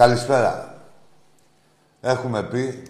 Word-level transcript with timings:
Καλησπέρα. 0.00 0.82
Έχουμε 2.00 2.42
πει 2.42 2.82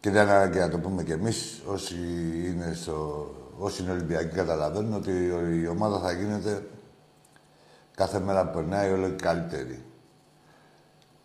και 0.00 0.10
δεν 0.10 0.28
ανάγκη 0.28 0.58
να 0.58 0.68
το 0.68 0.78
πούμε 0.78 1.02
κι 1.02 1.12
εμείς, 1.12 1.62
όσοι 1.66 1.94
είναι, 2.46 2.72
στο, 2.74 3.26
όσοι 3.58 3.82
είναι 3.82 3.92
Ολυμπιακοί 3.92 4.34
καταλαβαίνουν 4.34 4.94
ότι 4.94 5.10
η 5.62 5.66
ομάδα 5.66 5.98
θα 5.98 6.12
γίνεται 6.12 6.68
κάθε 7.94 8.20
μέρα 8.20 8.46
που 8.46 8.58
περνάει 8.58 8.92
όλο 8.92 9.08
και 9.08 9.22
καλύτερη. 9.22 9.84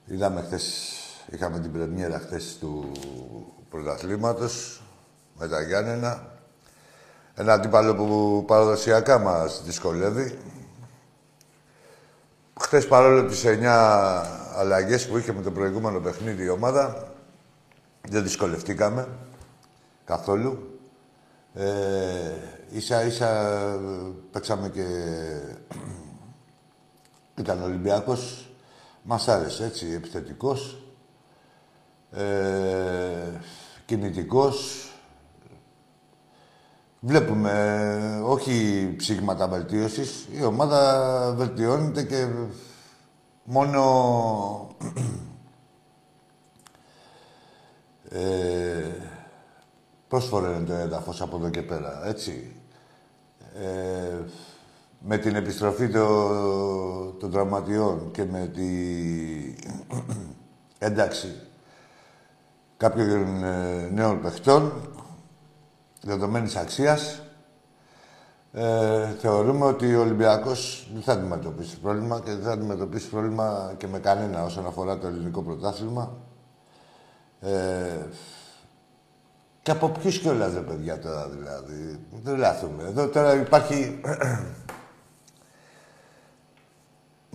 Είδαμε 0.06 0.42
χθες, 0.42 0.94
είχαμε 1.32 1.60
την 1.60 1.72
πρεμιέρα 1.72 2.20
χθες 2.20 2.58
του 2.60 2.92
πρωταθλήματος 3.70 4.84
με 5.38 5.48
τα 5.48 5.62
Γιάννενα. 5.62 6.28
Ένα 7.36 7.54
αντίπαλο 7.54 7.96
που 7.96 8.44
παραδοσιακά 8.48 9.20
μας 9.20 9.64
δυσκολεύει. 9.64 10.38
Χθες 12.66 12.88
παρόλο 12.88 13.26
τις 13.26 13.44
9 13.46 13.66
αλλαγές 14.56 15.08
που 15.08 15.18
είχε 15.18 15.34
με 15.34 15.42
το 15.42 15.52
προηγούμενο 15.52 16.00
παιχνίδι 16.00 16.44
η 16.44 16.50
ομάδα, 16.50 17.14
δεν 18.02 18.24
δυσκολευτήκαμε 18.24 19.08
καθόλου. 20.06 20.80
Ε, 21.54 21.68
ίσα 22.70 23.06
ίσα 23.06 23.60
παίξαμε 24.32 24.70
και 24.70 24.86
ήταν 27.42 27.64
Ολυμπιακός. 27.64 28.50
Μας 29.04 29.28
άρεσε 29.28 29.66
έτσι, 29.66 29.92
επιθετικός, 29.96 30.84
ε, 32.12 32.24
κινητικός. 33.86 34.85
Βλέπουμε 37.08 38.22
όχι 38.24 38.94
ψήγματα 38.98 39.48
βελτίωσης. 39.48 40.28
Η 40.40 40.44
ομάδα 40.44 41.34
βελτιώνεται 41.38 42.04
και 42.04 42.28
μόνο 43.44 44.78
ε, 48.10 48.84
πρόσφορε 50.08 50.64
το 50.68 50.74
έδαφος 50.74 51.22
από 51.22 51.38
εδώ 51.38 51.50
και 51.50 51.62
πέρα, 51.62 52.08
έτσι. 52.08 52.56
Ε, 53.56 54.16
με 55.00 55.18
την 55.18 55.36
επιστροφή 55.36 55.90
των 55.90 57.18
το 57.20 57.30
τραυματιών 57.30 58.12
και 58.12 58.26
με 58.26 58.48
τη 58.48 58.70
ένταξη 60.78 61.36
κάποιων 62.78 63.44
ε, 63.44 63.90
νέων 63.94 64.22
παιχτών 64.22 64.72
δεδομένης 66.06 66.56
αξίας 66.56 67.22
ε, 68.54 69.10
θεωρούμε 69.20 69.66
ότι 69.66 69.96
ο 69.96 70.02
Ολυμπιακός 70.02 70.88
δεν 70.94 71.02
θα 71.02 71.12
αντιμετωπίσει 71.12 71.80
πρόβλημα 71.80 72.22
και 72.26 72.32
δεν 72.32 72.44
θα 72.44 72.52
αντιμετωπίσει 72.52 73.10
πρόβλημα 73.10 73.74
και 73.78 73.88
με 73.88 74.00
κανένα 74.00 74.44
όσον 74.44 74.66
αφορά 74.66 74.98
το 74.98 75.08
ελληνικό 75.08 75.42
πρωτάθλημα. 75.42 76.18
Ε, 77.42 77.50
και 79.62 79.72
από 79.72 79.90
ποιους 79.90 80.20
κιόλας 80.20 80.54
ρε 80.54 80.60
παιδιά 80.60 81.00
τώρα 81.00 81.28
δηλαδή. 81.28 82.00
Δεν 82.24 82.38
λάθουμε. 82.38 82.84
Εδώ 82.84 83.08
τώρα 83.08 83.36
υπάρχει 83.36 84.00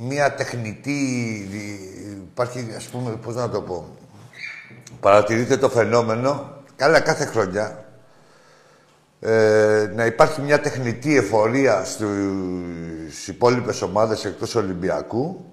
μία 0.09 0.35
τεχνητή... 0.35 0.99
Υπάρχει, 2.33 2.75
ας 2.77 2.85
πούμε, 2.85 3.11
πώς 3.11 3.35
να 3.35 3.51
το 3.51 3.61
πω. 3.61 3.87
Παρατηρείτε 5.01 5.57
το 5.57 5.69
φαινόμενο, 5.69 6.57
καλά 6.77 7.01
κάθε 7.01 7.25
χρονιά, 7.25 7.90
ε, 9.21 9.93
να 9.95 10.07
υπάρχει 10.07 10.41
μια 10.41 10.61
τεχνητή 10.61 11.17
εφορία 11.17 11.85
στις 11.85 13.29
υπόλοιπες 13.29 13.83
ομάδες 13.83 14.25
εκτός 14.25 14.55
Ολυμπιακού 14.55 15.45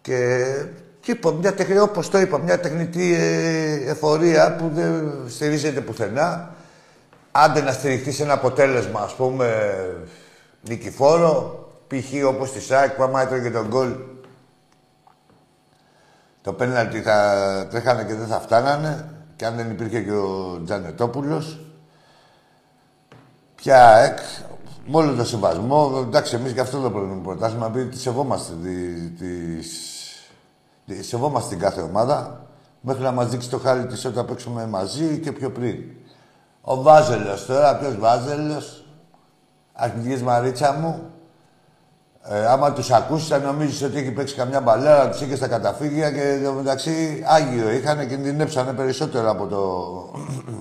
και, 0.00 0.44
και 1.00 1.10
είπα, 1.10 1.32
μια 1.32 1.54
τεχνητή, 1.54 1.80
όπως 1.80 2.08
το 2.08 2.18
είπα, 2.18 2.38
μια 2.38 2.60
τεχνητή 2.60 3.14
ε, 3.14 3.90
εφορία 3.90 4.56
που 4.56 4.70
δεν 4.74 5.12
στηρίζεται 5.28 5.80
πουθενά. 5.80 6.54
Άντε 7.32 7.60
να 7.60 7.72
στηριχθεί 7.72 8.12
σε 8.12 8.22
ένα 8.22 8.32
αποτέλεσμα, 8.32 9.00
ας 9.00 9.14
πούμε, 9.14 9.78
νικηφόρο, 10.68 11.68
π.χ. 11.86 12.26
όπως 12.26 12.52
τη 12.52 12.60
ΣΑΚ 12.60 12.94
που 12.94 13.02
άμα 13.02 13.22
έτρωγε 13.22 13.50
τον 13.50 13.66
γκολ 13.68 13.88
το 16.42 16.52
πέναλτι 16.52 17.00
θα 17.00 17.66
τρέχανε 17.70 18.04
και 18.04 18.14
δεν 18.14 18.26
θα 18.26 18.40
φτάνανε 18.40 19.08
και 19.36 19.46
αν 19.46 19.56
δεν 19.56 19.70
υπήρχε 19.70 20.00
και 20.00 20.12
ο 20.12 20.60
Τζανετόπουλος 20.64 21.69
Πια 23.60 23.96
εκ, 23.96 24.18
με 24.86 24.96
όλο 24.96 25.14
το 25.14 25.24
σεβασμό, 25.24 26.04
εντάξει, 26.06 26.34
εμείς 26.34 26.52
γι' 26.52 26.60
αυτό 26.60 26.80
το 26.80 26.90
πρώτο 26.90 27.20
προτάσουμε, 27.22 27.66
επειδή 27.66 27.88
τη 27.88 27.98
σεβόμαστε, 27.98 28.52
τη, 28.62 29.08
της, 30.84 31.08
σεβόμαστε 31.08 31.48
την 31.48 31.58
κάθε 31.58 31.80
ομάδα, 31.80 32.46
μέχρι 32.80 33.02
να 33.02 33.12
μας 33.12 33.28
δείξει 33.28 33.50
το 33.50 33.58
χάρι 33.58 33.86
της 33.86 34.04
όταν 34.04 34.26
παίξουμε 34.26 34.66
μαζί 34.66 35.18
και 35.18 35.32
πιο 35.32 35.50
πριν. 35.50 35.76
Ο 36.60 36.82
Βάζελος 36.82 37.46
τώρα, 37.46 37.76
ποιος 37.76 37.98
Βάζελος, 37.98 38.84
αρχηγής 39.72 40.22
Μαρίτσα 40.22 40.72
μου, 40.72 41.10
ε, 42.22 42.46
άμα 42.46 42.72
τους 42.72 42.90
ακούσεις, 42.90 43.28
θα 43.28 43.38
νομίζεις 43.38 43.82
ότι 43.82 43.98
έχει 43.98 44.10
παίξει 44.10 44.34
καμιά 44.34 44.60
μπαλέρα, 44.60 45.08
τους 45.08 45.20
είχε 45.20 45.36
στα 45.36 45.48
καταφύγια 45.48 46.10
και 46.10 46.22
εδώ 46.22 46.52
μεταξύ 46.52 47.24
Άγιο 47.26 47.70
είχαν 47.70 47.98
και 47.98 48.06
κινδυνεύσανε 48.06 48.72
περισσότερο 48.72 49.30
από 49.30 49.46
το. 49.46 49.60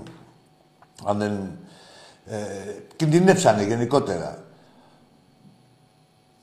αν 1.09 1.17
δεν 1.17 1.59
ε, 2.29 2.35
κινδυνεύσανε 2.95 3.63
γενικότερα. 3.63 4.37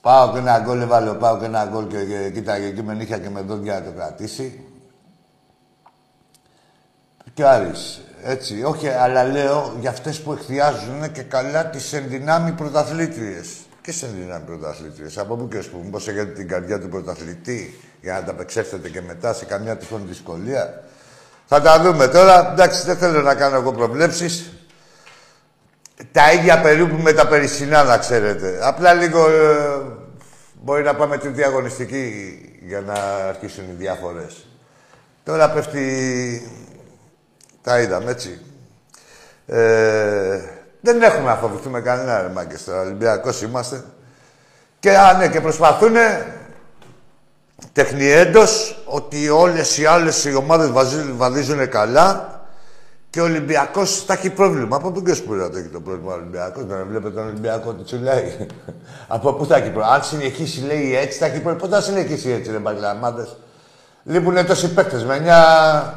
Πάω 0.00 0.32
και 0.32 0.38
ένα 0.38 0.58
γκολ, 0.58 0.80
έβαλε 0.80 1.12
πάω 1.12 1.38
και 1.38 1.44
ένα 1.44 1.64
γκολ 1.64 1.86
και, 1.86 2.04
και 2.04 2.30
κοίταγε 2.30 2.66
εκεί 2.66 2.82
με 2.82 2.94
νύχια 2.94 3.18
και 3.18 3.30
με 3.30 3.40
δόντια 3.40 3.74
να 3.74 3.84
το 3.84 3.90
κρατήσει. 3.90 4.64
Και 7.34 7.42
ο 7.42 7.48
Άρης, 7.48 8.00
έτσι. 8.22 8.62
Όχι, 8.62 8.88
αλλά 8.88 9.24
λέω 9.24 9.76
για 9.80 9.90
αυτές 9.90 10.20
που 10.20 10.32
εκθιάζουν 10.32 11.12
και 11.12 11.22
καλά 11.22 11.66
τις 11.66 11.92
ενδυνάμει 11.92 12.52
πρωταθλήτριες. 12.52 13.48
Και 13.82 13.92
σε 13.92 14.06
ενδυνάμει 14.06 14.44
πρωταθλήτριες; 14.44 15.18
Από 15.18 15.36
πού 15.36 15.48
και 15.48 15.58
ως 15.58 15.68
πού. 15.68 15.80
Μήπως 15.84 16.08
έχετε 16.08 16.32
την 16.32 16.48
καρδιά 16.48 16.80
του 16.80 16.88
πρωταθλητή 16.88 17.80
για 18.00 18.12
να 18.12 18.22
τα 18.22 18.30
απεξέλθετε 18.30 18.88
και 18.88 19.02
μετά 19.02 19.32
σε 19.32 19.44
καμιά 19.44 19.76
τυχόν 19.76 20.02
δυσκολία. 20.06 20.82
Θα 21.46 21.60
τα 21.60 21.80
δούμε 21.80 22.08
τώρα. 22.08 22.52
Εντάξει, 22.52 22.84
δεν 22.86 22.96
θέλω 22.96 23.22
να 23.22 23.34
κάνω 23.34 23.56
εγώ 23.56 23.72
προβλέψεις. 23.72 24.55
Τα 26.12 26.32
ίδια 26.32 26.60
περίπου 26.60 27.02
με 27.02 27.12
τα 27.12 27.26
περισσινά, 27.26 27.84
να 27.84 27.98
ξέρετε. 27.98 28.58
Απλά 28.62 28.92
λίγο 28.94 29.28
ε, 29.28 29.80
μπορεί 30.62 30.82
να 30.82 30.94
πάμε 30.94 31.18
την 31.18 31.34
διαγωνιστική 31.34 32.38
για 32.62 32.80
να 32.80 32.94
αρχίσουν 33.28 33.64
οι 33.64 33.74
διάφορες. 33.78 34.46
Τώρα 35.24 35.50
πέφτει... 35.50 36.50
Τα 37.62 37.80
είδαμε, 37.80 38.10
έτσι. 38.10 38.40
Ε, 39.46 40.40
δεν 40.80 41.02
έχουμε 41.02 41.28
να 41.28 41.36
φοβηθούμε 41.36 41.80
κανένα, 41.80 42.22
ρε 42.22 42.28
μάγκες, 42.28 42.64
τώρα. 42.64 42.80
Ολυμπιακός 42.80 43.42
είμαστε. 43.42 43.84
Και, 44.78 44.96
α, 44.96 45.12
ναι, 45.12 45.28
και 45.28 45.40
προσπαθούνε 45.40 46.34
τεχνιέντος 47.72 48.82
ότι 48.84 49.28
όλες 49.28 49.78
οι 49.78 49.86
άλλες 49.86 50.24
οι 50.24 50.34
ομάδες 50.34 50.70
βαδίζουν 51.16 51.68
καλά 51.68 52.35
και 53.16 53.22
ο 53.22 53.24
Ολυμπιακός 53.24 54.04
θα 54.04 54.12
έχει 54.12 54.30
πρόβλημα. 54.30 54.76
Από 54.76 54.90
πού 54.90 55.02
και 55.02 55.14
σπούρα 55.14 55.50
το 55.50 55.58
έχει 55.58 55.68
το 55.68 55.80
πρόβλημα 55.80 56.12
ο 56.12 56.14
Ολυμπιακός. 56.14 56.64
Δεν 56.64 56.86
βλέπετε 56.88 57.14
τον 57.14 57.26
Ολυμπιακό 57.26 57.72
τι 57.72 57.88
σου 57.88 57.98
λέει. 58.02 58.46
Από 59.16 59.32
πού 59.32 59.46
θα 59.46 59.56
έχει 59.56 59.70
πρόβλημα. 59.70 59.94
Αν 59.94 60.02
συνεχίσει 60.02 60.60
λέει 60.60 60.96
έτσι, 60.96 61.18
θα 61.18 61.26
έχει 61.26 61.40
πρόβλημα. 61.40 61.66
Πότε 61.66 61.74
θα 61.74 61.80
συνεχίσει 61.80 62.30
έτσι, 62.30 62.50
ρε 62.50 62.58
μπαγκλαμάδες. 62.58 63.36
Λείπουν 64.04 64.46
τόσοι 64.46 64.72
παίκτες. 64.74 65.04
Με 65.04 65.22
9 65.84 65.92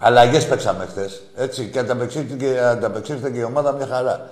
αλλαγές 0.00 0.46
παίξαμε 0.46 0.86
χθες. 0.90 1.22
Έτσι. 1.36 1.64
Και 1.64 1.78
ανταπεξήλθε 1.78 3.30
και 3.30 3.38
η 3.38 3.42
ομάδα 3.42 3.72
μια 3.72 3.86
χαρά. 3.86 4.30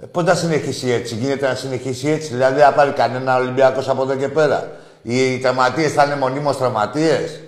Ε, 0.00 0.06
Πότε 0.06 0.30
θα 0.30 0.36
συνεχίσει 0.36 0.90
έτσι, 0.90 1.14
γίνεται 1.14 1.48
να 1.48 1.54
συνεχίσει 1.54 2.08
έτσι. 2.08 2.28
Δηλαδή, 2.32 2.60
θα 2.60 2.72
πάρει 2.72 2.90
κανένα 2.90 3.36
Ολυμπιακός 3.36 3.88
από 3.88 4.02
εδώ 4.02 4.14
και 4.14 4.28
πέρα. 4.28 4.70
Οι 5.02 5.38
τραυματίες 5.38 5.92
θα 5.92 6.04
είναι 6.04 6.16
μονίμως 6.16 6.56
τραυματίες. 6.56 7.40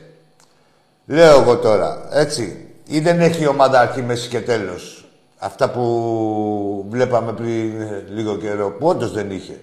Λέω 1.06 1.40
εγώ 1.40 1.56
τώρα, 1.56 2.08
έτσι 2.12 2.67
ή 2.90 3.00
δεν 3.00 3.20
έχει 3.20 3.46
ομάδα 3.46 3.80
αρχή, 3.80 4.02
μέση 4.02 4.28
και 4.28 4.40
τέλος. 4.40 5.04
Αυτά 5.38 5.70
που 5.70 6.86
βλέπαμε 6.88 7.32
πριν 7.32 7.72
λίγο 8.08 8.36
καιρό, 8.36 8.70
που 8.70 8.86
όντως 8.86 9.12
δεν 9.12 9.30
είχε. 9.30 9.60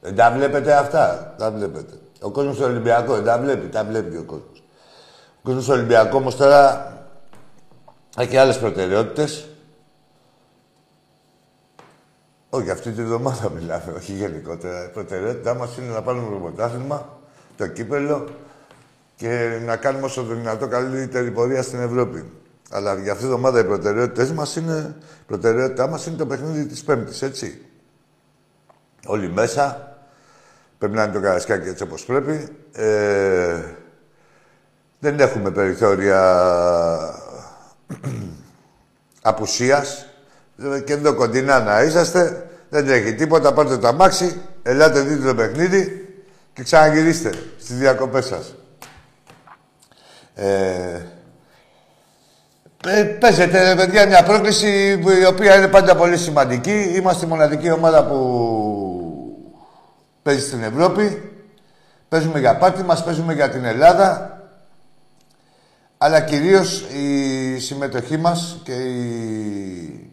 Δεν 0.00 0.16
τα 0.16 0.32
βλέπετε 0.32 0.72
αυτά, 0.72 1.34
τα 1.38 1.50
βλέπετε. 1.50 1.94
Ο 2.20 2.30
κόσμος 2.30 2.56
του 2.56 2.62
Ολυμπιακού 2.64 3.12
δεν 3.12 3.24
τα 3.24 3.38
βλέπει, 3.38 3.66
τα 3.66 3.84
βλέπει 3.84 4.10
και 4.10 4.18
ο 4.18 4.22
κόσμος. 4.22 4.62
Ο 5.36 5.40
κόσμος 5.42 5.64
του 5.64 5.72
Ολυμπιακού 5.72 6.16
όμως 6.16 6.36
τώρα 6.36 6.92
έχει 8.18 8.36
άλλες 8.36 8.58
προτεραιότητες. 8.58 9.48
Όχι, 12.50 12.70
αυτή 12.70 12.90
τη 12.90 13.02
βδομάδα 13.02 13.50
μιλάμε, 13.50 13.92
όχι 13.96 14.12
γενικότερα. 14.12 14.84
Η 14.84 14.88
προτεραιότητά 14.88 15.54
μας 15.54 15.76
είναι 15.76 15.92
να 15.92 16.02
πάρουμε 16.02 16.30
το 16.30 16.36
πρωτάθλημα, 16.36 17.18
το 17.56 17.66
κύπελο 17.66 18.28
και 19.16 19.60
να 19.64 19.76
κάνουμε 19.76 20.04
όσο 20.04 20.24
το 20.24 20.34
δυνατό 20.34 20.68
καλύτερη 20.68 21.30
πορεία 21.30 21.62
στην 21.62 21.80
Ευρώπη. 21.80 22.30
Αλλά 22.70 22.94
για 22.94 23.12
αυτή 23.12 23.24
την 23.24 23.32
ομάδα 23.32 23.60
οι 23.60 23.64
προτεραιότητες 23.64 24.32
μας 24.32 24.56
είναι, 24.56 24.96
η 25.00 25.24
προτεραιότητά 25.26 25.86
μας 25.86 26.06
είναι 26.06 26.16
το 26.16 26.26
παιχνίδι 26.26 26.66
της 26.66 26.84
Πέμπτης, 26.84 27.22
έτσι. 27.22 27.66
Όλοι 29.06 29.30
μέσα. 29.32 29.96
Πρέπει 30.78 30.94
να 30.94 31.02
είναι 31.02 31.12
το 31.12 31.20
καρασκάκι 31.20 31.68
έτσι 31.68 31.82
όπως 31.82 32.04
πρέπει. 32.04 32.48
Ε, 32.72 33.62
δεν 34.98 35.20
έχουμε 35.20 35.50
περιθώρια 35.50 36.20
απουσίας. 39.22 40.06
Και 40.84 40.92
εδώ 40.92 41.14
κοντινά 41.14 41.60
να 41.60 41.82
είσαστε. 41.82 42.50
Δεν 42.68 42.86
τρέχει 42.86 43.14
τίποτα. 43.14 43.52
Πάρτε 43.52 43.76
το 43.76 43.88
αμάξι, 43.88 44.40
ελάτε 44.62 45.00
δείτε 45.00 45.26
το 45.26 45.34
παιχνίδι 45.34 46.06
και 46.52 46.62
ξαναγυρίστε 46.62 47.30
στις 47.58 47.76
διακοπές 47.76 48.26
σας. 48.26 48.54
Ε, 50.34 50.46
ε, 50.94 51.15
παίζεται, 53.20 53.74
παιδιά, 53.76 54.06
μια 54.06 54.22
πρόκληση 54.22 55.00
η 55.20 55.24
οποία 55.24 55.56
είναι 55.56 55.68
πάντα 55.68 55.96
πολύ 55.96 56.16
σημαντική. 56.16 56.92
Είμαστε 56.96 57.26
η 57.26 57.28
μοναδική 57.28 57.70
ομάδα 57.70 58.06
που 58.06 58.18
παίζει 60.22 60.46
στην 60.46 60.62
Ευρώπη. 60.62 61.30
Παίζουμε 62.08 62.38
για 62.38 62.56
πάτη 62.56 62.82
μας, 62.82 63.04
παίζουμε 63.04 63.34
για 63.34 63.48
την 63.48 63.64
Ελλάδα. 63.64 64.30
Αλλά 65.98 66.20
κυρίως 66.20 66.80
η 66.80 67.58
συμμετοχή 67.58 68.16
μας 68.16 68.60
και 68.62 68.72
η... 68.72 70.10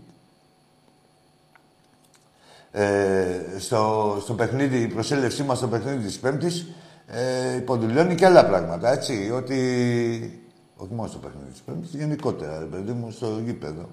Ε, 2.71 3.39
στο, 3.57 4.17
στο 4.21 4.33
παιχνίδι, 4.33 4.77
η 4.77 4.87
προσέλευσή 4.87 5.43
μας 5.43 5.57
στο 5.57 5.67
παιχνίδι 5.67 6.05
της 6.05 6.19
Πέμπτης 6.19 6.65
ε, 7.07 7.55
υποδηλώνει 7.55 8.15
και 8.15 8.25
άλλα 8.25 8.45
πράγματα, 8.45 8.91
έτσι. 8.91 9.31
Ότι 9.35 10.42
όχι 10.83 10.93
μόνο 10.93 11.07
στο 11.07 11.17
παιχνίδι 11.17 11.51
της 11.51 11.61
Πέμπτη, 11.61 11.97
γενικότερα, 11.97 12.67
παιδί 12.71 12.91
μου, 12.91 13.11
στο 13.11 13.39
γήπεδο. 13.45 13.89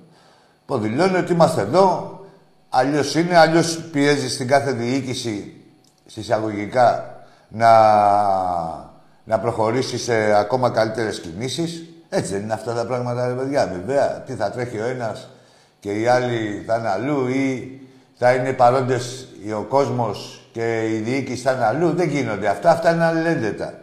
Υποδηλώνει 0.62 1.16
ότι 1.16 1.32
είμαστε 1.32 1.60
εδώ, 1.60 2.20
αλλιώς 2.68 3.14
είναι, 3.14 3.36
αλλιώς 3.36 3.78
πιέζει 3.92 4.30
στην 4.30 4.46
κάθε 4.46 4.72
διοίκηση 4.72 5.54
συσσαγωγικά 6.06 7.14
να, 7.48 7.70
να 9.24 9.38
προχωρήσει 9.40 9.98
σε 9.98 10.34
ακόμα 10.34 10.70
καλύτερες 10.70 11.20
κινήσεις. 11.20 11.84
Έτσι 12.08 12.32
δεν 12.32 12.42
είναι 12.42 12.52
αυτά 12.52 12.74
τα 12.74 12.86
πράγματα, 12.86 13.26
ρε 13.26 13.34
παιδιά. 13.34 13.66
Βέβαια, 13.66 14.22
τι 14.26 14.32
θα 14.32 14.50
τρέχει 14.50 14.78
ο 14.78 14.84
ένας 14.84 15.28
και 15.80 16.00
οι 16.00 16.06
άλλοι 16.06 16.64
θα 16.66 16.76
είναι 16.76 16.88
αλλού 16.88 17.28
ή 17.28 17.80
θα 18.18 18.34
είναι 18.34 18.52
παρόντες 18.52 19.28
ο 19.58 19.62
κόσμος 19.62 20.48
και 20.52 20.94
η 20.94 20.98
διοίκηση 20.98 21.42
θα 21.42 21.52
είναι 21.52 21.64
αλλού. 21.64 21.90
Δεν 21.90 22.08
γίνονται 22.08 22.48
αυτά. 22.48 22.70
Αυτά 22.70 22.92
είναι 22.92 23.04
αλληλένδετα. 23.04 23.74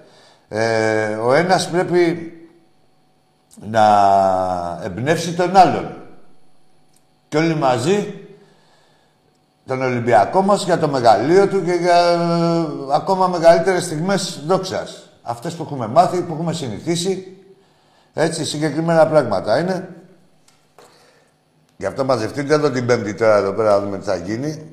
Ε, 0.50 1.14
ο 1.14 1.34
ένας 1.34 1.70
πρέπει 1.70 2.32
να 3.60 3.86
εμπνεύσει 4.84 5.34
τον 5.34 5.56
άλλον. 5.56 5.96
Και 7.28 7.38
όλοι 7.38 7.56
μαζί 7.56 8.28
τον 9.66 9.82
Ολυμπιακό 9.82 10.42
μας 10.42 10.64
για 10.64 10.80
το 10.80 10.88
μεγαλείο 10.88 11.48
του 11.48 11.64
και 11.64 11.72
για 11.72 11.98
ε, 11.98 12.94
ακόμα 12.94 13.28
μεγαλύτερες 13.28 13.84
στιγμές 13.84 14.44
δόξας. 14.46 15.10
Αυτές 15.22 15.54
που 15.54 15.64
έχουμε 15.64 15.88
μάθει, 15.88 16.22
που 16.22 16.34
έχουμε 16.34 16.54
συνηθίσει. 16.54 17.38
Έτσι, 18.14 18.46
συγκεκριμένα 18.46 19.08
πράγματα 19.08 19.60
είναι. 19.60 19.90
Γι' 21.78 21.86
αυτό 21.86 22.06
μαζευτείτε 22.06 22.54
εδώ 22.54 22.70
την 22.70 22.86
Πέμπτη 22.86 23.14
τώρα 23.14 23.36
εδώ 23.36 23.54
πέρα 23.54 23.70
να 23.70 23.80
δούμε 23.80 23.98
τι 23.98 24.06
θα 24.06 24.16
γίνει. 24.16 24.72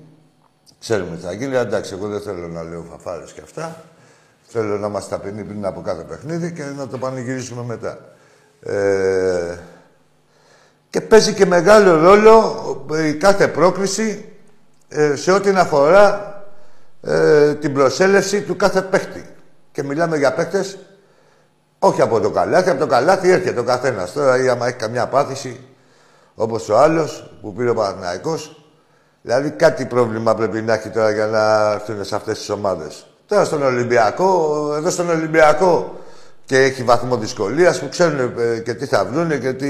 Ξέρουμε 0.78 1.16
τι 1.16 1.22
θα 1.22 1.32
γίνει. 1.32 1.56
Εντάξει, 1.56 1.94
εγώ 1.94 2.08
δεν 2.08 2.20
θέλω 2.20 2.48
να 2.48 2.62
λέω 2.62 2.86
φαφάρες 2.90 3.32
και 3.32 3.40
αυτά. 3.40 3.76
Θέλω 4.46 4.78
να 4.78 4.86
είμαστε 4.86 5.16
ταπεινοί 5.16 5.44
πριν 5.44 5.66
από 5.66 5.80
κάθε 5.80 6.02
παιχνίδι 6.02 6.52
και 6.52 6.62
να 6.62 6.88
το 6.88 6.98
πανηγυρίσουμε 6.98 7.62
μετά. 7.62 7.98
Ε, 8.64 9.58
και 10.90 11.00
παίζει 11.00 11.34
και 11.34 11.46
μεγάλο 11.46 11.96
ρόλο 11.96 12.86
η 13.06 13.14
κάθε 13.14 13.48
πρόκληση 13.48 14.28
ε, 14.88 15.16
σε 15.16 15.32
ό,τι 15.32 15.50
αφορά 15.50 16.34
ε, 17.02 17.54
την 17.54 17.72
προσέλευση 17.72 18.42
του 18.42 18.56
κάθε 18.56 18.82
παίχτη. 18.82 19.26
Και 19.72 19.82
μιλάμε 19.82 20.16
για 20.16 20.32
παίχτες 20.32 20.78
όχι 21.78 22.02
από 22.02 22.20
το 22.20 22.30
καλάθι, 22.30 22.70
από 22.70 22.80
το 22.80 22.86
καλάθι 22.86 23.30
έρχεται 23.30 23.60
ο 23.60 23.64
καθένας. 23.64 24.12
Τώρα 24.12 24.42
ή 24.42 24.48
άμα 24.48 24.66
έχει 24.66 24.76
καμιά 24.76 25.06
πάθηση, 25.06 25.60
όπως 26.34 26.68
ο 26.68 26.78
άλλος 26.78 27.30
που 27.40 27.52
πήρε 27.52 27.70
ο 27.70 27.74
Παναθηναϊκός, 27.74 28.64
δηλαδή 29.22 29.50
κάτι 29.50 29.84
πρόβλημα 29.84 30.34
πρέπει 30.34 30.62
να 30.62 30.74
έχει 30.74 30.88
τώρα 30.88 31.10
για 31.10 31.26
να 31.26 31.72
έρθουν 31.72 32.04
σε 32.04 32.14
αυτές 32.14 32.38
τις 32.38 32.48
ομάδες. 32.50 33.06
Τώρα 33.26 33.44
στον 33.44 33.62
Ολυμπιακό, 33.62 34.72
εδώ 34.76 34.90
στον 34.90 35.10
Ολυμπιακό 35.10 36.03
και 36.46 36.58
έχει 36.58 36.82
βαθμό 36.82 37.16
δυσκολίας 37.16 37.80
που 37.80 37.88
ξέρουν 37.88 38.38
ε, 38.38 38.58
και 38.58 38.74
τι 38.74 38.86
θα 38.86 39.04
βρουν 39.04 39.40
και 39.40 39.52
τι. 39.52 39.68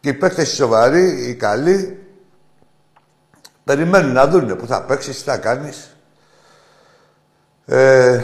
Και 0.00 0.08
οι 0.08 0.14
παίκτες 0.14 0.52
οι 0.52 0.54
σοβαροί, 0.54 1.28
οι 1.28 1.34
καλοί, 1.34 2.06
περιμένουν 3.64 4.12
να 4.12 4.26
δουν 4.28 4.56
που 4.56 4.66
θα 4.66 4.82
παίξεις, 4.82 5.16
τι 5.16 5.22
θα 5.22 5.36
κάνεις. 5.36 5.96
Ε, 7.66 8.22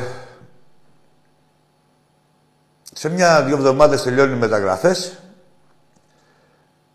σε 2.93 3.09
μια-δύο 3.09 3.57
εβδομάδες 3.57 4.03
τελειώνουν 4.03 4.37
οι 4.37 4.39
μεταγραφές. 4.39 5.19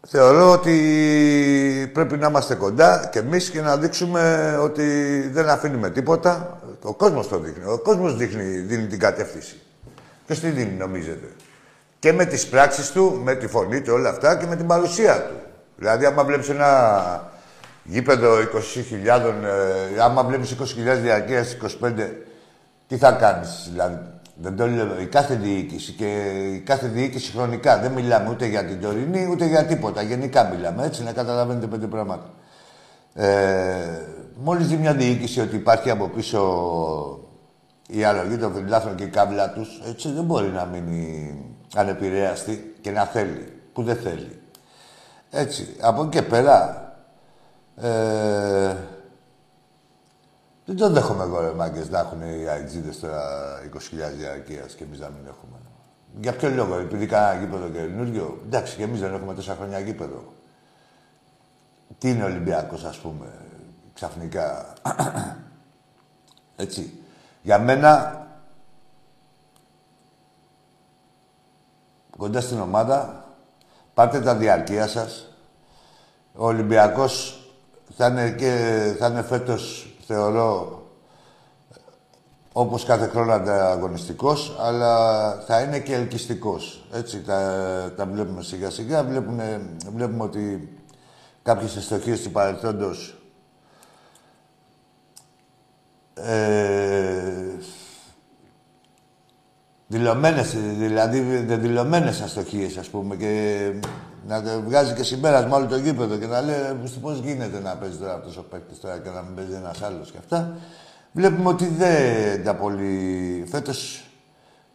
Θεωρώ 0.07 0.51
ότι 0.51 1.91
πρέπει 1.93 2.17
να 2.17 2.27
είμαστε 2.27 2.55
κοντά 2.55 3.09
και 3.11 3.19
εμείς 3.19 3.49
και 3.49 3.61
να 3.61 3.77
δείξουμε 3.77 4.57
ότι 4.61 5.19
δεν 5.31 5.49
αφήνουμε 5.49 5.89
τίποτα. 5.89 6.61
Ο 6.81 6.93
κόσμος 6.93 7.27
το 7.27 7.39
δείχνει. 7.39 7.63
Ο 7.65 7.79
κόσμος 7.79 8.15
δείχνει, 8.15 8.43
δίνει 8.43 8.87
την 8.87 8.99
κατεύθυνση. 8.99 9.61
Ποιο 10.31 10.39
τι 10.39 10.49
δίνει, 10.49 10.71
νομίζετε. 10.71 11.27
Και 11.99 12.13
με 12.13 12.25
τις 12.25 12.47
πράξεις 12.47 12.91
του, 12.91 13.21
με 13.23 13.35
τη 13.35 13.47
φωνή 13.47 13.81
του, 13.81 13.93
όλα 13.93 14.09
αυτά 14.09 14.37
και 14.37 14.45
με 14.45 14.55
την 14.55 14.67
παρουσία 14.67 15.21
του. 15.21 15.35
Δηλαδή, 15.77 16.05
άμα 16.05 16.23
βλέπεις 16.23 16.49
ένα 16.49 17.31
γήπεδο 17.83 18.37
20.000, 18.37 19.43
ε, 19.95 20.01
άμα 20.01 20.23
βλέπεις 20.23 20.51
20.000 20.51 21.01
διαρκείας 21.01 21.53
25, 21.53 22.23
τι 22.87 22.97
θα 22.97 23.11
κάνεις, 23.11 23.67
δηλαδή; 23.71 23.99
Δεν 24.35 24.55
το 24.55 24.67
λέω. 24.67 25.01
Η 25.01 25.05
κάθε 25.05 25.35
διοίκηση 25.35 25.91
και 25.91 26.05
η 26.53 26.59
κάθε 26.59 26.87
διοίκηση 26.87 27.31
χρονικά. 27.31 27.77
Δεν 27.77 27.91
μιλάμε 27.91 28.29
ούτε 28.29 28.45
για 28.45 28.65
την 28.65 28.81
τωρινή 28.81 29.27
ούτε 29.31 29.45
για 29.45 29.65
τίποτα. 29.65 30.01
Γενικά 30.01 30.49
μιλάμε. 30.53 30.85
Έτσι 30.85 31.03
να 31.03 31.11
καταλαβαίνετε 31.11 31.67
πέντε 31.67 31.87
πράγματα. 31.87 32.29
Ε, 33.13 33.27
μόλις 34.35 34.67
δει 34.67 34.75
μια 34.75 34.93
διοίκηση 34.93 35.41
ότι 35.41 35.55
υπάρχει 35.55 35.89
από 35.89 36.07
πίσω 36.07 36.39
η 37.91 38.03
αλλαγή 38.03 38.37
των 38.37 38.53
φιλάθλων 38.53 38.95
και 38.95 39.03
η 39.03 39.09
κάμπλα 39.09 39.51
τους, 39.51 39.81
έτσι 39.85 40.11
δεν 40.11 40.23
μπορεί 40.23 40.47
να 40.47 40.65
μείνει 40.65 41.35
ανεπηρέαστη 41.75 42.75
και 42.81 42.91
να 42.91 43.05
θέλει, 43.05 43.53
που 43.73 43.83
δεν 43.83 43.95
θέλει. 43.95 44.41
Έτσι, 45.29 45.75
από 45.81 46.01
εκεί 46.01 46.09
και 46.09 46.21
πέρα, 46.21 46.85
ε, 47.75 48.75
δεν 50.65 50.75
το 50.75 50.89
δέχομαι 50.89 51.23
εγώ, 51.23 51.39
ρε 51.39 51.53
μάγκες, 51.53 51.89
να 51.89 51.99
έχουν 51.99 52.21
οι 52.21 52.43
αιτζίδες 52.43 52.99
τώρα 52.99 53.21
20.000 53.73 54.17
διαρκείας 54.17 54.73
και 54.73 54.83
εμείς 54.83 54.99
να 54.99 55.09
μην 55.09 55.27
έχουμε. 55.27 55.57
Για 56.21 56.33
ποιο 56.35 56.49
λόγο, 56.49 56.75
επειδή 56.77 57.05
κανένα 57.05 57.39
γήπεδο 57.39 57.69
καινούριο. 57.69 58.41
Εντάξει, 58.45 58.75
και 58.75 58.83
εμείς 58.83 58.99
δεν 58.99 59.13
έχουμε 59.13 59.33
τόσα 59.33 59.55
χρόνια 59.55 59.79
γήπεδο. 59.79 60.33
Τι 61.97 62.09
είναι 62.09 62.23
Ολυμπιακός, 62.23 62.83
ας 62.83 62.97
πούμε, 62.97 63.25
ξαφνικά. 63.93 64.73
Έτσι. 66.55 67.00
Για 67.41 67.59
μένα, 67.59 68.25
κοντά 72.17 72.41
στην 72.41 72.59
ομάδα, 72.59 73.25
πάρτε 73.93 74.19
τα 74.19 74.35
διαρκεία 74.35 74.87
σας. 74.87 75.35
Ο 76.33 76.45
Ολυμπιακός 76.45 77.41
θα 77.97 78.07
είναι, 78.07 78.31
και, 78.31 78.95
θα 78.99 79.07
είναι 79.07 79.21
φέτος, 79.21 79.93
θεωρώ, 80.07 80.81
όπως 82.53 82.85
κάθε 82.85 83.07
χρόνο 83.07 83.33
ανταγωνιστικός, 83.33 84.55
αλλά 84.59 85.31
θα 85.47 85.61
είναι 85.61 85.79
και 85.79 85.93
ελκυστικός. 85.93 86.85
Έτσι, 86.93 87.21
τα, 87.21 87.93
τα 87.97 88.05
βλέπουμε 88.05 88.41
σιγά 88.43 88.69
σιγά. 88.69 89.03
Βλέπουμε, 89.03 89.61
βλέπουμε 89.95 90.23
ότι 90.23 90.75
κάποιες 91.43 91.75
εστοχίες 91.75 92.21
του 92.21 92.31
παρελθόντος 92.31 93.20
ε, 96.13 97.41
δηλωμένες, 99.87 100.55
δηλαδή 100.77 101.19
δηλωμένες 101.55 102.21
αστοχίες, 102.21 102.77
ας 102.77 102.87
πούμε, 102.89 103.15
και 103.15 103.73
να 104.27 104.43
το 104.43 104.61
βγάζει 104.61 104.93
και 104.93 105.03
συμπέρασμα 105.03 105.57
όλο 105.57 105.65
το 105.65 105.77
γήπεδο 105.77 106.17
και 106.17 106.25
να 106.25 106.41
λέει 106.41 106.55
πώς 107.01 107.19
γίνεται 107.19 107.59
να 107.59 107.75
παίζει 107.75 107.97
τώρα 107.97 108.13
αυτός 108.13 108.37
ο 108.37 108.43
παίκτης 108.43 108.79
τώρα 108.79 108.99
και 108.99 109.09
να 109.09 109.21
μην 109.21 109.35
παίζει 109.35 109.53
ένας 109.53 109.81
άλλος 109.81 110.11
και 110.11 110.17
αυτά. 110.17 110.55
Βλέπουμε 111.11 111.49
ότι 111.49 111.67
δεν 111.67 112.43
τα 112.43 112.55
πολύ... 112.55 113.45
Φέτος, 113.49 114.09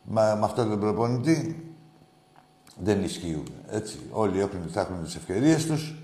με, 0.02 0.36
με 0.38 0.44
αυτόν 0.44 0.68
τον 0.70 0.80
προπονητή, 0.80 1.64
δεν 2.82 3.02
ισχύουν. 3.02 3.46
Έτσι. 3.70 3.98
Όλοι 4.10 4.40
έχουν, 4.40 4.60
θα 4.72 4.80
έχουν 4.80 5.04
τις 5.04 5.14
ευκαιρίες 5.14 5.66
τους 5.66 5.94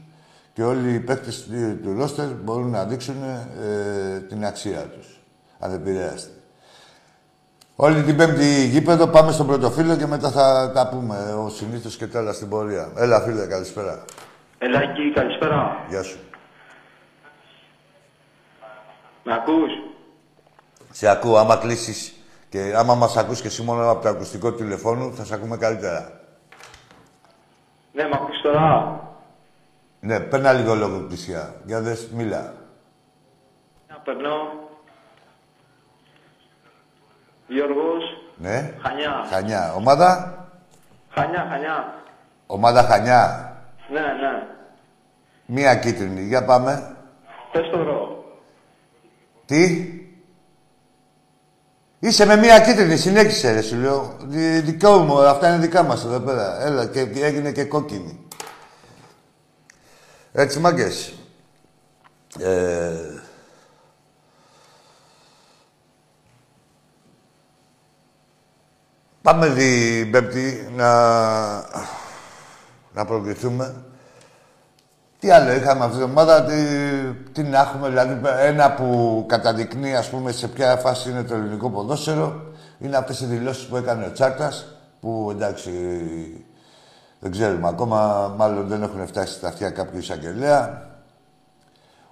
και 0.53 0.63
όλοι 0.63 0.95
οι 0.95 1.01
παίκτες 1.01 1.47
του 1.83 1.95
ρόστερ 1.97 2.29
μπορούν 2.45 2.71
να 2.71 2.85
δείξουν 2.85 3.23
ε, 3.23 4.21
την 4.21 4.45
αξία 4.45 4.81
τους 4.81 5.22
ανεπηρέαστη. 5.63 6.31
Όλη 7.77 8.03
την 8.03 8.17
πέμπτη 8.17 8.67
γήπεδο 8.67 9.07
πάμε 9.07 9.33
στον 9.33 9.47
πρωτοφύλλο 9.47 9.97
και 9.97 10.07
μετά 10.07 10.31
θα 10.31 10.73
τα 10.75 10.89
πούμε 10.89 11.35
ο 11.45 11.49
συνήθως 11.49 11.97
και 11.97 12.07
τέλα 12.07 12.33
στην 12.33 12.49
πορεία. 12.49 12.93
Έλα, 12.97 13.21
φίλε, 13.21 13.47
καλησπέρα. 13.47 14.05
Έλα, 14.59 14.83
εκεί, 14.83 15.13
καλησπέρα. 15.15 15.85
Γεια 15.89 16.03
σου. 16.03 16.19
Με 19.25 19.35
ακούς; 19.35 19.71
Σε 20.91 21.09
ακούω. 21.09 21.37
Άμα 21.37 21.57
κλείσεις 21.57 22.15
και 22.49 22.73
άμα 22.77 22.95
μας 22.95 23.17
ακούς 23.17 23.41
και 23.41 23.47
εσύ 23.47 23.63
μόνο 23.63 23.91
από 23.91 24.03
το 24.03 24.09
ακουστικό 24.09 24.53
τηλεφώνου, 24.53 25.15
θα 25.15 25.25
σε 25.25 25.35
ακούμε 25.35 25.57
καλύτερα. 25.57 26.21
Ναι, 27.93 28.09
μ' 28.09 28.15
ακούς 28.15 28.41
τώρα; 28.43 29.01
Ναι, 30.01 30.21
παίρνα 30.21 30.53
λίγο 30.53 30.75
λόγο 30.75 30.99
πλησιά. 30.99 31.55
Για 31.65 31.81
δες, 31.81 32.09
μίλα. 32.15 32.55
Να 33.89 33.97
περνώ. 33.97 34.62
Γιώργος. 37.53 38.03
Ναι. 38.37 38.73
Χανιά. 38.83 39.27
Χανιά. 39.31 39.73
Ομάδα; 39.77 40.37
Χανιά, 41.11 41.47
Χανιά. 41.51 41.95
Ομάδα 42.47 42.83
Χανιά. 42.83 43.53
Ναι, 43.91 44.01
ναι. 44.01 44.47
Μία 45.47 45.75
κίτρινη. 45.77 46.21
Για 46.23 46.45
πάμε. 46.45 46.97
Πες 47.53 47.71
το 47.71 47.83
ρο. 47.83 48.25
Τι; 49.47 49.87
Είσαι 51.99 52.27
με 52.27 52.37
μία 52.37 52.61
κίτρινη, 52.61 52.97
συνέχισε 52.97 53.53
ρε, 53.53 53.61
σου 53.63 53.77
λέω. 53.77 54.17
Δι- 54.21 54.65
Δικό 54.65 54.97
μου, 54.99 55.19
αυτά 55.19 55.49
είναι 55.49 55.59
δικά 55.59 55.83
μας 55.83 56.05
εδώ 56.05 56.21
πέρα. 56.21 56.63
Έλα, 56.63 56.87
και 56.87 57.01
έγινε 57.01 57.53
και 57.53 57.65
κόκκινη. 57.65 58.27
Έτσι, 60.33 60.59
μάγκες. 60.59 61.15
Ε... 62.41 62.93
Πάμε 69.23 69.49
την 69.49 70.11
Πέμπτη 70.11 70.69
να, 70.77 70.91
να 72.93 73.05
προκληθούμε. 73.07 73.75
Τι 75.19 75.31
άλλο 75.31 75.53
είχαμε 75.53 75.85
αυτή 75.85 75.97
την 75.97 76.05
ομάδα, 76.07 76.45
τι, 76.45 76.55
τι 77.33 77.43
να 77.43 77.61
έχουμε, 77.61 77.89
δηλαδή 77.89 78.21
ένα 78.41 78.73
που 78.73 79.25
καταδεικνύει 79.29 79.97
ας 79.97 80.09
πούμε 80.09 80.33
σε 80.33 80.49
ποια 80.49 80.77
φάση 80.77 81.11
είναι 81.11 81.23
το 81.23 81.35
ελληνικό 81.35 81.71
ποδόσφαιρο 81.71 82.43
είναι 82.79 82.97
αυτές 82.97 83.21
οι 83.21 83.25
δηλώσεις 83.27 83.65
που 83.67 83.77
έκανε 83.77 84.07
ο 84.07 84.13
Τσάρτας 84.13 84.67
που 85.01 85.29
εντάξει 85.31 85.71
δεν 87.21 87.31
ξέρουμε 87.31 87.69
ακόμα, 87.69 88.33
μάλλον 88.37 88.67
δεν 88.69 88.83
έχουν 88.83 89.07
φτάσει 89.07 89.33
στα 89.35 89.49
αυτιά 89.49 89.71
κάποιου 89.71 89.99
εισαγγελέα 89.99 90.83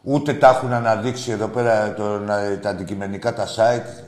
ούτε 0.02 0.34
τα 0.34 0.48
έχουν 0.48 0.72
αναδείξει 0.72 1.30
εδώ 1.30 1.46
πέρα 1.48 1.94
το, 1.94 2.18
να- 2.18 2.58
τα 2.58 2.70
αντικειμενικά 2.70 3.34
τα 3.34 3.46
site. 3.46 4.04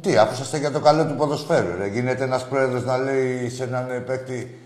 Τι, 0.00 0.16
αφού 0.16 0.32
είσαστε 0.32 0.58
για 0.58 0.70
το 0.70 0.80
καλό 0.80 1.06
του 1.06 1.14
ποδοσφαίρου. 1.14 1.76
Ρε. 1.78 1.86
Γίνεται 1.86 2.24
ένας 2.24 2.48
πρόεδρος 2.48 2.84
να 2.84 2.98
λέει 2.98 3.48
σε 3.48 3.64
έναν 3.64 4.04
παίκτη 4.06 4.58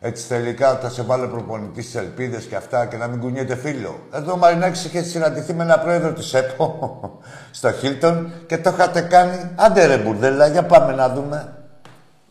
έτσι 0.00 0.28
τελικά 0.28 0.72
ότι 0.72 0.82
θα 0.82 0.90
σε 0.90 1.02
βάλω 1.02 1.28
προπονητής 1.28 1.84
στις 1.84 2.00
ελπίδες 2.00 2.44
και 2.44 2.56
αυτά 2.56 2.86
και 2.86 2.96
να 2.96 3.06
μην 3.06 3.20
κουνιέται 3.20 3.56
φίλο. 3.56 4.00
Εδώ 4.12 4.32
ο 4.32 4.36
Μαρινάκης 4.36 4.84
είχε 4.84 5.02
συναντηθεί 5.02 5.54
με 5.54 5.62
έναν 5.62 5.80
πρόεδρο 5.80 6.12
της 6.12 6.34
ΕΠΟ 6.34 7.00
στο 7.50 7.72
Χίλτον 7.72 8.32
και 8.46 8.58
το 8.58 8.70
είχατε 8.70 9.00
κάνει. 9.00 9.50
Άντε 9.56 9.86
ρε 9.86 9.96
μπουρδέλα, 9.96 10.46
για 10.46 10.62
πάμε 10.62 10.92
να 10.92 11.08
δούμε. 11.08 11.56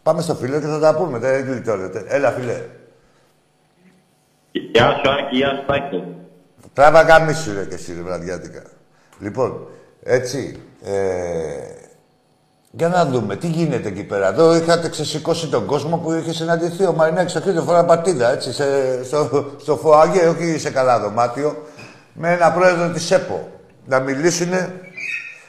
Πάμε 0.03 0.21
στο 0.21 0.35
φίλο 0.35 0.59
και 0.59 0.65
θα 0.65 0.79
τα 0.79 0.95
πούμε. 0.95 1.17
Δεν 1.17 1.45
γλιτώνετε. 1.45 2.05
Έλα, 2.07 2.31
φίλε. 2.31 2.61
Γεια 4.51 4.89
σου, 4.89 5.11
Άκη, 5.11 5.35
γεια 5.35 5.49
σου, 5.49 5.73
Άκη. 5.73 6.03
Τράβα 6.73 7.01
γαμίσου 7.01 7.53
ρε 7.53 7.65
και 7.65 7.73
εσύ 7.73 7.93
ρε 7.93 8.01
βραδιάτικα. 8.01 8.61
Λοιπόν, 9.19 9.67
έτσι, 10.03 10.59
ε, 10.83 10.93
για 12.77 12.87
να 12.87 13.05
δούμε 13.05 13.35
τι 13.35 13.47
γίνεται 13.47 13.87
εκεί 13.87 14.03
πέρα. 14.03 14.27
Εδώ 14.27 14.55
είχατε 14.55 14.89
ξεσηκώσει 14.89 15.47
τον 15.47 15.65
κόσμο 15.65 15.97
που 15.97 16.13
είχε 16.13 16.33
συναντηθεί 16.33 16.85
ο 16.85 16.93
Μαρινάκης 16.93 17.31
στο 17.31 17.41
Κρήτο, 17.41 17.61
φορά 17.61 17.85
πατίδα, 17.85 18.31
έτσι, 18.31 18.53
σε, 18.53 18.65
στο, 19.03 19.51
στο 19.61 19.75
ΦΟΑΓΕ, 19.77 20.27
όχι 20.27 20.59
σε 20.59 20.69
καλά 20.69 20.99
δωμάτιο, 20.99 21.65
με 22.13 22.31
ένα 22.31 22.51
πρόεδρο 22.51 22.89
της 22.89 23.11
ΕΠΟ. 23.11 23.47
Να 23.85 23.99
μιλήσουν 23.99 24.49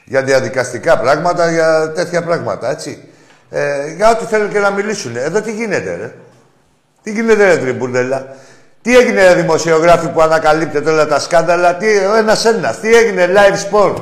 για 0.05 0.23
διαδικαστικά 0.23 0.99
πράγματα, 0.99 1.51
για 1.51 1.93
τέτοια 1.95 2.23
πράγματα, 2.23 2.71
έτσι. 2.71 3.09
Ε, 3.51 3.95
για 3.97 4.11
ό,τι 4.11 4.25
θέλουν 4.25 4.51
και 4.51 4.59
να 4.59 4.71
μιλήσουν. 4.71 5.17
Εδώ 5.17 5.41
τι 5.41 5.53
γίνεται, 5.53 5.97
ρε. 5.97 6.15
Τι 7.03 7.13
γίνεται, 7.13 7.45
ρε 7.45 7.57
Τριμπουρδέλα. 7.57 8.27
Τι 8.83 8.97
έγινε, 8.97 9.33
ρε 9.33 9.35
δημοσιογράφοι 9.35 10.09
που 10.09 10.21
ανακαλύπτετε 10.21 10.91
όλα 10.91 11.07
τα 11.07 11.19
σκάνδαλα. 11.19 11.77
Τι, 11.77 11.87
ο 11.87 12.17
ένας 12.17 12.45
ένας. 12.45 12.81
Τι 12.81 12.95
έγινε, 12.95 13.29
live 13.35 13.71
sport. 13.71 13.97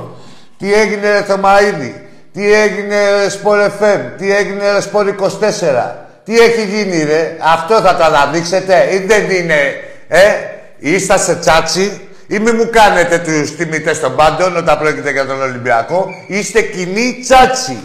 Τι 0.58 0.74
έγινε, 0.74 1.10
ρε 1.10 1.22
Θωμαίδη. 1.22 2.03
Τι 2.34 2.52
έγινε, 2.52 3.10
ρε 3.10 3.26
Sport 3.26 3.66
FM. 3.82 4.00
Τι 4.18 4.36
έγινε, 4.36 4.72
ρε 4.72 4.78
Sport 4.92 5.06
24. 5.06 5.94
Τι 6.24 6.38
έχει 6.38 6.64
γίνει, 6.64 7.04
ρε; 7.04 7.36
Αυτό 7.54 7.80
θα 7.80 7.96
το 7.96 8.04
αναδείξετε 8.04 8.88
ή 8.92 8.98
δεν 8.98 9.30
είναι, 9.30 9.60
ε; 10.08 10.32
Είστε 10.78 11.18
σε 11.18 11.34
τσάτσι 11.34 12.00
ή 12.26 12.38
μη 12.38 12.50
μου 12.50 12.70
κάνετε 12.72 13.18
τους 13.18 13.56
τιμητές 13.56 14.00
των 14.00 14.16
πάντων 14.16 14.56
όταν 14.56 14.78
πρόκειται 14.78 15.10
για 15.10 15.26
τον 15.26 15.42
Ολυμπιακό. 15.42 16.06
Είστε 16.26 16.60
κοινή 16.62 17.18
τσάτσι. 17.22 17.78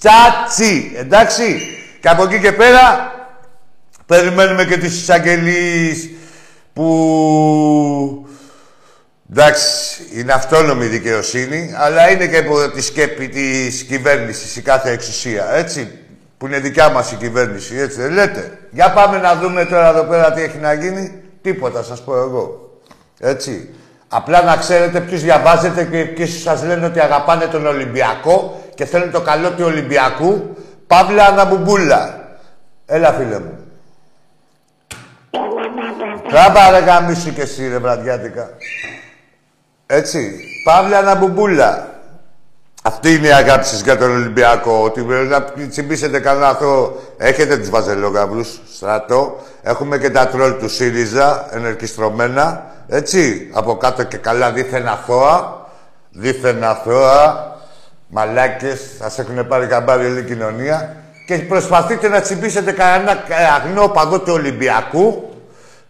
Τσάτσι. 0.00 0.92
Εντάξει. 0.96 1.60
Και 2.00 2.08
από 2.08 2.22
εκεί 2.22 2.38
και 2.40 2.52
πέρα 2.52 3.14
Περιμένουμε 4.06 4.64
και 4.64 4.76
τις 4.76 5.00
εισαγγελίες 5.00 6.10
που... 6.72 8.28
Εντάξει, 9.30 10.02
είναι 10.14 10.32
αυτόνομη 10.32 10.84
η 10.84 10.88
δικαιοσύνη, 10.88 11.72
αλλά 11.76 12.10
είναι 12.10 12.26
και 12.26 12.38
από 12.38 12.70
τη 12.70 12.82
σκέπη 12.82 13.28
της 13.28 13.82
κυβέρνησης 13.82 14.56
η 14.56 14.62
κάθε 14.62 14.90
εξουσία, 14.90 15.54
έτσι. 15.54 15.98
Που 16.38 16.46
είναι 16.46 16.58
δικιά 16.58 16.88
μας 16.90 17.12
η 17.12 17.16
κυβέρνηση, 17.16 17.76
έτσι 17.76 18.00
δεν 18.00 18.12
λέτε. 18.12 18.58
Για 18.70 18.92
πάμε 18.92 19.18
να 19.18 19.34
δούμε 19.34 19.64
τώρα 19.64 19.88
εδώ 19.88 20.02
πέρα 20.02 20.32
τι 20.32 20.42
έχει 20.42 20.58
να 20.58 20.72
γίνει. 20.72 21.22
Τίποτα, 21.42 21.82
σας 21.82 22.02
πω 22.02 22.16
εγώ. 22.16 22.70
Έτσι. 23.20 23.70
Απλά 24.08 24.42
να 24.42 24.56
ξέρετε 24.56 25.00
ποιους 25.00 25.22
διαβάζετε 25.22 25.84
και 25.84 26.04
ποιους 26.04 26.40
σας 26.42 26.62
λένε 26.62 26.86
ότι 26.86 27.00
αγαπάνε 27.00 27.46
τον 27.46 27.66
Ολυμπιακό 27.66 28.64
και 28.74 28.84
θέλουν 28.84 29.10
το 29.10 29.20
καλό 29.20 29.50
του 29.50 29.64
Ολυμπιακού. 29.64 30.56
Παύλα 30.86 31.24
Αναμπουμπούλα. 31.24 32.28
Έλα, 32.86 33.12
φίλε 33.12 33.38
μου. 33.38 33.58
Τράβα 36.28 36.70
ρε 36.70 36.78
γαμίσου 36.78 37.32
και 37.32 37.42
εσύ 37.42 37.68
ρε 37.68 37.78
βραδιάτικα. 37.78 38.50
Έτσι. 39.86 40.36
Παύλα 40.64 40.98
Αναμπουμπούλα. 40.98 41.88
Αυτή 42.82 43.14
είναι 43.14 43.26
η 43.26 43.32
αγάπη 43.32 43.64
σας 43.64 43.80
για 43.80 43.96
τον 43.96 44.10
Ολυμπιακό. 44.10 44.82
Ότι 44.82 45.02
πρέπει 45.02 45.26
να 45.26 45.44
τσιμπήσετε 45.68 46.20
κανένα 46.20 46.48
αυτό. 46.48 47.00
Έχετε 47.16 47.56
τους 47.56 47.70
βαζελόγαυρους, 47.70 48.60
στρατό. 48.74 49.38
Έχουμε 49.62 49.98
και 49.98 50.10
τα 50.10 50.26
τρόλ 50.26 50.56
του 50.56 50.68
ΣΥΡΙΖΑ, 50.68 51.46
ενερκιστρωμένα. 51.50 52.66
Έτσι. 52.88 53.50
Από 53.52 53.76
κάτω 53.76 54.02
και 54.02 54.16
καλά 54.16 54.52
δίθεν 54.52 54.88
αθώα. 54.88 55.66
Δίθεν 56.10 56.64
αθώα. 56.64 57.50
Μαλάκες. 58.08 58.80
Σας 58.98 59.18
έχουν 59.18 59.46
πάρει 59.46 59.66
καμπάρι 59.66 60.06
όλη 60.06 60.18
η 60.20 60.24
κοινωνία. 60.24 60.96
Και 61.26 61.38
προσπαθείτε 61.38 62.08
να 62.08 62.20
τσιμπήσετε 62.20 62.72
κανένα 62.72 63.22
αγνό 63.56 63.88
παδό 63.88 64.20
του 64.20 64.32
Ολυμπιακού. 64.32 65.30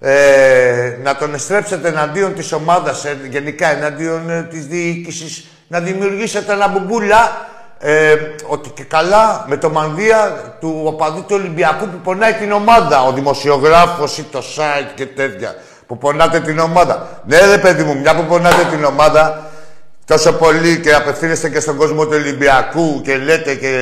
Ε, 0.09 0.99
να 1.03 1.17
τον 1.17 1.35
εστρέψετε 1.35 1.89
εναντίον 1.89 2.35
της 2.35 2.53
ομάδας, 2.53 3.05
ε, 3.05 3.17
γενικά 3.31 3.77
εναντίον 3.77 4.31
ε, 4.31 4.43
της 4.43 4.67
διοίκησης, 4.67 5.47
να 5.69 5.81
δημιουργήσετε 5.81 6.53
ένα 6.53 6.69
μπουμπούλα 6.69 7.47
ε, 7.79 8.17
ότι 8.47 8.69
και 8.69 8.83
καλά 8.83 9.45
με 9.49 9.57
το 9.57 9.71
μανδύα 9.71 10.55
του 10.61 10.81
οπαδού 10.85 11.21
του 11.21 11.35
Ολυμπιακού 11.39 11.89
που 11.89 11.97
πονάει 11.97 12.33
την 12.33 12.53
ομάδα, 12.53 13.03
ο 13.05 13.13
δημοσιογράφος 13.13 14.19
ή 14.19 14.23
το 14.23 14.39
site 14.39 14.91
και 14.95 15.07
τέτοια, 15.07 15.55
που 15.87 15.99
πονάτε 15.99 16.41
την 16.41 16.59
ομάδα. 16.59 17.23
Ναι 17.27 17.39
ρε 17.39 17.59
παιδί 17.59 17.83
μου, 17.83 17.99
μια 17.99 18.17
που 18.17 18.25
πονάτε 18.25 18.65
την 18.71 18.85
ομάδα, 18.85 19.51
τόσο 20.05 20.33
πολύ 20.33 20.81
και 20.81 20.95
απευθύνεστε 20.95 21.49
και 21.49 21.61
στον 21.61 21.77
κόσμο 21.77 22.05
του 22.05 22.13
Ολυμπιακού 22.15 23.01
και 23.05 23.17
λέτε 23.17 23.55
και 23.55 23.73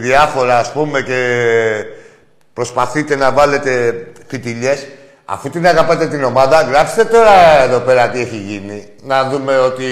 διάφορα 0.00 0.58
ας 0.58 0.72
πούμε 0.72 1.00
και 1.00 1.20
προσπαθείτε 2.52 3.16
να 3.16 3.32
βάλετε 3.32 3.94
φιτιλιές, 4.26 4.86
Αφού 5.24 5.50
την 5.50 5.66
αγαπάτε 5.66 6.06
την 6.06 6.24
ομάδα, 6.24 6.62
γράψτε 6.62 7.04
τώρα 7.04 7.62
εδώ 7.62 7.78
πέρα 7.78 8.08
τι 8.08 8.20
έχει 8.20 8.36
γίνει. 8.36 8.88
Να 9.02 9.28
δούμε 9.28 9.58
ότι 9.58 9.86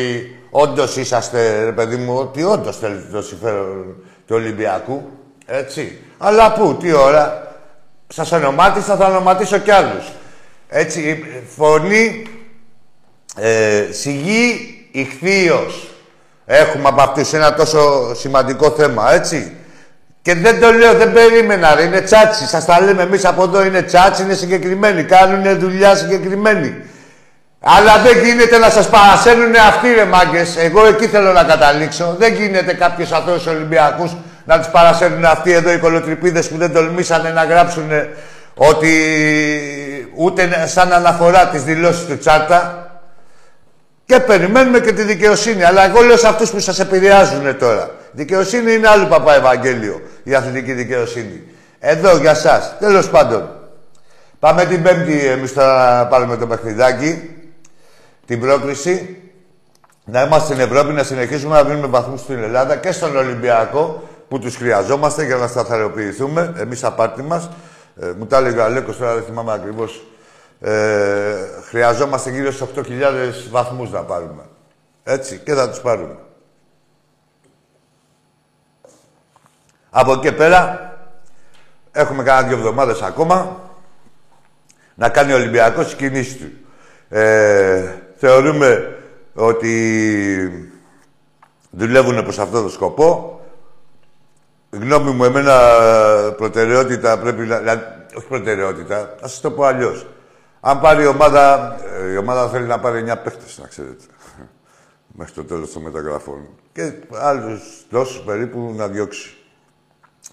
όντως 0.51 0.97
είσαστε, 0.97 1.65
ρε 1.65 1.73
παιδί 1.73 1.97
μου, 1.97 2.17
ότι 2.19 2.43
όντως 2.43 2.79
θέλετε 2.79 3.07
το 3.13 3.23
συμφέρον 3.23 3.97
του 4.27 4.35
Ολυμπιακού. 4.35 5.03
Έτσι. 5.47 5.99
Αλλά 6.19 6.53
πού, 6.53 6.77
τι 6.81 6.93
ώρα. 6.93 7.55
Σας 8.09 8.33
ονομάτισα, 8.33 8.97
θα 8.97 9.07
ονοματίσω 9.07 9.59
κι 9.59 9.71
άλλους. 9.71 10.13
Έτσι, 10.69 11.25
φωνή, 11.57 12.27
ε, 13.37 13.87
σιγή, 13.91 14.75
ηχθείος. 14.93 15.89
Έχουμε 16.45 16.89
από 16.89 17.03
αυτούς 17.03 17.33
ένα 17.33 17.55
τόσο 17.55 18.15
σημαντικό 18.15 18.71
θέμα, 18.71 19.13
έτσι. 19.13 19.57
Και 20.23 20.35
δεν 20.35 20.61
το 20.61 20.73
λέω, 20.73 20.95
δεν 20.95 21.13
περίμενα, 21.13 21.75
ρε. 21.75 21.83
Είναι 21.83 22.01
τσάτσι. 22.01 22.47
Σας 22.47 22.65
τα 22.65 22.81
λέμε 22.81 23.03
εμείς 23.03 23.25
από 23.25 23.43
εδώ. 23.43 23.65
Είναι 23.65 23.83
τσάτσι, 23.83 24.23
είναι 24.23 24.35
συγκεκριμένοι. 24.35 25.05
Κάνουν 25.05 25.59
δουλειά 25.59 25.95
συγκεκριμένη. 25.95 26.77
Αλλά 27.61 27.99
δεν 27.99 28.25
γίνεται 28.25 28.59
να 28.59 28.71
σας 28.71 28.89
παρασέρνουν 28.89 29.55
αυτοί, 29.69 29.93
ρε 29.95 30.05
μάγκες. 30.05 30.57
Εγώ 30.57 30.87
εκεί 30.87 31.07
θέλω 31.07 31.33
να 31.33 31.43
καταλήξω. 31.43 32.17
Δεν 32.19 32.35
γίνεται 32.35 32.75
κάποιου 32.75 33.07
αθώου 33.17 33.43
Ολυμπιακούς 33.49 34.17
να 34.45 34.59
τους 34.59 34.69
παρασέρνουν 34.69 35.25
αυτοί 35.25 35.53
εδώ 35.53 35.73
οι 35.73 35.79
κολοτρυπίδες 35.79 36.49
που 36.49 36.57
δεν 36.57 36.73
τολμήσανε 36.73 37.31
να 37.31 37.45
γράψουν 37.45 37.91
ότι 38.55 38.93
ούτε 40.17 40.67
σαν 40.67 40.93
αναφορά 40.93 41.47
τις 41.47 41.63
δηλώσεις 41.63 42.07
του 42.07 42.19
Τσάρτα. 42.19 42.82
Και 44.13 44.21
περιμένουμε 44.21 44.81
και 44.81 44.93
τη 44.93 45.03
δικαιοσύνη. 45.03 45.65
Αλλά 45.65 45.85
εγώ 45.85 46.01
λέω 46.01 46.17
σε 46.17 46.29
αυτούς 46.29 46.51
που 46.51 46.61
σας 46.61 46.79
επηρεάζουν 46.81 47.59
τώρα. 47.59 47.91
Δικαιοσύνη 48.13 48.73
είναι 48.73 48.89
άλλο 48.89 49.07
παπά 49.07 49.35
Ευαγγέλιο. 49.35 50.01
Η 50.23 50.35
αθλητική 50.35 50.73
δικαιοσύνη. 50.73 51.43
Εδώ 51.79 52.17
για 52.17 52.31
εσά. 52.31 52.77
Τέλος 52.79 53.11
πάντων. 53.11 53.49
Πάμε 54.39 54.65
την 54.65 54.83
Πέμπτη 54.83 55.27
εμείς 55.27 55.53
θα 55.53 56.07
πάρουμε 56.11 56.37
το 56.37 56.47
παιχνιδάκι. 56.47 57.31
Την 58.27 58.41
πρόκληση. 58.41 59.17
Να 60.05 60.23
είμαστε 60.23 60.55
στην 60.55 60.61
Ευρώπη, 60.61 60.93
να 60.93 61.03
συνεχίσουμε 61.03 61.55
να 61.55 61.65
δίνουμε 61.65 61.87
βαθμούς 61.87 62.21
στην 62.21 62.43
Ελλάδα 62.43 62.77
και 62.77 62.93
στον 62.93 63.17
Ολυμπιακό 63.17 64.09
που 64.29 64.39
τους 64.39 64.57
χρειαζόμαστε 64.57 65.25
για 65.25 65.37
να 65.37 65.47
σταθεροποιηθούμε. 65.47 66.53
Εμείς 66.59 66.85
απάρτη 66.85 67.23
μας. 67.23 67.49
Ε, 68.01 68.07
μου 68.19 68.27
τα 68.27 68.37
έλεγε 68.37 68.59
ο 68.59 68.65
Αλέκος, 68.65 68.97
τώρα 68.97 69.15
δεν 69.15 69.23
θυμάμαι 69.23 69.53
ακριβώς. 69.53 70.03
Ε, 70.65 71.35
χρειαζόμαστε 71.69 72.31
γύρω 72.31 72.51
στους 72.53 72.69
8.000 72.77 73.49
βαθμούς 73.51 73.91
να 73.91 74.03
πάρουμε. 74.03 74.43
Έτσι, 75.05 75.39
και 75.39 75.55
θα 75.55 75.69
τους 75.69 75.81
πάρουμε. 75.81 76.17
Από 79.91 80.13
εκεί 80.13 80.33
πέρα, 80.33 80.93
έχουμε 81.93 82.23
κάνα 82.23 82.49
δύο 82.49 82.57
εβδομάδες 82.57 83.03
ακόμα 83.03 83.61
να 84.95 85.09
κάνει 85.09 85.33
ο 85.33 85.37
Ολυμπιακός 85.37 85.85
τις 85.85 85.95
κινήσεις 85.95 86.37
του. 86.37 86.51
Ε, 87.09 87.95
θεωρούμε 88.17 88.97
ότι 89.35 90.73
δουλεύουν 91.71 92.23
προς 92.23 92.39
αυτό 92.39 92.63
το 92.63 92.69
σκοπό. 92.69 93.41
Γνώμη 94.71 95.11
μου, 95.11 95.25
εμένα 95.25 95.59
προτεραιότητα 96.37 97.19
πρέπει 97.19 97.47
να... 97.47 97.59
Δηλαδή, 97.59 97.85
όχι 98.17 98.27
προτεραιότητα, 98.27 99.15
ας 99.23 99.41
το 99.41 99.51
πω 99.51 99.65
αλλιώς. 99.65 100.07
Αν 100.65 100.81
πάρει 100.81 101.03
η 101.03 101.07
ομάδα, 101.07 101.77
η 102.13 102.17
ομάδα 102.17 102.49
θέλει 102.49 102.67
να 102.67 102.79
πάρει 102.79 103.05
9 103.09 103.17
παίχτες, 103.23 103.59
να 103.59 103.67
ξέρετε. 103.67 104.05
Μέχρι 105.07 105.33
το 105.33 105.45
τέλος 105.45 105.73
των 105.73 105.83
μεταγραφών. 105.83 106.49
Και 106.73 106.93
άλλους 107.21 107.87
τόσους 107.91 108.21
περίπου 108.21 108.75
να 108.77 108.89
διώξει. 108.89 109.37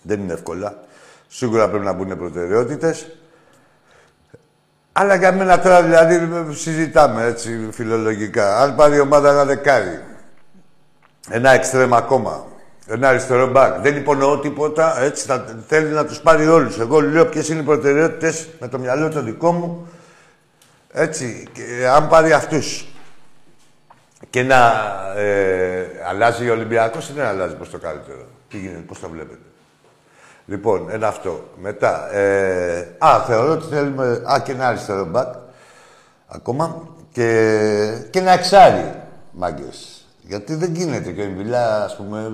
Δεν 0.01 0.19
είναι 0.19 0.33
εύκολα. 0.33 0.83
Σίγουρα 1.27 1.69
πρέπει 1.69 1.85
να 1.85 1.93
μπουν 1.93 2.17
προτεραιότητες. 2.17 3.07
Αλλά 4.91 5.15
για 5.15 5.31
μένα 5.31 5.59
τώρα 5.59 5.83
δηλαδή 5.83 6.27
συζητάμε 6.53 7.25
έτσι 7.25 7.69
φιλολογικά. 7.71 8.61
Αν 8.61 8.75
πάρει 8.75 8.95
η 8.95 8.99
ομάδα 8.99 9.29
ένα 9.29 9.45
δεκάρι, 9.45 9.99
ένα 11.29 11.49
εξτρέμ 11.49 11.95
ακόμα, 11.95 12.45
ένα 12.87 13.07
αριστερό 13.09 13.47
μπακ, 13.47 13.81
δεν 13.81 13.95
υπονοώ 13.95 14.39
τίποτα, 14.39 15.01
έτσι 15.01 15.25
θα 15.25 15.45
θέλει 15.67 15.89
να 15.89 16.05
τους 16.05 16.19
πάρει 16.19 16.47
όλους. 16.47 16.79
Εγώ 16.79 17.01
λέω 17.01 17.25
ποιες 17.25 17.49
είναι 17.49 17.59
οι 17.59 17.63
προτεραιότητες 17.63 18.47
με 18.59 18.67
το 18.67 18.79
μυαλό 18.79 19.09
το 19.09 19.21
δικό 19.21 19.51
μου, 19.51 19.87
έτσι, 20.91 21.47
και, 21.53 21.87
αν 21.87 22.07
πάρει 22.07 22.31
αυτούς 22.31 22.87
και 24.29 24.43
να 24.43 24.73
ε, 25.15 25.85
αλλάζει 26.07 26.49
ο 26.49 26.53
Ολυμπιακός 26.53 27.09
ή 27.09 27.13
δεν 27.13 27.25
αλλάζει 27.25 27.55
προς 27.55 27.69
το 27.69 27.77
καλύτερο. 27.77 28.25
Τι 28.49 28.57
γίνεται, 28.57 28.79
πώς 28.79 28.99
το 28.99 29.09
βλέπετε. 29.09 29.41
Λοιπόν, 30.45 30.89
ένα 30.89 31.07
αυτό. 31.07 31.49
Μετά, 31.57 32.15
ε, 32.15 32.95
α, 32.97 33.23
θεωρώ 33.27 33.51
ότι 33.51 33.67
θέλουμε, 33.67 34.23
α, 34.25 34.41
και 34.43 34.51
ένα 34.51 34.67
αριστερό 34.67 35.05
μπακ, 35.05 35.33
ακόμα, 36.27 36.87
και, 37.11 38.07
και 38.09 38.19
ένα 38.19 38.31
εξάρι, 38.31 38.93
μάγκες. 39.31 40.05
Γιατί 40.21 40.55
δεν 40.55 40.73
γίνεται 40.73 41.11
και 41.11 41.21
ο 41.21 41.23
Εμβιλά, 41.23 41.83
ας 41.83 41.95
πούμε, 41.95 42.25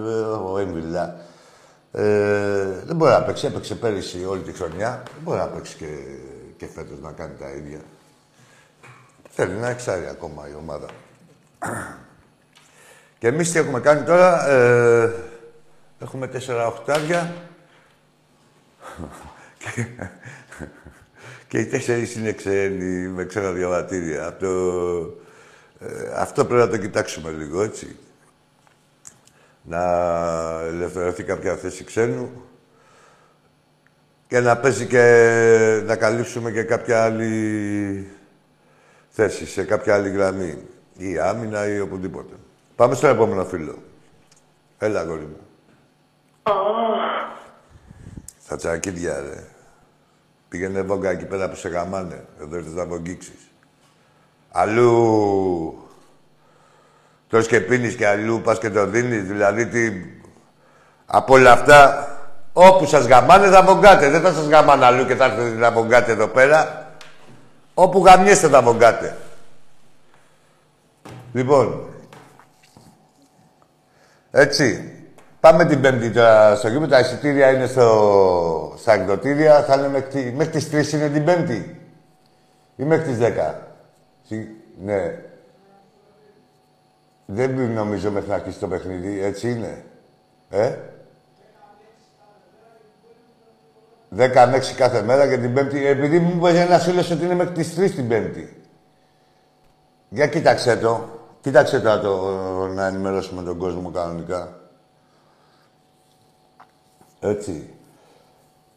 ο 0.54 0.58
Εμβιλά, 0.58 1.16
ε, 1.92 2.04
δεν 2.86 2.96
μπορεί 2.96 3.12
να 3.12 3.24
παίξει, 3.24 3.46
έπαιξε 3.46 3.76
πέρυσι 3.76 4.26
όλη 4.26 4.42
τη 4.42 4.52
χρονιά, 4.52 5.04
δεν 5.04 5.22
μπορεί 5.24 5.38
να 5.38 5.46
παίξει 5.46 5.76
και, 5.76 5.86
και 6.58 6.66
φέτος 6.76 7.00
να 7.02 7.12
κάνει 7.12 7.34
τα 7.40 7.50
ίδια. 7.50 7.80
Θέλει 9.30 9.52
ένα 9.52 9.70
εξάρι 9.70 10.08
ακόμα 10.08 10.50
η 10.50 10.54
ομάδα. 10.54 10.88
Και 13.18 13.28
εμείς 13.28 13.52
τι 13.52 13.60
έχουμε 13.60 13.80
κάνει 13.80 14.04
τώρα, 14.04 14.50
ε, 14.50 15.14
έχουμε 16.00 16.28
τέσσερα 16.28 16.68
οχτάρια, 16.68 17.36
και 21.48 21.58
οι 21.58 21.66
τέσσερις 21.66 22.16
είναι 22.16 22.32
ξένοι, 22.32 23.08
με 23.08 23.26
ξένα 23.26 23.52
διαβατήρια. 23.52 24.28
Αυτό, 24.28 24.48
ε, 25.80 26.12
αυτό 26.16 26.46
πρέπει 26.46 26.62
να 26.62 26.70
το 26.70 26.78
κοιτάξουμε 26.78 27.32
λίγο, 27.32 27.62
έτσι. 27.62 27.96
Να 29.62 29.82
ελευθερωθεί 30.66 31.24
κάποια 31.24 31.56
θέση 31.56 31.84
ξένου 31.84 32.44
και 34.28 34.40
να 34.40 34.58
παίζει 34.58 34.86
και 34.86 35.82
να 35.86 35.96
καλύψουμε 35.96 36.52
και 36.52 36.64
κάποια 36.64 37.04
άλλη 37.04 38.08
θέση, 39.16 39.46
σε 39.48 39.64
κάποια 39.64 39.94
άλλη 39.94 40.10
γραμμή. 40.10 40.58
Ή 40.98 41.20
άμυνα 41.20 41.68
ή 41.68 41.80
οπουδήποτε. 41.80 42.34
Πάμε 42.76 42.96
στο 42.96 43.08
επόμενο 43.08 43.46
φίλο. 43.46 43.78
Έλα, 44.78 45.00
αγόρι 45.00 45.22
μου. 45.22 45.40
Στα 48.44 48.56
τσακίδια, 48.56 49.20
ρε. 49.20 49.44
Πήγαινε 50.50 50.82
βόγκα 50.82 51.10
εκεί 51.10 51.26
πέρα 51.26 51.50
που 51.50 51.56
σε 51.56 51.70
γαμάνε. 51.70 52.26
Εδώ 52.42 52.56
ήρθες 52.56 52.74
να 52.74 52.86
βογγίξεις. 52.86 53.52
Αλλού... 54.52 55.80
Τρως 57.30 57.48
και 57.48 57.60
πίνεις 57.62 57.96
και 57.96 58.08
αλλού 58.08 58.42
πας 58.42 58.60
και 58.60 58.70
το 58.70 58.86
δίνεις. 58.86 59.24
Δηλαδή, 59.24 59.68
τι... 59.68 59.92
Από 61.06 61.34
όλα 61.34 61.52
αυτά, 61.52 62.08
όπου 62.54 62.86
σας 62.86 63.06
γαμάνε 63.06 63.48
θα 63.48 63.64
βογκάτε. 63.64 64.10
Δεν 64.10 64.22
θα 64.22 64.34
σας 64.34 64.48
γαμάνε 64.48 64.86
αλλού 64.86 65.06
και 65.06 65.16
θα 65.16 65.26
έρθετε 65.26 65.56
να 65.56 65.72
βογκάτε 65.72 66.12
εδώ 66.12 66.28
πέρα. 66.28 66.85
Όπου 67.78 68.06
γαμιέστε 68.06 68.48
θα 68.48 68.62
βογκάτε. 68.62 69.18
Λοιπόν, 71.34 71.90
έτσι. 74.32 74.90
Πάμε 75.40 75.66
την 75.66 75.82
Πέμπτη 75.82 76.12
τώρα 76.12 76.56
στο 76.56 76.68
γήπεδο. 76.68 76.88
Τα 76.88 77.00
εισιτήρια 77.00 77.52
είναι 77.52 77.68
στο... 77.68 78.74
στα 78.78 78.94
εκδοτήρια. 78.94 79.64
Θα 79.64 79.76
είναι 79.76 79.88
μέχρι, 79.88 80.34
μέχρι 80.36 80.52
τις 80.52 80.92
3 80.92 80.94
είναι 80.94 81.10
την 81.10 81.24
Πέμπτη. 81.24 81.80
Ή 82.76 82.84
μέχρι 82.84 83.14
τις 83.14 83.18
10. 84.30 84.40
Ναι. 84.84 85.20
Δεν 87.26 87.72
νομίζω 87.72 88.12
μέχρι 88.12 88.30
να 88.30 88.36
αρχίσει 88.36 88.60
το 88.60 88.68
παιχνίδι. 88.68 89.24
Έτσι 89.24 89.52
είναι. 89.52 89.86
Ε; 90.50 90.76
10 94.10 94.18
με 94.50 94.58
6 94.58 94.76
κάθε 94.76 95.02
μέρα 95.02 95.30
και 95.30 95.38
την 95.38 95.54
Πέμπτη. 95.54 95.86
Επειδή 95.86 96.20
μου 96.20 96.34
είπε 96.38 96.60
ένα 96.60 96.80
φίλος 96.80 97.12
ότι 97.12 97.24
είναι 97.24 97.36
μέχρι 97.36 97.54
τις 97.54 97.80
3 97.80 97.92
την 97.92 98.08
Πέμπτη. 98.08 98.64
Για 100.10 100.28
κοίταξε 100.28 100.78
το. 100.78 101.04
Κοίταξε 101.42 101.80
το, 101.80 102.00
το 102.00 102.68
να 102.68 102.86
ενημερώσουμε 102.86 103.44
τον 103.44 103.58
κόσμο 103.58 103.90
κανονικά. 103.90 104.60
Έτσι. 107.20 107.74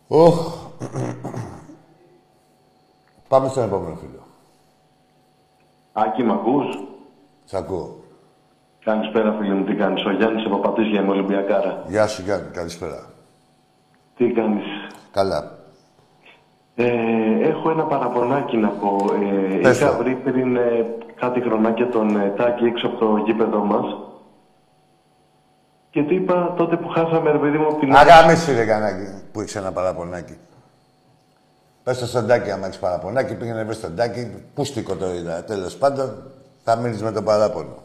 Οχ. 0.08 0.56
Πάμε 3.28 3.48
στον 3.48 3.64
επόμενο 3.64 3.94
φίλο. 3.96 4.26
Άκη, 5.92 6.22
μ' 6.22 6.32
ακούς; 6.32 6.66
Σ' 7.44 7.54
ακούω. 7.54 7.96
Καλησπέρα, 8.84 9.32
φίλε 9.32 9.54
μου. 9.54 9.64
Τι 9.64 9.74
κάνεις; 9.74 10.04
Ο 10.04 10.10
Γιάννης 10.10 10.46
από 10.46 10.58
Πατήσια, 10.58 11.00
είμαι 11.00 11.10
Ολυμπιακάρα. 11.10 11.84
Γεια 11.88 12.06
σου, 12.06 12.22
Γιάννη. 12.22 12.50
Καλησπέρα. 12.50 13.10
Τι 14.16 14.32
κάνεις; 14.32 14.64
Καλά. 15.10 15.56
Ε, 16.74 16.86
έχω 17.48 17.70
ένα 17.70 17.82
παραπονάκι 17.82 18.56
να 18.56 18.68
πω. 18.68 18.96
Ε, 19.52 19.60
Πες 19.62 19.80
είχα 19.80 19.90
το. 19.90 20.02
βρει 20.02 20.14
πριν 20.14 20.56
ε, 20.56 20.86
κάτι 21.20 21.40
χρονάκια 21.40 21.88
τον 21.88 22.16
ε, 22.16 22.34
Τάκη 22.36 22.64
έξω 22.64 22.86
από 22.86 22.96
το 22.96 23.16
γήπεδο 23.16 23.58
μας. 23.58 23.96
Και 25.90 26.02
του 26.02 26.14
είπα 26.14 26.54
τότε 26.56 26.76
που 26.76 26.88
χάσαμε, 26.88 27.30
ρε 27.30 27.38
παιδί 27.38 27.58
μου, 27.58 27.66
από 27.66 27.78
την... 27.78 27.96
Αγαμίσου, 27.96 28.52
ρε 28.52 28.64
Κανάκη, 28.64 29.22
που 29.32 29.40
έχεις 29.40 29.56
ένα 29.56 29.72
παραπονάκι. 29.72 30.38
Πες 31.82 31.98
το 31.98 32.06
στον 32.06 32.26
Τάκη, 32.26 32.50
άμα 32.50 32.66
έχεις 32.66 32.78
παραπονάκι, 32.78 33.34
πήγαινε 33.34 33.64
πες 33.64 33.76
στον 33.76 33.96
Τάκη. 33.96 34.44
Πούστικο 34.54 34.96
το 34.96 35.14
είδα. 35.14 35.44
Τέλος 35.44 35.76
πάντων, 35.76 36.22
θα 36.64 36.76
μείνεις 36.76 37.02
με 37.02 37.12
το 37.12 37.22
παράπονο. 37.22 37.76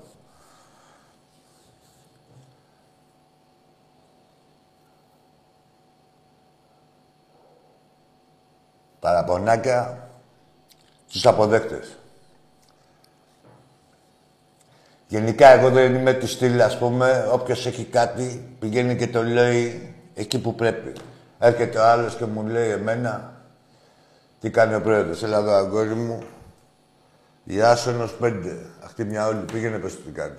Παραπονάκια 9.04 10.08
στους 11.08 11.26
αποδέκτες. 11.26 11.98
Γενικά, 15.08 15.48
εγώ 15.48 15.70
δεν 15.70 15.96
είμαι 15.96 16.14
του 16.14 16.28
στυλ, 16.28 16.62
ας 16.62 16.78
πούμε, 16.78 17.28
όποιος 17.32 17.66
έχει 17.66 17.84
κάτι, 17.84 18.56
πηγαίνει 18.60 18.96
και 18.96 19.08
το 19.08 19.24
λέει 19.24 19.96
εκεί 20.14 20.40
που 20.40 20.56
πρέπει. 20.56 20.94
Έρχεται 21.40 21.80
ο 21.80 21.84
άλλος 21.84 22.16
και 22.16 22.26
μου 22.26 22.46
λέει 22.48 22.70
εμένα, 22.70 23.34
τι 24.40 24.50
κάνει 24.50 24.76
ο 24.76 24.82
πρόεδρος. 24.82 25.24
Έλα 25.24 25.38
εδώ, 25.38 25.52
αγόρι 25.52 25.96
μου, 25.96 26.24
η 27.44 27.62
Άσονος 27.62 28.14
πέντε. 28.14 28.58
Αυτή 28.84 29.04
μια 29.04 29.28
όλη 29.28 29.46
πήγαινε, 29.54 29.78
πες 29.78 29.96
του 29.96 30.02
τι 30.04 30.12
κάνει. 30.12 30.38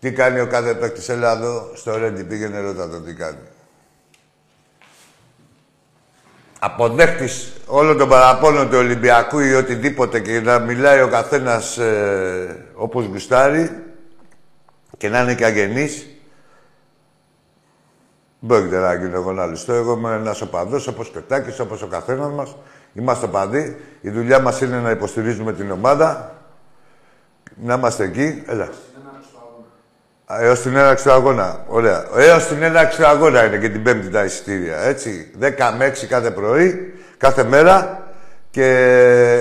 Τι 0.00 0.12
κάνει 0.12 0.40
ο 0.40 0.46
κάθε 0.46 0.74
παίκτης, 0.74 1.08
έλα 1.08 1.32
εδώ, 1.32 1.72
στο 1.74 1.96
Ρέντι, 1.96 2.24
πήγαινε 2.24 2.60
ρώτα 2.60 2.88
το 2.88 3.00
τι 3.00 3.14
κάνει. 3.14 3.48
Αποδέχτης 6.64 7.52
όλων 7.66 7.98
των 7.98 8.08
παραπώνων 8.08 8.70
του 8.70 8.76
Ολυμπιακού 8.76 9.38
ή 9.38 9.54
οτιδήποτε 9.54 10.20
και 10.20 10.40
να 10.40 10.58
μιλάει 10.58 11.00
ο 11.00 11.08
καθένας 11.08 11.78
ε, 11.78 12.66
όπως 12.74 13.04
γουστάρει 13.04 13.82
και 14.96 15.08
να 15.08 15.22
είναι 15.22 15.34
και 15.34 15.44
αγενής, 15.44 16.06
δεν 18.38 18.48
πρόκειται 18.48 18.78
να 18.78 18.94
γίνω 18.94 19.16
εγώ 19.16 19.32
να 19.32 19.46
ληστώ. 19.46 19.72
Εγώ 19.72 19.92
είμαι 19.92 20.14
ένας 20.14 20.40
οπαδός, 20.40 20.86
όπως 20.86 21.10
και 21.10 21.18
ο 21.18 21.22
Τάκης, 21.22 21.60
όπως 21.60 21.82
ο 21.82 21.86
καθένας 21.86 22.32
μας. 22.32 22.56
Είμαστε 22.94 23.26
οπαδοί. 23.26 23.76
Η 24.00 24.10
δουλειά 24.10 24.40
μας 24.40 24.60
είναι 24.60 24.80
να 24.80 24.90
υποστηρίζουμε 24.90 25.52
την 25.52 25.70
ομάδα. 25.70 26.34
Να 27.62 27.74
είμαστε 27.74 28.04
εκεί. 28.04 28.42
Έλα. 28.46 28.68
Έως 30.40 30.60
την 30.60 30.76
έναρξη 30.76 31.04
του 31.04 31.12
αγώνα. 31.12 31.64
Ωραία. 31.66 32.04
Έως 32.16 32.46
την 32.46 32.62
έναρξη 32.62 32.98
του 32.98 33.06
αγώνα 33.06 33.44
είναι 33.44 33.56
και 33.56 33.68
την 33.68 33.82
Πέμπτη 33.82 34.08
τα 34.10 34.24
εισιτήρια. 34.24 34.78
Έτσι. 34.78 35.30
10 35.40 35.46
με 35.78 35.86
6 35.86 36.06
κάθε 36.06 36.30
πρωί, 36.30 36.94
κάθε 37.16 37.44
μέρα 37.44 38.02
και 38.50 38.66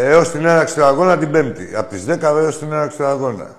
έως 0.04 0.32
την 0.32 0.46
έναρξη 0.46 0.76
του 0.76 0.84
αγώνα 0.84 1.18
την 1.18 1.32
Πέμπτη. 1.32 1.70
Από 1.76 1.90
τις 1.90 2.06
10 2.08 2.22
έως 2.22 2.60
την 2.60 2.72
έναρξη 2.72 2.98
του 2.98 3.06
αγώνα. 3.06 3.56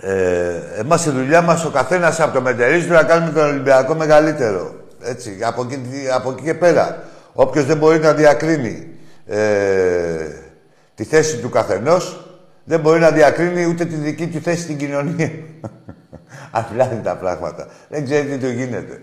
Ε, 0.00 0.60
εμάς 0.78 1.06
η 1.06 1.10
δουλειά 1.10 1.42
μας 1.42 1.64
ο 1.64 1.70
καθένας 1.70 2.20
από 2.20 2.34
το 2.34 2.40
μετερίζει 2.40 2.88
να 2.88 3.02
κάνουμε 3.02 3.32
τον 3.32 3.48
Ολυμπιακό 3.48 3.94
μεγαλύτερο. 3.94 4.74
Έτσι, 5.02 5.38
από 5.42 5.62
εκεί, 5.62 6.08
από 6.14 6.30
εκεί 6.30 6.42
και 6.42 6.54
πέρα. 6.54 7.02
Όποιος 7.32 7.64
δεν 7.64 7.76
μπορεί 7.76 7.98
να 7.98 8.12
διακρίνει 8.12 8.88
ε, 9.26 9.38
τη 10.94 11.04
θέση 11.04 11.36
του 11.36 11.48
καθενός, 11.48 12.25
δεν 12.68 12.80
μπορεί 12.80 13.00
να 13.00 13.10
διακρίνει 13.10 13.64
ούτε 13.64 13.84
τη 13.84 13.94
δική 13.94 14.28
του 14.28 14.40
θέση 14.40 14.62
στην 14.62 14.78
κοινωνία. 14.78 15.30
Απλά 16.50 16.92
είναι 16.92 17.02
τα 17.02 17.16
πράγματα. 17.16 17.68
Δεν 17.88 18.04
ξέρει 18.04 18.28
τι 18.28 18.38
του 18.38 18.48
γίνεται. 18.48 19.00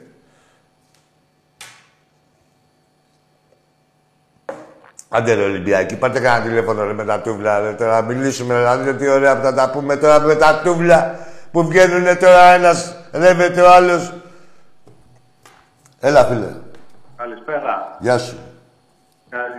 Άντε 5.10 5.34
ρε 5.34 5.44
Ολυμπιακή, 5.44 5.96
πάρτε 5.96 6.20
κανένα 6.20 6.46
τηλέφωνο 6.46 6.84
ρε, 6.84 6.94
με 6.94 7.06
τα 7.06 7.22
τούβλα, 7.22 7.60
ρε, 7.60 7.74
τώρα 7.74 8.02
να 8.02 8.08
μιλήσουμε, 8.08 8.64
να 8.64 8.78
δείτε 8.78 8.94
τι 8.94 9.08
ωραία 9.08 9.38
που 9.38 9.44
θα 9.44 9.54
τα 9.54 9.70
πούμε 9.70 9.96
τώρα 9.96 10.20
με 10.20 10.36
τα 10.36 10.62
τούβλα 10.64 11.20
που 11.52 11.68
βγαίνουν 11.68 12.18
τώρα 12.18 12.54
ένας 12.54 12.96
ρε 13.12 13.34
με 13.34 13.50
το 13.50 13.68
άλλος. 13.68 14.14
Έλα 16.00 16.26
φίλε. 16.26 16.48
Καλησπέρα. 17.16 17.98
Γεια 18.00 18.18
σου. 18.18 18.38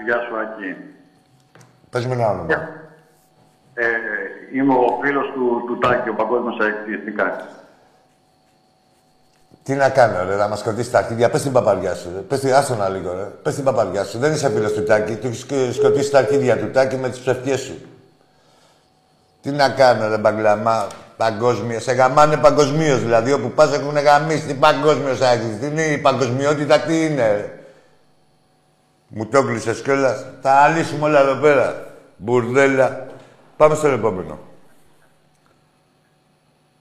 Γεια 0.04 0.16
σου, 0.16 0.36
Ακή. 0.36 0.76
Πες 1.90 2.06
με 2.06 2.14
ένα 2.14 2.30
όνομα. 2.30 2.83
Ε, 3.74 3.86
είμαι 4.52 4.74
ο 4.74 4.98
φίλος 5.02 5.26
του, 5.34 5.62
του 5.66 5.78
Τάκη, 5.78 6.08
ο 6.08 6.14
παγκόσμιος 6.14 6.58
αεκτιαστικά. 6.60 7.46
Τι 9.62 9.74
να 9.74 9.88
κάνω, 9.88 10.24
ρε, 10.28 10.36
να 10.36 10.48
μας 10.48 10.62
κρατήσει 10.62 10.90
τα 10.90 10.98
αρχίδια. 10.98 11.30
Πες 11.30 11.42
την 11.42 11.52
παπαριά 11.52 11.94
σου. 11.94 12.10
Ρε. 12.14 12.20
Πες 12.20 12.40
την 12.40 12.54
άστονα 12.54 12.88
λίγο, 12.88 13.12
ρε. 13.12 13.24
Πες 13.42 13.54
την 13.54 13.64
παπαριά 13.64 14.04
σου. 14.04 14.18
Δεν 14.18 14.32
είσαι 14.32 14.50
φίλος 14.50 14.72
του 14.72 14.82
Τάκη. 14.82 15.16
Του 15.16 15.26
έχεις 15.26 15.74
σκοτήσει 15.74 16.10
τα 16.10 16.18
αρχίδια 16.18 16.58
του 16.58 16.70
Τάκη 16.70 16.96
με 16.96 17.08
τις 17.08 17.18
ψευτιέ 17.18 17.56
σου. 17.56 17.74
Τι 19.42 19.50
να 19.50 19.68
κάνω, 19.68 20.08
ρε 20.08 20.18
μπαγκλαμά. 20.18 20.86
Παγκόσμια. 21.16 21.80
Σε 21.80 21.92
γαμάνε 21.92 22.36
παγκοσμίως 22.36 23.00
δηλαδή. 23.00 23.32
Όπου 23.32 23.50
πας 23.50 23.74
έχουν 23.74 23.98
γαμίσει. 23.98 24.46
Τι 24.46 24.54
παγκόσμιο 24.54 25.10
έχει. 25.10 25.58
Τι 25.60 25.66
είναι 25.66 25.82
η 25.82 25.98
παγκοσμιότητα, 25.98 26.78
τι 26.78 27.04
είναι, 27.04 27.32
ρε. 27.32 27.58
Μου 29.08 29.26
το 29.26 29.42
κλείσες 29.44 29.82
κιόλας. 29.82 30.24
Θα 30.40 30.68
λύσουμε 30.68 31.06
όλα 31.06 31.20
εδώ 31.20 31.34
πέρα. 31.34 31.86
Μπουρδέλα. 32.16 33.06
Πάμε 33.56 33.74
στον 33.74 33.92
επόμενο. 33.92 34.38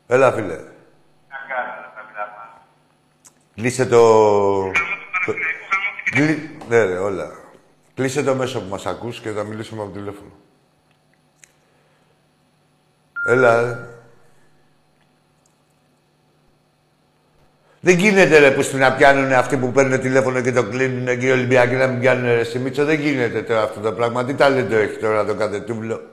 Έλα, 0.08 0.32
φίλε. 0.32 0.60
Κλείσε 3.56 3.86
το... 3.86 4.02
το... 5.26 5.34
Κλεί... 6.12 6.58
Ναι, 6.70 6.84
ρε, 6.84 6.98
όλα. 6.98 7.32
Κλείσε 7.94 8.24
το 8.24 8.36
μέσο 8.36 8.62
που 8.62 8.70
μας 8.70 8.86
ακούς 8.86 9.20
και 9.20 9.30
θα 9.30 9.44
μιλήσουμε 9.44 9.82
από 9.82 9.92
το 9.92 9.98
τηλέφωνο. 9.98 10.32
Έλα, 13.28 13.62
ρε. 13.62 13.88
Δεν 17.80 17.98
γίνεται 17.98 18.40
ρε 18.40 18.52
που 18.52 18.62
στην 18.62 18.80
να 18.80 18.94
πιάνουν 18.94 19.34
αυτοί 19.34 19.58
που 19.58 19.72
παίρνουν 19.72 20.00
τηλέφωνο 20.00 20.42
και 20.42 20.52
το 20.52 20.64
κλείνουν 20.64 21.20
και 21.20 21.28
οι 21.28 21.32
Ολυμπιακοί 21.32 21.76
να 21.76 21.88
μην 21.88 22.00
πιάνουν 22.00 22.26
ρε 22.26 22.44
στη 22.44 22.60
Μίτσο. 22.60 22.86
Δεν 22.86 23.00
γίνεται 23.00 23.42
τώρα 23.42 23.62
αυτό 23.62 23.80
το 23.80 23.94
πράγμα. 23.94 24.26
Τι 24.26 24.36
ταλέντο 24.36 24.76
έχει 24.76 24.98
τώρα 24.98 25.26
το 25.26 25.36
κατετούβλο. 25.36 26.13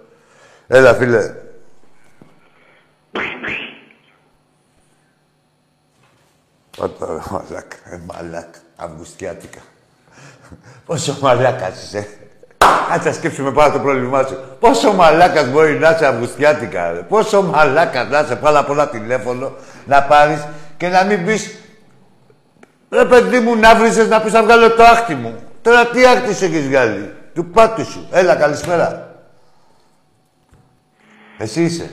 Έλα, 0.72 0.94
φίλε. 0.94 1.35
Πάτα, 6.76 7.06
ρε, 7.06 7.20
μαλάκα. 7.30 7.76
Ε, 7.85 8.00
μαλάκα. 8.06 8.59
Αυγουστιάτικα. 8.76 9.59
Πόσο 10.87 11.16
μαλάκας 11.20 11.83
είσαι. 11.83 12.06
Κάτσε 12.90 13.09
να 13.09 13.14
σκέψουμε 13.14 13.52
πάρα 13.52 13.72
το 13.72 13.78
πρόβλημά 13.78 14.22
σου. 14.26 14.38
Πόσο 14.61 14.92
μαλάκας 14.92 15.50
μπορεί 15.50 15.78
να 15.78 15.90
είσαι 15.90 16.06
αυγουστιάτικα, 16.06 16.92
ρε. 16.92 16.98
Πόσο 16.98 17.42
μαλάκας 17.42 18.09
να 18.09 18.20
είσαι 18.20 18.37
πάρα 18.37 18.64
πολλά 18.64 18.88
τηλέφωνο 18.88 19.52
να 19.87 20.02
πάρεις 20.02 20.46
και 20.76 20.88
να 20.88 21.04
μην 21.04 21.24
πεις 21.24 21.54
Ρε 22.90 23.04
παιδί 23.04 23.40
μου, 23.40 23.56
να 23.56 23.74
βρίζεις 23.74 24.09
να 24.09 24.20
πεις 24.20 24.33
να 24.33 24.42
βγάλω 24.42 24.70
το 24.70 24.83
άχτι 24.83 25.14
μου. 25.14 25.42
Τώρα 25.62 25.87
τι 25.87 26.06
άχτι 26.06 26.35
σου 26.35 26.44
έχεις 26.44 26.68
βγάλει. 26.68 27.14
Του 27.35 27.46
πάτου 27.46 27.85
σου. 27.85 28.09
Έλα, 28.11 28.35
καλησπέρα. 28.35 29.10
Εσύ 31.40 31.62
είσαι. 31.62 31.90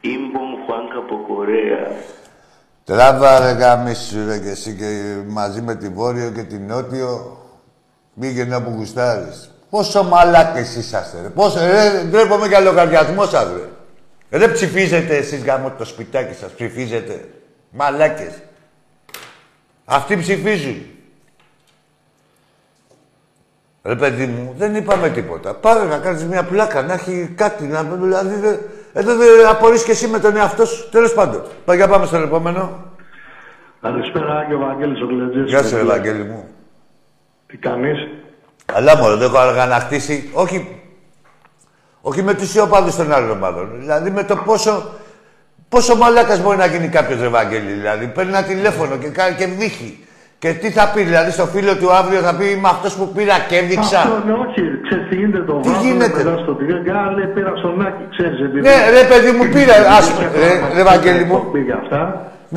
Ιμπομ 0.00 0.64
Χουάνκα 0.66 0.98
από 0.98 1.24
Κορέα. 1.28 1.96
Τράβα 2.84 3.38
ρε 3.38 3.50
γαμίσου 3.50 4.26
ρε 4.26 4.38
και 4.38 4.48
εσύ 4.48 4.74
και 4.74 5.16
μαζί 5.26 5.62
με 5.62 5.74
τη 5.74 5.88
Βόρειο 5.88 6.30
και 6.30 6.42
την 6.42 6.66
Νότιο 6.66 7.38
πήγαινε 8.20 8.56
όπου 8.56 8.70
γουστάρεις. 8.76 9.50
Πόσο 9.70 10.02
μαλάκες 10.02 10.76
είσαστε 10.76 11.20
ρε. 11.22 11.28
Πόσο, 11.28 11.58
ρε, 11.58 12.04
ντρέπομαι 12.04 12.46
για 12.46 12.60
λογαριασμό 12.60 13.24
σας 13.24 13.48
ρε. 13.52 13.68
Ρε 14.38 14.48
ψηφίζετε 14.48 15.16
εσείς 15.16 15.44
γάμο 15.44 15.70
το 15.70 15.84
σπιτάκι 15.84 16.34
σας, 16.34 16.52
ψηφίζετε. 16.52 17.28
Μαλάκες. 17.70 18.42
Αυτοί 19.84 20.16
ψηφίζουν. 20.16 20.86
Ρε 23.86 23.94
παιδί 23.96 24.26
μου, 24.26 24.54
δεν 24.58 24.74
είπαμε 24.74 25.08
τίποτα. 25.08 25.54
Πάρε 25.54 25.84
να 25.84 25.98
κάνεις 25.98 26.24
μια 26.24 26.42
πλάκα, 26.42 26.82
να 26.82 26.92
έχει 26.92 27.32
κάτι, 27.36 27.64
να... 27.64 27.82
Δηλαδή, 27.82 28.34
δε- 28.34 28.56
εδώ 28.92 29.16
δεν 29.16 29.46
απορείς 29.48 29.82
και 29.84 29.90
εσύ 29.90 30.06
με 30.08 30.18
τον 30.18 30.36
εαυτό 30.36 30.64
σου. 30.66 30.88
Τέλος 30.90 31.14
πάντων. 31.14 31.42
Πάει 31.64 31.76
για 31.76 31.88
πάμε 31.88 32.06
στον 32.06 32.22
επόμενο. 32.22 32.84
Καλησπέρα, 33.80 34.44
και 34.48 34.54
ο 34.54 34.58
Βαγγέλης 34.58 35.02
ο 35.02 35.06
Κλετζής. 35.06 35.44
Γεια 35.48 35.62
σου, 35.62 35.76
Ευαγγέλη 35.76 36.22
μου. 36.22 36.48
Τι 37.46 37.56
κάνεις; 37.56 37.98
Αλλά 38.72 38.96
μόνο 38.96 39.16
δεν 39.16 39.28
έχω 39.28 39.38
αργανακτήσει. 39.38 40.30
Όχι, 40.32 40.80
όχι 42.00 42.22
με 42.22 42.34
τους 42.34 42.54
ιοπάδους 42.54 42.96
των 42.96 43.12
άλλων 43.12 43.30
ομάδων. 43.30 43.70
Δηλαδή 43.78 44.10
με 44.10 44.24
το 44.24 44.36
πόσο, 44.36 44.90
πόσο 45.68 45.96
μαλάκας 45.96 46.42
μπορεί 46.42 46.56
να 46.56 46.66
γίνει 46.66 46.88
κάποιος 46.88 47.20
ρε 47.20 47.26
Ευαγγέλη. 47.26 47.72
Δηλαδή 47.72 48.06
παίρνει 48.06 48.30
ένα 48.30 48.42
τηλέφωνο 48.44 48.96
και 48.96 49.08
κάνει 49.08 49.36
και 49.36 49.46
βύχει. 49.46 50.03
Και 50.44 50.52
τι 50.62 50.68
θα 50.78 50.84
πει, 50.92 51.00
δηλαδή 51.10 51.30
στο 51.38 51.46
φίλο 51.54 51.72
του 51.80 51.88
αύριο 52.00 52.20
θα 52.26 52.32
πει 52.38 52.44
Είμαι 52.56 52.70
αυτός 52.76 52.92
που 52.98 53.06
πήρα 53.16 53.36
και 53.48 53.56
έδειξα. 53.62 53.98
Αυτό 54.04 54.16
ναι, 54.26 54.34
όχι. 54.44 54.62
Ξέρεις 54.86 55.04
τι 55.08 55.14
γίνεται 55.20 55.42
το 55.50 55.54
Τι 55.64 55.68
βράδυ 55.68 55.84
γίνεται; 55.86 56.20
μετά 56.24 56.34
στο 56.44 56.52
τηλέφωνο. 56.60 57.10
λέει 57.16 57.28
πήρα 57.36 57.52
στον 57.62 57.74
Άκη, 57.88 58.04
ξέρεις. 58.14 58.38
επειδή- 58.46 58.64
Ναι, 58.68 58.76
ρε 58.98 59.04
παιδί 59.10 59.30
μου, 59.36 59.44
πήρα. 59.54 59.74
Ας, 59.98 60.06
ρε, 60.20 60.26
ρε 60.42 60.80
Ευαγγέλη 60.84 61.24
μου. 61.28 61.36
Πήγε 61.54 61.74
αυτά. 61.82 62.00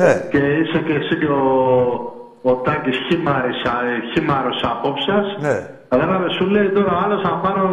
Ναι. 0.00 0.10
Και 0.32 0.42
είσαι 0.60 0.78
και 0.86 0.94
εσύ 1.00 1.14
και 1.22 1.30
ο, 1.40 1.44
ο 2.50 2.52
Τάκης 2.64 2.96
χήμαρης, 3.06 3.58
α, 3.72 3.74
χήμαρος 4.12 4.58
απόψας. 4.72 5.26
Ναι. 5.46 5.56
Κατάλαβες, 5.92 6.32
σου 6.38 6.44
λέει 6.54 6.68
τώρα 6.76 6.92
ο 6.96 7.00
άλλος 7.04 7.20
να 7.28 7.32
πάρω, 7.44 7.66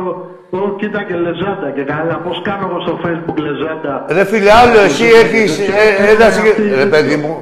Ω, 0.64 0.76
κοίτα 0.80 1.02
και 1.08 1.16
λεζάντα 1.26 1.68
και 1.76 1.84
καλά, 1.94 2.16
πώς 2.26 2.38
κάνω 2.48 2.64
εγώ 2.70 2.80
στο 2.86 2.94
facebook 3.04 3.38
λεζάντα; 3.48 3.94
Ρε 4.18 4.24
φίλε, 4.32 4.52
άλλο 4.62 4.80
εσύ 4.90 5.06
έχεις 5.24 5.52
ε, 5.60 5.86
ένας 6.14 6.32
συγκε- 6.36 6.60
Ρε 6.82 6.88
παιδί 6.94 7.16
μου, 7.24 7.34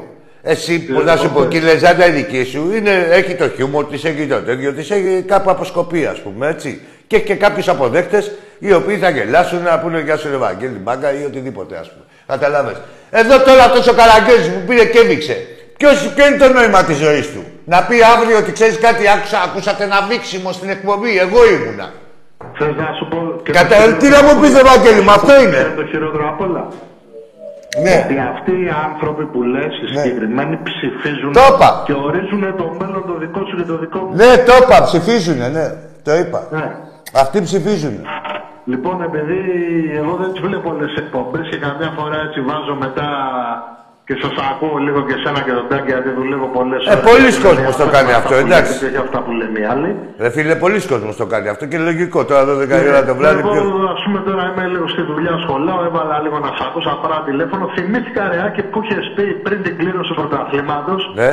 εσύ 0.45 0.79
που 0.79 1.01
να 1.01 1.15
σου 1.17 1.29
πω, 1.29 1.45
και 1.45 1.58
η 1.58 1.62
λεζάντα 1.62 2.08
η 2.08 2.12
δική 2.12 2.43
σου 2.43 2.71
είναι, 2.75 3.08
έχει 3.12 3.36
το 3.36 3.49
χιούμορ 3.49 3.86
της, 3.86 4.03
έχει 4.06 4.25
το 4.27 4.41
τέτοιο 4.41 4.73
της, 4.73 4.91
έχει 4.91 5.23
κάπου 5.27 5.49
αποσκοπεί, 5.49 6.06
ας 6.06 6.19
πούμε, 6.21 6.47
έτσι. 6.47 6.82
Και 7.08 7.15
έχει 7.15 7.25
και 7.25 7.36
κάποιους 7.36 7.67
αποδέκτες 7.67 8.32
οι 8.60 8.73
οποίοι 8.73 8.97
θα 8.97 9.10
γελάσουν 9.10 9.62
να 9.63 9.79
πούνε 9.79 9.99
γεια 9.99 10.17
σου 10.17 10.29
ρε 10.29 10.38
Βαγγέλη 10.38 10.77
Μπάγκα 10.84 11.13
ή 11.21 11.23
οτιδήποτε, 11.25 11.77
ας 11.77 11.89
πούμε. 11.91 12.03
Καταλάβες. 12.27 12.75
Εδώ 13.10 13.39
τώρα 13.39 13.63
αυτός 13.63 13.88
ο 13.88 13.93
Καραγκιόζης 13.93 14.47
που 14.53 14.62
πήρε 14.67 14.86
και 14.86 14.99
έδειξε. 14.99 15.47
Ποιος, 15.77 16.12
ποιο 16.15 16.27
είναι 16.27 16.38
το 16.38 16.47
νόημα 16.53 16.84
της 16.84 16.97
ζωής 16.97 17.32
του; 17.34 17.43
Να 17.65 17.84
πει 17.84 17.95
αύριο 18.15 18.38
ότι 18.38 18.51
ξέρεις 18.51 18.77
κάτι, 18.79 19.03
άκουσα, 19.15 19.41
ακούσατε 19.41 19.84
ένα 19.84 19.99
βήξιμο 20.10 20.51
στην 20.51 20.69
εκπομπή, 20.69 21.17
εγώ 21.19 21.39
ήμουνα. 21.56 21.91
Θες 22.58 22.67
να 22.77 22.88
σου 22.97 23.08
πω... 23.10 23.41
και 23.43 23.51
Κατα... 23.51 23.75
το- 23.86 23.93
Τι 24.01 24.08
να 24.10 24.23
μου 24.23 24.39
πεις, 24.41 24.53
ρε 24.56 24.63
Βαγγέλη 24.63 25.01
μου, 25.01 25.12
αυτό 25.12 25.34
είναι. 25.41 25.58
Είναι 25.58 25.73
το 25.75 25.86
χειρότερο 25.91 26.29
απ' 26.29 26.41
όλα. 26.41 26.67
Ναι. 27.81 27.95
Ότι 28.05 28.17
αυτοί 28.33 28.51
οι 28.51 28.69
άνθρωποι 28.88 29.25
που 29.25 29.43
λες, 29.43 29.73
οι 29.81 29.93
Ναι. 29.93 30.01
συγκεκριμένοι 30.01 30.59
ψηφίζουν 30.69 31.31
Το 31.33 31.45
είπα. 31.55 31.83
και 31.86 31.93
ορίζουν 31.93 32.43
το 32.57 32.75
μέλλον 32.79 33.03
το 33.07 33.13
δικό 33.23 33.41
σου 33.47 33.55
και 33.57 33.63
το 33.71 33.77
δικό 33.77 33.99
μου. 33.99 34.15
Ναι, 34.15 34.31
το 34.47 34.53
είπα, 34.62 34.77
ψηφίζουνε, 34.83 35.47
ναι. 35.57 35.65
Το 36.03 36.13
είπα. 36.21 36.39
Ναι. 36.51 36.65
Αυτοί 37.23 37.41
ψηφίζουν. 37.41 37.95
Λοιπόν, 38.65 39.01
επειδή 39.09 39.39
εγώ 40.01 40.13
δεν 40.21 40.31
τις 40.31 40.41
βλέπω 40.41 40.69
όλες 40.69 40.88
τις 40.91 40.97
εκπομπές 41.03 41.47
και 41.49 41.57
καμιά 41.65 41.89
φορά 41.97 42.17
έτσι 42.27 42.39
βάζω 42.41 42.75
μετά 42.86 43.07
Και 44.07 44.15
σας 44.21 44.33
ακούω 44.51 44.77
λίγο 44.87 44.99
και 45.07 45.13
εσένα 45.19 45.39
και 45.45 45.51
τον 45.59 45.65
Τάκη, 45.69 45.89
γιατί 45.95 46.09
δουλεύω 46.19 46.47
πολλές 46.57 46.81
Ε, 46.93 46.95
πολλοί 47.09 47.31
κόσμος 47.45 47.73
το 47.81 47.85
κάνει 47.95 48.11
αυτό, 48.21 48.33
εντάξει. 48.43 48.73
Και 48.93 48.99
αυτά 49.05 49.17
που 49.25 49.31
λένε 49.39 49.57
οι 49.61 49.65
άλλοι. 49.73 49.89
Ρε 50.23 50.29
φίλε, 50.35 50.55
πολλοί 50.63 50.79
κόσμος 50.91 51.13
το 51.21 51.25
κάνει 51.33 51.47
αυτό 51.53 51.63
και 51.67 51.75
είναι 51.75 51.85
λογικό. 51.91 52.19
Τώρα 52.29 52.43
12 52.51 52.77
η 52.85 52.87
ώρα 52.93 53.01
το 53.09 53.13
βράδυ. 53.19 53.39
Εγώ, 53.39 53.51
ποιος- 53.53 53.91
ας 53.95 54.01
πούμε, 54.05 54.19
τώρα 54.27 54.43
είμαι 54.49 54.65
λίγο 54.73 54.87
στη 54.93 55.01
δουλειά, 55.11 55.33
σχολάω, 55.45 55.79
έβαλα 55.89 56.15
λίγο 56.25 56.37
να 56.45 56.49
σ' 56.57 56.61
ακούσω, 56.67 56.89
πάρα 57.03 57.17
τηλέφωνο. 57.27 57.63
Θυμήθηκα 57.75 58.21
ρεάκι 58.33 58.61
που 58.71 58.77
είχες 58.83 59.05
πει 59.15 59.23
πριν 59.45 59.57
την 59.65 59.73
κλήρωση 59.79 60.07
του 60.09 60.15
πρωταθλήματος 60.19 61.01
Ναι. 61.21 61.31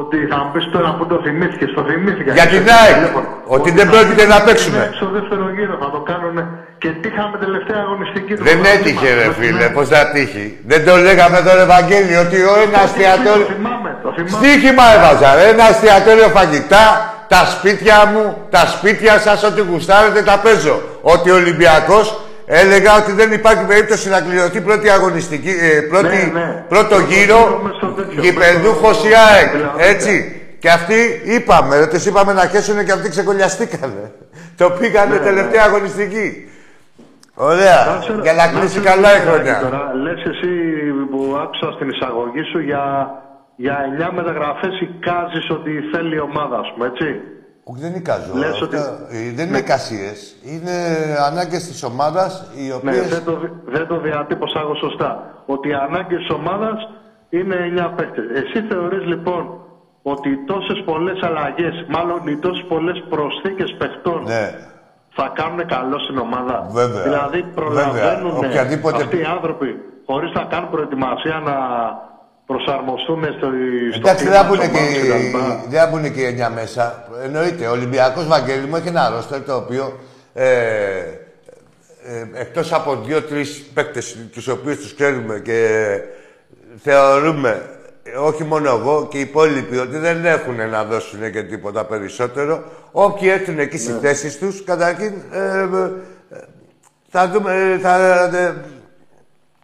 ότι 0.00 0.16
θα 0.30 0.36
μου 0.40 0.48
πεις 0.52 0.64
τώρα 0.74 0.90
που 0.96 1.04
το 1.12 1.16
θυμήθηκες, 1.24 1.70
το 1.78 1.82
θυμήθηκα. 1.88 2.30
Για 2.38 2.46
την 2.52 2.62
Είχε 2.64 2.74
ΑΕΚ, 2.82 2.94
τηλέφωνο. 2.98 3.26
ότι 3.56 3.68
δεν 3.78 3.86
πρόκειται 3.92 4.24
να 4.32 4.38
παίξουμε. 4.46 4.76
Είναι 4.84 4.96
Στο 5.00 5.08
δεύτερο 5.16 5.44
γύρο 5.56 5.74
θα 5.82 5.88
το 5.94 6.00
κάνουν 6.10 6.36
και 6.82 6.88
τι 7.00 7.08
είχαμε 7.08 7.36
τελευταία 7.44 7.80
αγωνιστική 7.86 8.32
του 8.36 8.42
Δεν 8.48 8.58
πρωταθλήματος. 8.60 8.80
έτυχε 8.80 9.08
ρε 9.20 9.26
Ναι. 9.26 9.34
φίλε, 9.38 9.66
πώς 9.76 9.86
θα 9.88 10.00
τύχει. 10.14 10.46
Δεν 10.70 10.80
το 10.86 10.94
λέγαμε 11.06 11.38
τον 11.48 11.58
Ευαγγέλιο 11.66 12.20
ότι 12.26 12.36
ο 12.52 12.54
ένα 12.64 12.78
Το 12.78 12.84
εστιατόριο... 12.88 13.46
θυμάμαι, 13.54 13.90
το 14.04 14.08
θυμάμαι. 14.16 14.36
Στίχημα 14.38 14.84
έβαζα 14.96 15.28
ρε, 15.38 15.44
ένα 15.54 15.64
εστιατόριο 15.72 16.28
φαγητά, 16.38 16.84
τα 17.32 17.40
σπίτια 17.54 17.96
μου, 18.12 18.24
τα 18.50 18.62
σπίτια 18.74 19.14
σας, 19.26 19.38
ό,τι 19.48 19.60
γουστάρετε 19.68 20.20
τα 20.22 20.36
παίζω. 20.44 20.76
Ότι 21.14 21.30
ο 21.30 21.34
Ολυμπιακός 21.34 22.06
έλεγα 22.46 22.92
ότι 23.00 23.12
δεν 23.12 23.32
υπάρχει 23.32 23.64
περίπτωση 23.64 24.08
να 24.08 24.20
κληρωθεί 24.20 24.60
πρώτη 24.60 24.88
αγωνιστική, 24.90 25.52
ε, 25.60 25.80
πρώτη, 25.92 26.16
Ναι, 26.32 26.38
ναι. 26.40 26.64
πρώτο 26.68 26.88
Πρώτο 26.88 26.96
γύρο 27.10 27.38
γύρο 27.38 27.60
μες 27.64 27.74
στο 27.76 27.86
τέτοιο, 27.86 28.20
γηπεδούχος 28.22 28.96
μες 29.02 29.10
η 29.10 29.14
στο- 29.14 29.24
ΑΕΚ. 29.34 29.50
δηλαδή, 29.56 29.76
Έτσι. 29.92 30.36
Και 30.58 30.70
αυτοί 30.70 31.20
είπαμε, 31.24 31.78
ρε, 31.78 31.86
τους 31.86 32.06
είπαμε 32.06 32.32
να 32.32 32.46
χέσουν 32.46 32.84
και 32.84 32.92
αυτοί 32.92 33.08
ξεκολλιαστήκανε. 33.08 34.10
Το 34.56 34.70
πήγανε 34.70 35.16
τελευταία 35.16 35.62
αγωνιστική. 35.64 36.46
Ωραία. 37.34 37.78
Για 38.22 38.32
να 38.32 38.46
κλείσει 38.48 38.80
καλά 38.80 39.16
η 39.16 39.20
χρονιά. 39.26 39.60
Τώρα, 39.60 39.94
λες 39.94 40.22
εσύ 40.32 40.50
που 41.10 41.36
άκουσα 41.42 41.72
στην 41.72 41.88
εισαγωγή 41.88 42.42
σου 42.50 42.58
για, 42.58 42.84
για 43.56 43.76
9 44.10 44.10
μεταγραφές 44.14 44.80
εικάζεις 44.80 45.50
ότι 45.50 45.72
θέλει 45.92 46.14
η 46.14 46.20
ομάδα, 46.20 46.56
ας 46.58 46.72
πούμε, 46.72 46.86
έτσι. 46.86 47.20
Όχι, 47.64 47.80
δεν 47.80 47.94
εικάζω. 47.94 48.32
Λες 48.34 48.50
Αυτά, 48.50 48.64
ότι- 48.64 48.76
ε, 49.16 49.32
δεν 49.34 49.48
είναι 49.48 49.58
εικασίες. 49.58 50.36
Είναι 50.44 50.76
ανάγκες 51.28 51.66
της 51.66 51.82
ομάδας, 51.82 52.50
οι 52.56 52.66
Ναι, 52.66 52.74
οποίες... 52.74 53.08
δεν 53.08 53.24
το, 53.24 53.32
δι- 53.40 53.52
δεν 53.64 53.86
το 53.86 53.98
διατύπωσα 54.00 54.58
εγώ 54.60 54.74
σωστά. 54.74 55.10
Ότι 55.46 55.68
οι 55.68 55.72
ανάγκες 55.74 56.18
της 56.18 56.30
ομάδας 56.30 56.88
είναι 57.30 57.56
9 57.56 57.88
παίκτες. 57.96 58.24
Εσύ 58.40 58.66
θεωρείς 58.70 59.04
λοιπόν 59.06 59.42
ότι 60.02 60.28
οι 60.28 60.38
τόσες 60.46 60.82
πολλές 60.84 61.18
αλλαγές, 61.22 61.74
μάλλον 61.88 62.20
οι 62.26 62.36
τόσες 62.36 62.64
πολλές 62.68 63.04
προσθήκες 63.08 63.74
παιχτών 63.78 64.22
Ναι. 64.26 64.46
Θα 65.16 65.32
κάνουν 65.34 65.66
καλό 65.66 65.98
στην 65.98 66.18
ομάδα. 66.18 66.66
Βέβαια. 66.70 67.02
Δηλαδή 67.02 67.42
προλαβαίνουν 67.54 68.32
Βέβαια. 68.32 68.48
Οποιαδήποτε- 68.50 69.02
αυτοί 69.02 69.16
οι 69.16 69.24
άνθρωποι 69.36 69.68
χωρίς 70.06 70.32
να 70.34 70.44
κάνουν 70.44 70.70
προετοιμασία 70.70 71.36
να 71.48 71.56
προσαρμοστούν 72.46 73.22
στο, 73.24 73.48
στο 73.92 74.00
Εντάξει, 74.08 74.24
κλίμα 74.24 74.42
δεν 74.42 74.44
θα 74.44 74.48
της 74.48 74.58
πούνε 74.58 74.64
ομάδας 74.64 74.92
και, 74.92 75.08
κτλ. 75.08 75.70
δεν 75.70 75.80
θα 75.80 75.88
πούνε 75.88 76.08
και 76.08 76.20
οι 76.20 76.24
εννιά 76.24 76.50
μέσα. 76.50 77.04
Εννοείται, 77.24 77.66
ο 77.66 77.70
Ολυμπιακός 77.70 78.26
Βαγγέλη 78.26 78.66
μου 78.66 78.76
έχει 78.76 78.88
ένα 78.88 79.08
ρόστερ 79.10 79.40
το 79.42 79.54
οποίο 79.56 79.98
ε, 80.34 80.46
ε, 82.04 82.28
εκτός 82.34 82.72
από 82.72 82.96
δύο-τρεις 82.96 83.70
παίκτες 83.74 84.16
τους 84.32 84.48
οποίους 84.48 84.76
τους 84.76 84.94
ξέρουμε 84.94 85.38
και 85.38 85.58
θεωρούμε 86.82 87.48
ε, 87.50 87.81
όχι 88.24 88.44
μόνο 88.44 88.68
εγώ 88.68 89.08
και 89.10 89.18
οι 89.18 89.20
υπόλοιποι 89.20 89.78
ότι 89.78 89.96
δεν 89.96 90.24
έχουν 90.24 90.68
να 90.68 90.84
δώσουν 90.84 91.32
και 91.32 91.42
τίποτα 91.42 91.84
περισσότερο. 91.84 92.64
Όποιοι 92.92 93.28
έρθουν 93.32 93.58
εκεί 93.58 93.78
στις 93.78 93.98
θέσεις 94.00 94.38
τους, 94.38 94.64
καταρχήν 94.64 95.12
ε, 95.32 95.60
ε, 95.60 95.90
θα 97.10 97.28
δούμε, 97.28 97.54
ε, 97.54 97.78
θα 97.78 98.24
ε, 98.36 98.54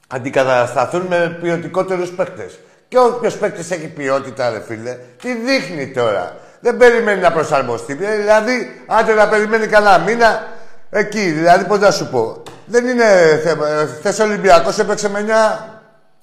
αντικατασταθούν 0.09 1.03
με 1.09 1.39
ποιοτικότερους 1.43 2.11
παίκτες. 2.11 2.59
Και 2.89 2.99
όποιος 2.99 3.37
παίκτης 3.37 3.71
έχει 3.71 3.89
ποιότητα, 3.89 4.51
ρε 4.51 4.61
φίλε, 4.61 4.97
τη 5.23 5.35
δείχνει 5.35 5.89
τώρα. 5.89 6.37
Δεν 6.61 6.77
περιμένει 6.77 7.21
να 7.21 7.33
προσαρμοστεί. 7.33 7.99
Ε, 8.01 8.17
Δηλαδή, 8.17 8.83
άντε 8.87 9.15
να 9.15 9.29
περιμένει 9.29 9.67
κανένα 9.67 9.99
μήνα, 9.99 10.47
εκεί. 10.91 11.31
Δηλαδή, 11.31 11.65
πώς 11.65 11.79
να 11.79 11.91
σου 11.91 12.09
πω. 12.11 12.43
Δεν 12.67 12.87
είναι 12.87 13.41
θέμα. 13.45 13.67
Χθε 13.99 14.23
ο 14.23 14.27
Ολυμπιακός 14.27 14.79
έπαιξε 14.79 15.11
με 15.11 15.25
9, 15.29 15.81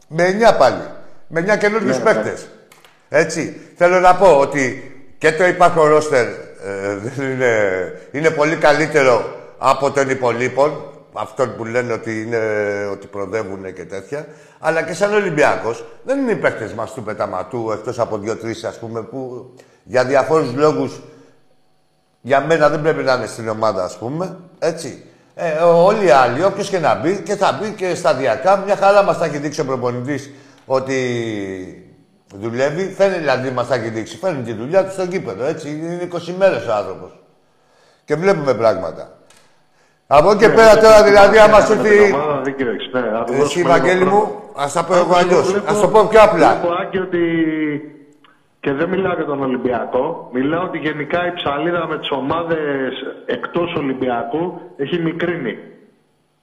με 0.07 0.37
9 0.53 0.57
πάλι. 0.57 0.81
Με 1.27 1.45
9 1.53 1.57
καινούριου 1.57 1.87
Ναι, 1.87 1.97
ναι, 1.97 2.03
παίκτες. 2.03 2.47
Έτσι. 3.09 3.61
Θέλω 3.75 3.99
να 3.99 4.15
πω 4.15 4.37
ότι 4.39 4.93
και 5.17 5.31
το 5.31 5.45
υπάρχον 5.45 5.89
ρόστερ 5.89 6.25
ε, 6.25 6.95
δεν 6.95 7.31
είναι, 7.31 7.53
είναι 8.11 8.29
πολύ 8.29 8.55
καλύτερο 8.55 9.35
από 9.57 9.91
των 9.91 10.09
υπολείπων. 10.09 10.89
Αυτών 11.17 11.55
που 11.55 11.65
λένε 11.65 11.93
ότι, 11.93 12.21
είναι, 12.21 12.39
ότι 12.91 13.07
προδεύουν 13.07 13.73
και 13.73 13.85
τέτοια. 13.85 14.27
Αλλά 14.59 14.81
και 14.81 14.93
σαν 14.93 15.13
Ολυμπιακός 15.13 15.85
δεν 16.03 16.19
είναι 16.19 16.31
οι 16.31 16.35
παίκτες 16.35 16.73
μας 16.73 16.93
του 16.93 17.03
πεταματού 17.03 17.71
εκτός 17.71 17.99
από 17.99 18.17
δύο-τρεις 18.17 18.63
ας 18.63 18.79
πούμε 18.79 19.01
που 19.01 19.53
για 19.83 20.05
διαφόρους 20.05 20.53
λόγους 20.53 21.01
για 22.25 22.41
μένα 22.41 22.69
δεν 22.69 22.81
πρέπει 22.81 23.03
να 23.03 23.13
είναι 23.13 23.25
στην 23.25 23.49
ομάδα, 23.49 23.83
ας 23.83 23.97
πούμε. 23.97 24.37
Έτσι. 24.59 25.03
Ε, 25.35 25.51
όλοι 25.63 26.05
οι 26.05 26.09
άλλοι, 26.09 26.43
όποιος 26.43 26.69
και 26.69 26.79
να 26.79 26.95
μπει 26.95 27.21
και 27.25 27.35
θα 27.35 27.59
μπει 27.61 27.69
και 27.69 27.95
σταδιακά, 27.95 28.57
μια 28.57 28.75
χαρά 28.75 29.03
μας 29.03 29.17
τα 29.17 29.25
έχει 29.25 29.37
δείξει 29.37 29.61
ο 29.61 29.65
προπονητής 29.65 30.31
ότι 30.65 30.97
δουλεύει. 32.35 32.93
Φαίνεται 32.97 33.19
δηλαδή 33.19 33.49
μας 33.49 33.67
τα 33.67 33.75
έχει 33.75 33.89
δείξει. 33.89 34.17
Φέρνει 34.17 34.41
τη 34.43 34.53
δουλειά 34.53 34.85
του 34.85 34.91
στο 34.91 35.07
κήπεδο. 35.07 35.45
Έτσι. 35.45 35.69
Είναι 35.69 36.07
20 36.13 36.33
μέρε 36.37 36.55
ο 36.55 36.73
άνθρωπος. 36.73 37.19
Και 38.05 38.15
βλέπουμε 38.15 38.53
πράγματα. 38.53 39.09
Από 40.07 40.29
εκεί 40.31 40.39
και 40.39 40.49
πέρα 40.49 40.77
τώρα 40.77 41.03
δηλαδή, 41.03 41.37
άμα 41.37 41.59
σου 41.61 41.75
Με 41.75 41.81
έρθει. 41.89 42.03
την 42.05 42.13
ομάδα 42.15 42.41
δίκιο 42.41 42.69
έχεις, 42.69 42.89
ναι. 42.93 42.99
Θα 43.01 43.23
του 43.23 43.31
Εσύ, 43.33 43.41
δώσουμε 43.41 43.69
Βαγγέλη 43.69 43.97
λίγο 43.97 44.09
μου, 44.09 44.21
χρόνο. 44.21 44.41
ας 44.55 44.73
τα 44.73 44.83
πω 44.85 44.93
εγώ 44.93 45.01
Άκουσα, 45.03 45.19
αλλιώς. 45.19 45.51
βλέπω- 45.51 45.71
Α 45.71 45.79
το 45.81 45.87
πω 45.87 46.07
πιο 46.07 46.21
απλά. 46.21 46.55
Βλέπω, 46.55 46.73
Άκη, 46.81 46.97
ότι... 46.97 47.21
Και 48.59 48.73
δεν 48.73 48.89
μιλάω 48.89 49.13
για 49.15 49.25
τον 49.25 49.41
Ολυμπιακό. 49.43 50.29
Μιλάω 50.33 50.63
ότι 50.63 50.77
γενικά 50.77 51.27
η 51.27 51.33
ψαλίδα 51.33 51.87
με 51.87 51.97
τις 51.99 52.11
ομάδες 52.11 52.93
εκτός 53.25 53.73
Ολυμπιακού 53.75 54.61
έχει 54.77 54.99
μικρύνει. 55.01 55.57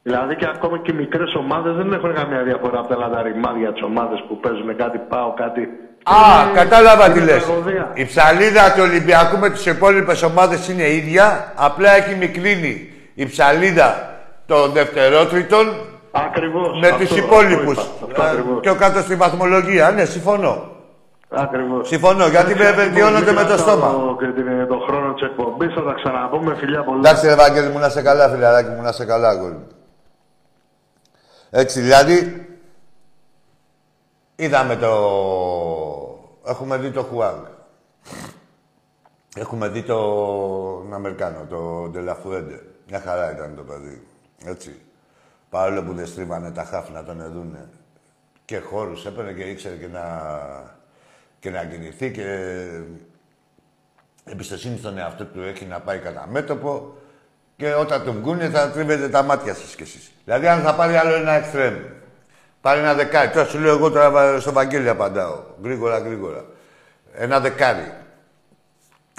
Δηλαδή 0.03 0.37
και 0.37 0.47
ακόμα 0.55 0.79
και 0.79 0.91
οι 0.91 0.95
μικρές 0.95 1.35
ομάδες 1.35 1.75
δεν 1.75 1.93
έχουν 1.93 2.15
καμία 2.15 2.43
διαφορά 2.43 2.79
από 2.79 2.89
τα 2.89 2.97
λαταριμάδια 2.97 3.73
τις 3.73 3.83
ομάδες 3.83 4.25
που 4.29 4.41
παίζουν 4.41 4.77
κάτι 4.77 4.99
πάω, 4.99 5.35
κάτι... 5.35 5.61
Α, 6.05 6.15
Είναι- 6.43 6.59
κατάλαβα 6.61 7.05
είναι 7.07 7.15
τι 7.15 7.21
λες. 7.21 7.45
τραγωδία. 7.45 7.91
Η 7.95 8.05
ψαλίδα 8.05 8.73
του 8.73 8.83
Ολυμπιακού 8.89 9.37
με 9.39 9.51
τις 9.51 9.67
υπόλοιπες 9.67 10.23
ομάδες 10.23 10.69
είναι 10.69 10.89
ίδια, 10.91 11.53
απλά 11.57 11.91
έχει 11.97 12.15
μικρύνει 12.15 12.93
η 13.15 13.27
ψαλίδα 13.27 14.11
των 14.47 14.71
δευτερότριτων 14.73 15.65
Ακριβώς. 16.13 16.81
με 16.81 16.87
αυτό- 16.89 16.99
τους 16.99 17.11
αυτό 17.11 17.25
υπόλοιπους. 17.25 17.73
είπα, 17.73 17.83
Αυτό 18.05 18.23
Ε, 18.23 18.27
ακριβώς. 18.31 18.61
Πιο 18.61 18.75
κάτω 18.75 18.99
στη 19.01 19.15
βαθμολογία, 19.15 19.91
ναι, 19.91 20.05
συμφωνώ. 20.05 20.71
Ακριβώς. 21.35 21.89
Συμφωνώ, 21.89 22.27
γιατί 22.27 22.55
με 22.55 22.71
βελτιώνονται 22.73 23.33
με 23.33 23.45
το 23.45 23.57
στόμα. 23.59 23.91
Το, 23.91 24.17
και 24.21 24.27
την, 24.27 24.67
το 24.69 24.79
χρόνο 24.87 25.13
της 25.13 25.23
εκπομπής 25.23 25.75
θα 25.75 25.83
τα 25.83 25.93
ξαναπούμε. 25.93 26.55
Φιλιά 26.55 26.83
πολλά. 26.85 26.99
Εντάξει, 26.99 27.27
ρε 27.27 27.33
Ευαγγέλη 27.33 27.69
μου, 27.69 27.79
να 27.79 27.89
σε 27.89 28.03
καλά, 28.03 28.29
φιλαράκι 28.29 28.69
μου, 28.71 28.83
να 28.83 28.93
σε 28.93 29.05
καλά, 29.05 29.29
αγόρι 29.29 29.53
μου. 29.53 29.67
Έτσι, 31.55 31.81
δηλαδή, 31.81 32.47
είδαμε 34.37 34.77
το... 34.77 34.93
Έχουμε 36.47 36.77
δει 36.77 36.91
το 36.91 37.03
Χουάνγκ. 37.03 37.45
Έχουμε 39.37 39.69
δει 39.69 39.83
τον 39.83 40.95
Αμερικάνο, 40.95 41.47
το 41.49 41.89
Ντελαφουέντε. 41.89 42.63
Μια 42.89 43.01
χαρά 43.01 43.33
ήταν 43.33 43.57
το 43.57 43.63
παιδί. 43.63 44.07
Έτσι. 44.45 44.81
Παρόλο 45.51 45.83
που 45.83 45.95
δεν 45.95 46.07
στρίβανε 46.07 46.51
τα 46.51 46.65
χάφ 46.65 46.91
να 46.91 47.05
τον 47.05 47.21
εδούνε. 47.21 47.69
Και 48.45 48.59
χώρους 48.59 49.07
έπαιρνε 49.07 49.33
και 49.33 49.43
ήξερε 49.43 49.77
και 49.77 49.89
να, 49.89 50.05
και 51.41 51.51
να 51.51 51.65
κινηθεί 51.65 52.11
και 52.11 52.69
εμπιστοσύνη 54.25 54.79
στον 54.79 54.99
εαυτό 54.99 55.25
του 55.27 55.41
έχει 55.41 55.65
να 55.65 55.81
πάει 55.81 55.99
κατά 55.99 56.27
μέτωπο 56.27 56.95
και 57.57 57.75
όταν 57.75 58.05
τον 58.05 58.21
βγούνε 58.21 58.49
θα 58.49 58.71
τρίβετε 58.71 59.09
τα 59.09 59.23
μάτια 59.23 59.55
σας 59.55 59.75
κι 59.75 59.83
εσείς. 59.83 60.11
Δηλαδή 60.25 60.47
αν 60.47 60.63
θα 60.63 60.75
πάρει 60.75 60.97
άλλο 60.97 61.15
ένα 61.15 61.33
εξτρέμ, 61.33 61.75
πάρει 62.61 62.81
ένα 62.81 62.95
δεκάρι, 62.95 63.31
τώρα 63.31 63.47
σου 63.47 63.59
λέω 63.59 63.75
εγώ 63.77 63.91
τώρα 63.91 64.41
στο 64.41 64.53
Βαγγέλη 64.53 64.89
απαντάω, 64.89 65.43
γρήγορα 65.63 65.99
γρήγορα. 65.99 66.45
Ένα 67.15 67.41
δεκάρι, 67.41 67.93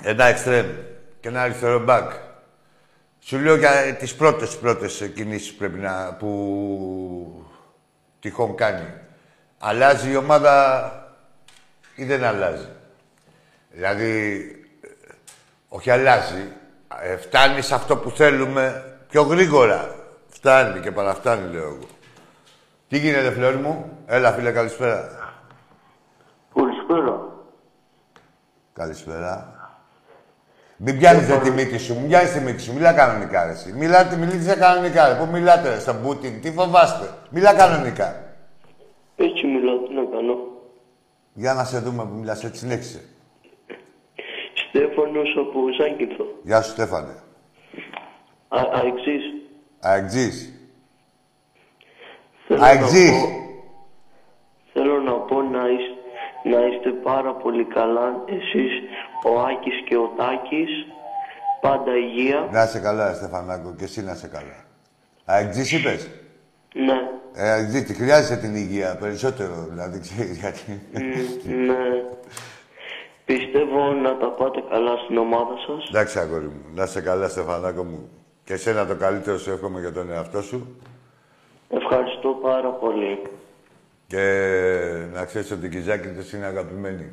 ένα 0.03 0.25
εξτρέμ 0.25 0.65
και 1.19 1.27
ένα 1.27 1.41
αριστερό 1.41 1.79
μπακ. 1.79 2.11
Σου 3.19 3.37
λέω 3.37 3.55
για 3.55 3.95
τις 3.99 4.15
πρώτες 4.15 4.57
πρώτες 4.57 5.11
κινήσεις 5.15 5.53
πρέπει 5.53 5.79
να, 5.79 6.13
που 6.19 7.45
τυχόν 8.19 8.55
κάνει. 8.55 8.87
Αλλάζει 9.59 10.11
η 10.11 10.15
ομάδα 10.15 10.91
ή 11.95 12.05
δεν 12.05 12.23
αλλάζει; 12.23 12.67
Δηλαδή, 13.71 14.45
όχι 15.67 15.89
αλλάζει, 15.89 16.47
ε, 17.01 17.17
φτάνει 17.17 17.61
σε 17.61 17.75
αυτό 17.75 17.97
που 17.97 18.09
θέλουμε 18.09 18.85
πιο 19.09 19.21
γρήγορα. 19.21 19.95
Φτάνει 20.27 20.79
και 20.79 20.91
παραφτάνει, 20.91 21.51
λέω 21.53 21.63
εγώ. 21.63 21.87
Τι 22.87 22.97
γίνεται, 22.97 23.31
φλόρ 23.31 23.55
μου; 23.55 23.97
Έλα, 24.05 24.31
φίλε, 24.31 24.51
καλησπέρα. 24.51 25.09
Καλησπέρα. 26.53 27.31
Καλησπέρα. 28.73 29.53
Μην 30.77 30.97
πιάνεις 30.97 31.27
ρε, 31.27 31.37
τη 31.37 31.51
μύτη 31.51 31.77
σου, 31.77 31.93
μην 31.99 32.07
πιάνεις 32.07 32.31
τη 32.31 32.39
μύτη 32.39 32.61
σου. 32.61 32.73
Μιλά 32.73 32.93
κανονικά, 32.93 33.45
ρε, 33.45 33.51
εσύ. 33.51 33.73
Μιλάτε, 33.73 34.15
μιλείτε 34.15 34.55
κανονικά, 34.55 35.07
ρε. 35.07 35.15
Πού 35.15 35.31
μιλάτε, 35.31 35.69
ρε, 35.69 35.79
στον 35.79 36.01
Πούτιν, 36.01 36.41
τι 36.41 36.51
φοβάστε. 36.51 37.09
Μιλά 37.29 37.53
κανονικά. 37.53 38.23
Έτσι 39.15 39.47
μιλάω, 39.47 39.77
τι 39.77 39.93
να 39.93 40.03
κάνω. 40.03 40.35
Για 41.33 41.53
να 41.53 41.63
σε 41.63 41.79
δούμε 41.79 42.03
που 42.03 42.15
μιλάς 42.15 42.43
έτσι, 42.43 42.59
συνέχισε. 42.59 43.01
Στέφανος 44.75 45.35
από 45.39 45.59
Ζάγκηθο. 45.79 46.25
Γεια 46.43 46.61
σου, 46.61 46.71
Στέφανε. 46.71 47.13
Α, 48.47 48.59
αεξής. 48.73 49.23
Αεκτζής. 49.79 50.53
Θέλω 52.47 52.59
να 52.59 52.65
Αεκτζής. 52.67 53.11
πω- 53.11 53.41
Θέλω 54.73 55.01
να 55.01 55.11
πω 55.13 55.41
να 55.41 55.59
είστε, 55.67 56.57
να 56.57 56.65
είστε 56.65 56.89
πάρα 56.89 57.33
πολύ 57.35 57.65
καλά 57.65 58.23
εσείς, 58.25 58.71
ο 59.25 59.39
Άκης 59.39 59.83
και 59.87 59.95
ο 59.97 60.13
Τάκης. 60.17 60.69
Πάντα 61.61 61.95
υγεία. 61.97 62.49
Να 62.51 62.63
είσαι 62.63 62.79
καλά, 62.79 63.13
Στεφανάκο, 63.13 63.75
και 63.77 63.83
εσύ 63.83 64.03
να 64.03 64.11
είσαι 64.11 64.27
καλά. 64.27 64.65
Αεκτζής 65.25 65.71
είπες; 65.71 66.09
Ναι. 66.73 66.99
Ε, 67.35 67.49
Αεκτζή, 67.49 67.83
τη 67.83 67.93
χρειάζεσαι 67.93 68.37
την 68.37 68.55
υγεία 68.55 68.97
περισσότερο, 68.99 69.67
δηλαδή, 69.69 69.99
ξέρεις 69.99 70.37
γιατί. 70.37 70.81
Μ, 70.93 70.97
ναι. 71.65 72.03
Πιστεύω 73.25 73.93
να 73.93 74.17
τα 74.17 74.27
πάτε 74.27 74.63
καλά 74.69 74.97
στην 75.03 75.17
ομάδα 75.17 75.55
σας. 75.67 75.89
Εντάξει, 75.89 76.19
αγόρι 76.19 76.45
μου. 76.45 76.61
Να 76.75 76.83
είσαι 76.83 77.01
καλά, 77.01 77.27
Στεφανάκο 77.29 77.83
μου. 77.83 78.09
Και 78.43 78.53
εσένα 78.53 78.85
το 78.85 78.95
καλύτερο 78.95 79.37
σου 79.37 79.51
εύχομαι 79.51 79.79
για 79.79 79.91
τον 79.91 80.11
εαυτό 80.11 80.41
σου. 80.41 80.77
Ευχαριστώ 81.69 82.39
πάρα 82.41 82.69
πολύ. 82.69 83.21
Και 84.07 84.23
να 85.13 85.25
ξέρεις 85.25 85.51
ότι 85.51 85.65
η 85.65 85.69
Κιζάκη 85.69 86.07
της 86.07 86.33
είναι 86.33 86.45
αγαπημένη. 86.45 87.11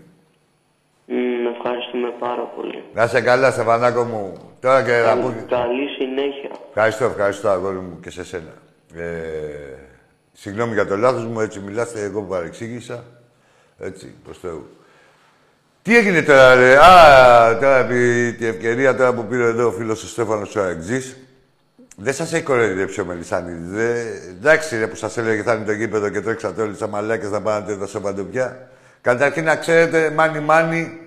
Μ, 1.06 1.46
ευχαριστούμε 1.56 2.14
πάρα 2.18 2.42
πολύ. 2.42 2.84
Να 2.94 3.02
είσαι 3.04 3.20
καλά, 3.20 3.50
Στεφανάκο 3.50 4.04
μου. 4.04 4.36
Τώρα 4.60 4.84
και 4.84 5.02
να 5.06 5.16
πω... 5.16 5.34
Καλή 5.48 5.88
συνέχεια. 5.88 6.50
Ευχαριστώ, 6.68 7.04
ευχαριστώ, 7.04 7.48
αγόρι 7.48 7.76
μου, 7.76 7.98
και 8.00 8.10
σε 8.10 8.24
σένα. 8.24 8.52
Ε, 8.94 9.04
συγγνώμη 10.32 10.72
για 10.72 10.86
το 10.86 10.96
λάθος 10.96 11.24
μου, 11.26 11.40
έτσι 11.40 11.60
μιλάστε, 11.60 12.02
εγώ 12.02 12.20
που 12.20 12.28
παρεξήγησα. 12.28 13.04
Έτσι, 13.78 14.14
προς 14.24 14.38
Θεού. 14.38 14.66
Τι 15.82 15.96
έγινε 15.96 16.22
τώρα, 16.22 16.54
ρε; 16.54 16.76
Α, 16.76 17.58
τώρα 17.58 17.76
επί 17.76 18.32
τη 18.38 18.46
ευκαιρία 18.46 18.96
τώρα 18.96 19.12
που 19.12 19.24
πήρε 19.24 19.44
εδώ 19.44 19.66
ο 19.66 19.72
φίλος 19.72 20.02
ο 20.02 20.06
Στέφανος 20.06 20.56
ο 20.56 20.62
Αεξής. 20.62 21.16
Δεν 21.96 22.14
σας 22.14 22.32
έχει 22.32 22.42
κοροϊδέψει 22.42 23.00
ο 23.00 23.04
Μελισάνιδης. 23.04 23.70
Δε... 23.70 24.00
Εντάξει, 24.28 24.78
ρε, 24.78 24.86
που 24.86 24.96
σας 24.96 25.16
έλεγε 25.16 25.42
θα 25.42 25.54
είναι 25.54 25.64
το 25.64 25.72
γήπεδο 25.72 26.08
και 26.08 26.20
τρέξατε 26.20 26.62
όλοι 26.62 26.76
σαν 26.76 26.88
μαλάκες 26.90 27.30
να 27.30 27.40
πάνε 27.40 27.72
εδώ 27.72 27.86
σε 27.86 28.00
παντοπιά. 28.00 28.68
Καταρχήν 29.00 29.44
να 29.44 29.56
ξέρετε, 29.56 30.10
μάνι 30.10 30.40
μάνι, 30.40 30.98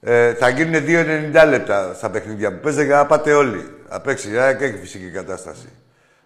ε, 0.00 0.34
θα 0.34 0.48
γίνουν 0.48 0.84
2,90 0.86 1.48
λεπτά 1.48 1.94
στα 1.94 2.10
παιχνίδια 2.10 2.52
που 2.52 2.60
παίζετε 2.60 2.84
για 2.84 2.96
να 2.96 3.06
πάτε 3.06 3.32
όλοι. 3.32 3.70
Απ' 3.88 4.08
έξι, 4.08 4.30
ε, 4.34 4.54
και 4.54 4.64
έχει 4.64 4.78
φυσική 4.78 5.10
κατάσταση. 5.10 5.68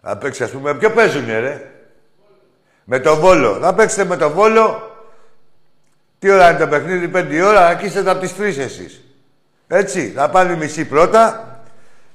Απ' 0.00 0.24
έξι, 0.24 0.42
ας 0.42 0.50
πούμε, 0.50 0.74
ποιο 0.74 0.90
παίζουνε, 0.90 1.38
ρε; 1.38 1.70
Με 2.84 2.98
τον 2.98 3.18
Βόλο. 3.18 3.58
Να 3.58 3.74
παίξετε 3.74 4.04
με 4.04 4.16
τον 4.16 4.32
Βόλο. 4.32 4.95
Τι 6.18 6.30
ώρα 6.30 6.50
είναι 6.50 6.58
το 6.58 6.66
παιχνίδι, 6.68 7.08
πέντε 7.08 7.42
ώρα, 7.42 7.66
αρχίσετε 7.66 8.10
από 8.10 8.20
τις 8.20 8.36
τρεις 8.36 8.58
εσείς. 8.58 9.00
Έτσι, 9.68 10.08
θα 10.08 10.30
πάλι 10.30 10.56
μισή 10.56 10.84
πρώτα 10.84 11.50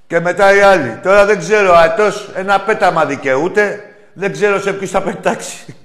και 0.08 0.20
μετά 0.20 0.56
οι 0.56 0.60
άλλοι. 0.60 1.00
Τώρα 1.04 1.26
δεν 1.26 1.40
ξέρω, 1.40 1.74
ατός 1.74 2.32
ένα 2.36 2.62
πέταμα 2.62 3.06
δικαιούται. 3.06 3.86
Δεν 4.14 4.32
ξέρω 4.32 4.60
σε 4.60 4.74
ποιους 4.74 4.90
θα 4.90 5.02
πετάξει. 5.02 5.76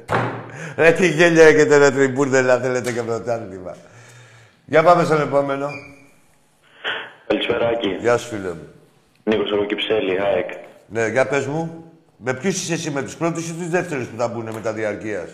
ρε 0.76 0.92
τι 0.92 1.08
γέλια 1.08 1.44
έχετε 1.44 1.76
ρε 1.76 1.90
τριμπούρδελα, 1.90 2.58
θέλετε 2.58 2.92
και 2.92 3.02
πρωτάθλημα. 3.02 3.76
Για 4.64 4.82
πάμε 4.82 5.04
στον 5.04 5.20
επόμενο. 5.20 5.68
Καλησπεράκι. 7.26 7.96
Γεια 8.00 8.16
σου 8.16 8.28
φίλε 8.28 8.48
μου. 8.48 8.68
Νίκος 9.24 9.52
από 9.52 9.64
Κυψέλη, 9.64 10.20
ΑΕΚ. 10.20 10.50
Ναι, 10.86 11.06
για 11.06 11.26
πες 11.26 11.46
μου. 11.46 11.84
Με 12.16 12.34
ποιους 12.34 12.62
είσαι 12.62 12.72
εσύ, 12.72 12.90
με 12.90 13.02
τους 13.02 13.16
πρώτους 13.16 13.48
ή 13.48 13.52
τους 13.52 13.68
δεύτερους 13.68 14.06
που 14.06 14.16
θα 14.16 14.28
μπουν 14.28 14.48
μετά 14.54 14.72
διαρκείας; 14.72 15.28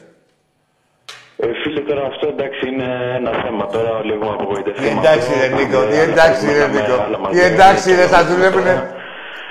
Ε, 1.36 1.46
φίλε, 1.62 1.71
τώρα 1.88 2.02
αυτό 2.12 2.24
εντάξει 2.34 2.62
είναι 2.70 2.88
ένα 3.18 3.30
θέμα. 3.44 3.64
Τώρα 3.74 3.92
λίγο 4.08 4.22
με 4.28 4.34
απογοητευτεί. 4.38 4.80
Τι 4.82 4.88
με 4.94 4.98
εντάξει 5.00 5.30
αυτό. 5.34 5.40
ρε 5.42 5.48
Νίκο, 5.56 5.78
τι 5.90 5.96
Ε, 6.02 6.02
εντάξει 6.08 6.44
ρε 6.56 6.62
άλλα 6.66 6.72
Νίκο. 6.76 6.94
άλλα 7.06 7.16
Τι 7.16 7.22
μαζί. 7.22 7.40
εντάξει 7.50 7.88
ρε, 7.98 8.06
θα 8.14 8.20
δουλεύουνε. 8.30 8.74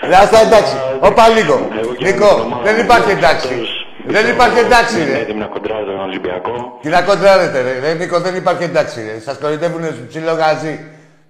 Ρε, 0.09 0.15
άστα 0.23 0.39
εντάξει. 0.47 0.75
Όπα 1.09 1.25
λίγο. 1.37 1.55
Εγώ 1.81 1.93
και 1.99 2.05
Νίκο, 2.07 2.29
με 2.37 2.41
την 2.41 2.43
ομάδα 2.47 2.63
δεν 2.67 2.75
μου, 2.77 2.83
υπάρχει 2.87 3.11
εντάξει. 3.17 3.47
αυτός 3.53 3.71
Δεν 4.15 4.23
υπάρχει 4.33 4.59
εντάξει 4.65 4.95
είναι 5.01 5.11
ρε. 5.11 5.19
έτοιμοι 5.23 5.39
να 5.45 5.49
κοντράρει 5.55 5.85
τον 5.91 5.99
Ολυμπιακό. 6.07 6.53
Τι 6.81 6.87
να 6.95 7.01
κοντράρετε 7.09 7.57
ρε. 7.67 7.73
Ρε 7.83 7.91
Νίκο, 7.99 8.17
δεν 8.25 8.35
υπάρχει 8.41 8.63
εντάξει 8.69 8.97
ρε. 9.07 9.15
Σας 9.27 9.35
κορυδεύουνε 9.41 9.87
στο 9.97 10.03
ψηλό 10.11 10.33
γαζί. 10.41 10.75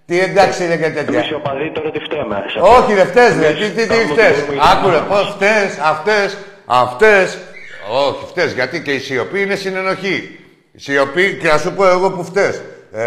Τι 0.08 0.16
εντάξει 0.28 0.62
ρε 0.72 0.78
και 0.82 0.90
τέτοια. 0.98 1.18
Εμείς 1.20 1.30
οι 1.30 1.34
οπαδοί 1.42 1.68
τώρα 1.76 1.90
τι 1.96 2.00
φταίμε. 2.08 2.38
σε 2.54 2.60
Όχι 2.78 2.92
ρε, 3.00 3.06
φταίς 3.12 3.34
ρε. 3.42 3.48
Τι, 3.60 3.70
τι, 3.70 3.82
τι 3.82 3.88
κάνουμε 3.88 4.14
φταίς. 4.14 4.36
ό,τι 4.38 4.42
μπορούμε 4.42 4.54
για 4.54 4.62
την 4.62 4.78
Άκου 4.78 4.88
ρε, 4.90 4.96
ομάδα 4.96 5.14
πώς 5.14 5.24
μας. 5.24 5.34
φταίς, 5.36 5.70
αυτές, 5.94 6.38
αυτές. 6.66 7.28
Όχι, 8.08 8.24
φταίς, 8.32 8.52
γιατί 8.54 8.82
και 8.82 8.92
η 8.92 9.00
σιωπή 9.00 9.42
είναι 9.42 9.56
συνενοχή. 9.56 10.41
Σιωπή, 10.76 11.38
και 11.42 11.48
να 11.48 11.58
σου 11.58 11.74
πω 11.74 11.88
εγώ 11.88 12.12
που 12.12 12.24
φταίς. 12.24 12.62
Ε, 12.92 13.04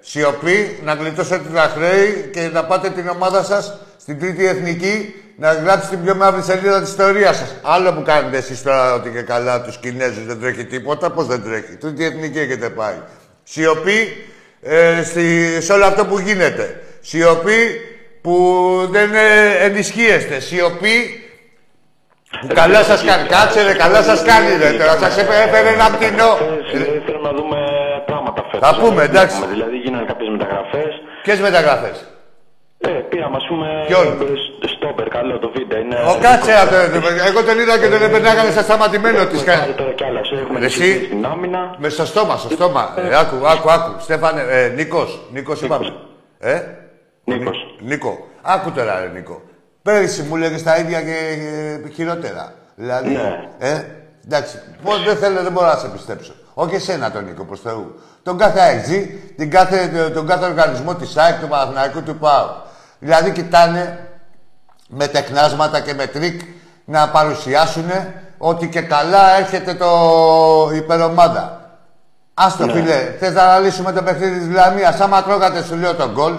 σιωπή, 0.00 0.78
να 0.84 0.94
γλιτώσετε 0.94 1.48
τα 1.54 1.72
χρέη 1.76 2.30
και 2.32 2.50
να 2.52 2.64
πάτε 2.64 2.90
την 2.90 3.08
ομάδα 3.08 3.42
σας 3.44 3.78
στην 3.96 4.18
τρίτη 4.18 4.46
εθνική 4.46 5.14
να 5.36 5.52
γράψει 5.52 5.88
την 5.88 6.02
πιο 6.04 6.14
μαύρη 6.14 6.42
σελίδα 6.42 6.80
της 6.80 6.88
ιστορίας 6.88 7.36
σας. 7.36 7.54
Άλλο 7.62 7.92
που 7.92 8.02
κάνετε 8.02 8.36
εσείς 8.36 8.62
τώρα 8.62 8.94
ότι 8.94 9.10
και 9.10 9.20
καλά 9.22 9.62
τους 9.62 9.78
Κινέζους 9.78 10.26
δεν 10.26 10.40
τρέχει 10.40 10.64
τίποτα, 10.64 11.10
πώς 11.10 11.26
δεν 11.26 11.42
τρέχει. 11.42 11.76
Τρίτη 11.76 12.04
εθνική 12.04 12.38
έχετε 12.38 12.68
πάει. 12.68 12.94
Σιωπή 13.42 14.26
ε, 14.62 15.02
στη, 15.02 15.58
σε 15.60 15.72
όλο 15.72 15.84
αυτό 15.84 16.06
που 16.06 16.18
γίνεται. 16.18 16.82
Σιωπή 17.00 17.80
που 18.20 18.88
δεν 18.90 19.14
ε, 19.14 19.64
ενισχύεστε. 19.64 20.40
Σιωπή 20.40 20.98
που 20.98 21.25
καλά 22.60 22.82
σας 22.82 23.04
κάνει. 23.04 23.24
Κάτσε 23.28 23.62
ρε, 23.62 23.74
καλά 23.74 24.02
σας 24.02 24.22
κάνει 24.30 24.50
ρε. 24.62 24.70
Τώρα 24.80 24.96
σας 25.02 25.16
έφερε 25.18 25.42
έφερε 25.46 25.68
ένα 25.68 25.86
πτηνό. 25.94 26.30
Χθες, 26.68 26.80
ε, 26.80 27.02
Θέλω 27.06 27.20
να 27.28 27.32
δούμε 27.38 27.58
πράγματα 28.06 28.40
φέτος. 28.50 28.68
Θα 28.68 28.76
πούμε, 28.80 29.00
Δεν 29.06 29.10
εντάξει. 29.10 29.36
έχουμε. 29.36 29.52
Δηλαδή 29.54 29.76
γίνανε 29.76 30.04
κάποιες 30.10 30.28
μεταγραφές. 30.34 30.92
Ποιες 31.22 31.40
μεταγραφές; 31.40 31.96
Ε, 32.78 32.88
πήραμε 32.88 33.36
ας 33.36 33.46
πούμε... 33.48 33.66
Ποιον; 33.86 34.06
ε, 34.06 34.66
Στόπερ, 34.76 35.08
καλό 35.08 35.38
το 35.38 35.50
βίντεο. 35.56 35.78
Είναι... 35.78 35.96
Ο 36.12 36.14
κάτσε 36.20 36.52
ρε, 36.70 36.98
το- 37.00 37.06
εγώ 37.30 37.40
τον 37.48 37.58
είδα 37.58 37.78
και 37.78 37.88
τον 37.88 38.02
επερνάγανε 38.02 38.50
στα 38.50 38.62
σταματημένο 38.62 39.26
της. 39.26 39.40
Έχουμε 39.42 39.56
πάρει 39.60 39.72
τώρα 39.72 39.92
κι 39.92 40.04
άλλα. 40.04 40.20
Έχουμε 40.42 40.58
Ρε, 40.58 40.64
εσύ; 40.64 40.82
ενισχυθεί 40.82 41.04
στην 41.04 41.26
άμυνα. 41.26 41.74
Με 41.78 41.88
στο 41.88 42.04
στόμα, 42.04 42.36
στο 42.36 42.48
στόμα. 42.50 42.94
Ε, 42.96 43.16
άκου, 43.22 43.36
άκου, 43.52 43.70
άκου. 43.70 43.92
Στέφανε, 44.00 44.42
ε, 44.50 44.68
Νίκος, 44.68 45.20
Νίκος 45.32 45.62
είπαμε. 45.62 45.92
Ε, 46.38 46.60
Νίκος. 47.24 47.58
Νίκο. 47.80 48.26
Άκου 48.42 48.70
τώρα, 48.72 49.00
ρε 49.00 49.08
Νίκο. 49.14 49.42
Πέρυσι 49.86 50.22
μου 50.22 50.36
'λεγες 50.36 50.62
τα 50.62 50.76
ίδια 50.76 51.02
και 51.02 51.16
ε, 51.86 51.88
χειρότερα. 51.90 52.52
Δηλαδή, 52.74 53.08
Ναι. 53.08 53.48
ε, 53.58 53.82
εντάξει, 54.24 54.58
πώς 54.84 55.04
δεν 55.04 55.16
θέλω, 55.16 55.42
δεν 55.42 55.52
μπορώ 55.52 55.66
να 55.66 55.76
σε 55.76 55.86
πιστέψω. 55.88 56.32
Όχι 56.54 56.74
εσένα 56.74 57.10
τον 57.10 57.24
Νίκο, 57.24 57.44
προς 57.44 57.60
Θεού. 57.60 58.00
Τον 58.22 58.38
κάθε 58.38 58.60
ΑΕΚτζή, 58.60 59.32
την 59.36 59.50
κάθε, 59.50 60.10
τον 60.14 60.26
κάθε 60.26 60.44
οργανισμό 60.46 60.94
της 60.94 61.16
ΑΕΚ, 61.16 61.40
του 61.40 61.48
Παναθηναϊκού, 61.48 62.02
του 62.02 62.16
ΠΑΟ. 62.16 62.48
Δηλαδή, 62.98 63.30
κοιτάνε 63.30 64.08
με 64.88 65.06
τεχνάσματα 65.06 65.80
και 65.80 65.94
με 65.94 66.06
τρικ 66.06 66.40
να 66.84 67.08
παρουσιάσουν 67.08 67.90
ότι 68.38 68.68
και 68.68 68.80
καλά 68.80 69.36
έρχεται 69.38 69.74
το 69.74 69.90
η 70.72 70.76
υπερομάδα. 70.76 71.70
Άστο 72.34 72.68
φίλε, 72.68 73.14
θες 73.18 73.34
να 73.34 73.42
αναλύσουμε 73.42 73.92
το 73.92 74.02
παιχνίδι 74.02 74.38
της 74.38 74.48
Λαμίας. 74.54 75.00
Άμα 75.00 75.22
τρώγατε 75.22 75.62
σου 75.62 75.76
λέω 75.76 75.94
τον 75.94 76.12
γκολ, 76.12 76.34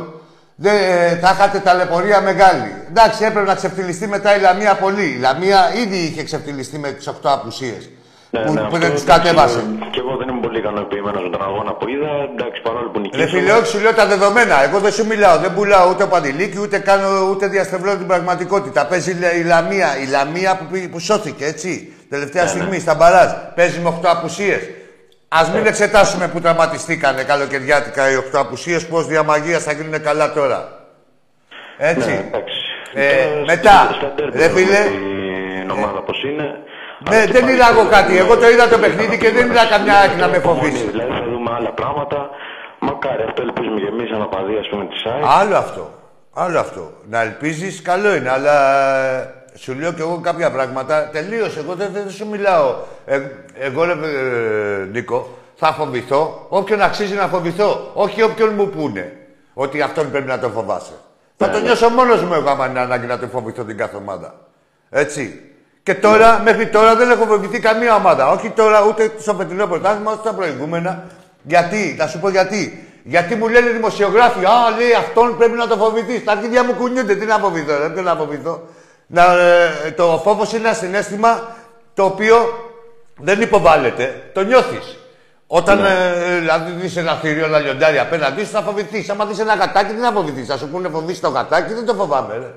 δεν, 0.60 0.74
ε, 0.76 1.18
θα 1.22 1.32
είχατε 1.38 1.60
ταλαιπωρία 1.60 2.22
μεγάλη. 2.22 2.72
Εντάξει, 2.89 3.24
έπρεπε 3.26 3.45
να 3.47 3.55
ξεφτυλιστεί 3.55 4.08
μετά 4.08 4.36
η 4.38 4.39
Λαμία 4.39 4.74
πολύ. 4.76 5.05
Η 5.05 5.20
Λαμία 5.20 5.60
ήδη 5.84 5.97
είχε 5.97 6.24
ξεφτυλιστεί 6.24 6.78
με 6.78 6.91
τις 6.91 7.08
8 7.08 7.14
απουσίες. 7.24 7.89
Ναι, 8.30 8.39
που, 8.39 8.53
ναι, 8.53 8.60
που 8.60 8.66
αυτό, 8.66 8.78
δεν 8.78 8.91
τους 8.91 9.01
εντάξει, 9.01 9.22
κατέβασε. 9.22 9.60
Και 9.91 9.99
εγώ 9.99 10.16
δεν 10.18 10.28
είμαι 10.28 10.39
πολύ 10.41 10.58
ικανοποιημένος 10.60 11.24
με 11.24 11.30
τον 11.30 11.41
αγώνα 11.41 11.72
που 11.74 11.88
είδα. 11.89 12.10
Εντάξει, 12.36 12.62
παρόλο 12.62 12.88
που 12.89 12.93
Ρε 12.95 12.99
νικήσαμε. 13.01 13.28
φίλε, 13.30 13.51
όχι, 13.51 13.68
σου 13.68 13.80
λέω 13.80 13.93
τα 13.93 14.05
δεδομένα. 14.05 14.64
Εγώ 14.64 14.80
δεν 14.80 14.91
σου 14.91 15.05
μιλάω. 15.05 15.38
Δεν 15.38 15.53
πουλάω 15.53 15.89
ούτε 15.89 16.05
παντιλίκι, 16.05 16.60
ούτε 16.60 16.78
κάνω 16.80 17.08
ούτε 17.32 17.47
διαστρεβλώνω 17.47 17.97
την 17.97 18.08
πραγματικότητα. 18.08 18.86
Παίζει 18.86 19.12
η 19.12 19.18
Λα- 19.22 19.36
η 19.36 19.43
Λαμία. 19.43 19.88
Η 20.03 20.05
Λαμία 20.05 20.55
που, 20.58 20.66
πήγε- 20.72 20.88
που 20.89 20.99
σώθηκε, 20.99 21.45
έτσι. 21.45 21.93
Τελευταία 22.10 22.43
Ναι, 22.43 22.49
στιγμή 22.49 22.80
στα 22.80 22.95
μπαράζ. 22.95 23.30
Παίζει 23.55 23.80
με 23.80 23.88
8 23.89 24.10
απουσίες. 24.10 24.60
Α 25.30 25.39
μην 25.53 25.65
εξετάσουμε 25.65 26.28
που 26.28 26.39
τραυματιστήκανε 26.41 27.23
καλοκαιριάτικα 27.23 28.11
οι 28.11 28.15
8 28.15 28.39
απουσίες, 28.39 28.88
πώς 28.88 29.07
διαμαγείας 29.07 29.63
θα 29.63 29.71
γίνουν 29.71 30.01
καλά 30.03 30.34
τώρα. 30.34 30.69
Έτσι. 31.78 32.09
Ναι, 32.09 32.13
εντάξει. 32.28 32.55
Ε, 32.93 33.25
Τώρα, 33.28 33.43
μετά, 33.45 33.71
στα- 33.71 33.93
στα 33.93 34.11
ντέρμπι 34.15 34.38
ρε 34.38 34.43
έχουμε 34.43 34.61
φίλε. 34.61 34.80
Την 35.59 35.69
ομάδα 35.69 36.01
πώ 36.01 36.13
είναι. 36.30 36.43
Ναι, 37.09 37.15
Αλλά 37.15 37.25
και 37.25 37.32
δεν 37.32 37.41
πάλι 37.41 37.53
είδα 37.53 37.67
εγώ 37.71 37.84
θα 37.84 37.89
κάτι. 37.89 38.11
δούμε- 38.11 38.19
Εγώ 38.19 38.38
το 38.38 38.49
είδα 38.49 38.67
το 38.67 38.78
παιχνίδι 38.78 39.17
και 39.17 39.30
δεν 39.32 39.49
είδα 39.49 39.65
καμιά 39.65 39.95
ΑΕΚ 39.97 40.13
να 40.19 40.28
με 40.28 40.39
φοβήσει. 40.39 40.84
Δηλαδή 40.89 41.11
θα 41.11 41.23
δούμε 41.32 41.51
άλλα 41.57 41.71
πράγματα. 41.71 42.30
Μακάρι 42.80 43.23
αυτό 43.28 43.41
ελπίζουμε 43.41 43.80
και 43.80 43.88
εμείς 43.88 44.11
αναπαδί, 44.11 44.57
ας 44.57 44.67
πούμε, 44.69 44.86
της 44.86 45.01
ΣΑΕ. 45.01 45.21
Άλλο 45.39 45.55
αυτό. 45.57 45.93
Άλλο 46.34 46.59
αυτό. 46.59 46.91
Να 47.09 47.21
ελπίζεις, 47.21 47.82
καλό 47.82 48.15
είναι, 48.15 48.30
αλλά 48.30 48.55
ε, 49.05 49.34
σου 49.58 49.74
λέω 49.74 49.91
κι 49.93 50.01
εγώ 50.01 50.20
κάποια 50.24 50.51
πράγματα. 50.51 51.10
Τελείωσε. 51.12 51.60
Εγώ 51.60 51.74
δεν, 51.74 51.89
δεν 51.93 52.10
σου 52.10 52.28
μιλάω. 52.28 52.76
Ε, 53.05 53.22
εγώ, 53.60 53.84
ρε, 53.84 53.91
ε, 53.91 54.86
Νίκο, 54.91 55.38
θα 55.55 55.74
φοβηθώ 55.74 56.45
όποιον 56.49 56.82
αξίζει 56.82 57.14
να 57.14 57.28
φοβηθώ. 57.28 57.91
Όχι 57.93 58.22
όποιον 58.22 58.53
μου 58.53 58.70
πούνε 58.70 59.14
ότι 59.53 59.82
αυτόν 59.82 60.12
πρέπει 60.12 60.28
να 60.28 60.39
το 60.39 60.49
φοβάσαι. 60.49 60.93
Θα 61.38 61.49
το 61.49 61.60
νιώσω 61.60 61.89
μόνος 61.89 62.24
μου 62.24 62.34
εγώ, 62.34 62.49
άμα 62.49 62.68
είναι 62.68 62.80
ανάγκη 62.80 63.05
να 63.05 63.20
το 63.20 63.28
φοβηθώ 63.28 63.64
την 63.64 63.78
κάθε 63.78 63.95
ομάδα. 63.95 64.36
Έτσι. 64.89 65.41
Και 65.84 65.95
τώρα, 65.95 66.41
μέχρι 66.43 66.68
τώρα 66.68 66.95
δεν 66.95 67.10
έχω 67.12 67.26
βοηθηθεί 67.26 67.60
καμία 67.60 67.95
ομάδα. 67.95 68.32
Όχι 68.32 68.49
τώρα, 68.49 68.86
ούτε 68.88 69.12
στο 69.20 69.34
φετινό 69.34 69.68
πρωτάθλημα, 69.68 70.12
ούτε 70.12 70.22
στα 70.22 70.34
προηγούμενα. 70.34 71.03
Γιατί, 71.43 71.95
θα 71.97 72.08
σου 72.08 72.20
πω 72.20 72.30
γιατί. 72.30 72.88
Γιατί 73.03 73.36
μου 73.36 73.47
λένε 73.47 73.70
δημοσιογράφοι, 73.70 74.45
Α, 74.45 74.78
λέει 74.78 74.93
αυτόν 74.93 75.38
πρέπει 75.38 75.58
να 75.58 75.68
το 75.68 75.76
φοβηθείς. 75.76 76.24
Τα 76.24 76.32
αρχίδια 76.32 76.64
μου 76.64 76.74
κουνιούνται. 76.74 77.16
Τι 77.16 77.26
να 77.26 77.38
φοβηθώ, 77.38 77.78
ρε, 77.78 77.89
τι 77.89 78.01
να 78.01 78.16
φοβηθώ. 78.16 78.62
Να, 79.08 79.24
ε, 79.39 79.91
το 79.91 80.22
φόβος 80.24 80.53
είναι 80.53 80.68
ένα 80.68 80.74
συνέστημα 80.78 81.55
το 81.93 82.03
οποίο 82.03 82.36
δεν 83.18 83.41
υποβάλλεται. 83.41 84.30
Το 84.34 84.41
νιώθεις. 84.43 84.97
Όταν 85.47 85.86
ε, 85.86 86.38
δηλαδή 86.39 86.72
δεις 86.72 86.95
ένα 86.97 87.14
θηρίο, 87.16 87.45
ένα 87.45 87.60
λιοντάρι 87.60 87.99
απέναντί 87.99 88.43
σου, 88.43 88.51
θα 88.51 88.62
φοβηθείς. 88.62 89.10
Άμα 89.10 89.26
δεις 89.26 89.39
ένα 89.39 89.55
γατάκι, 89.55 89.93
τι 89.93 89.99
να 89.99 90.12
φοβηθείς. 90.12 90.47
Θα 90.47 90.58
σου 90.58 90.68
πούνε 90.70 90.89
φοβήσει 90.89 91.22
το 91.22 91.30
γατάκι, 91.30 91.74
δεν 91.74 91.86
το 91.86 91.93
φοβάμαι. 91.93 92.34
Ρε. 92.38 92.51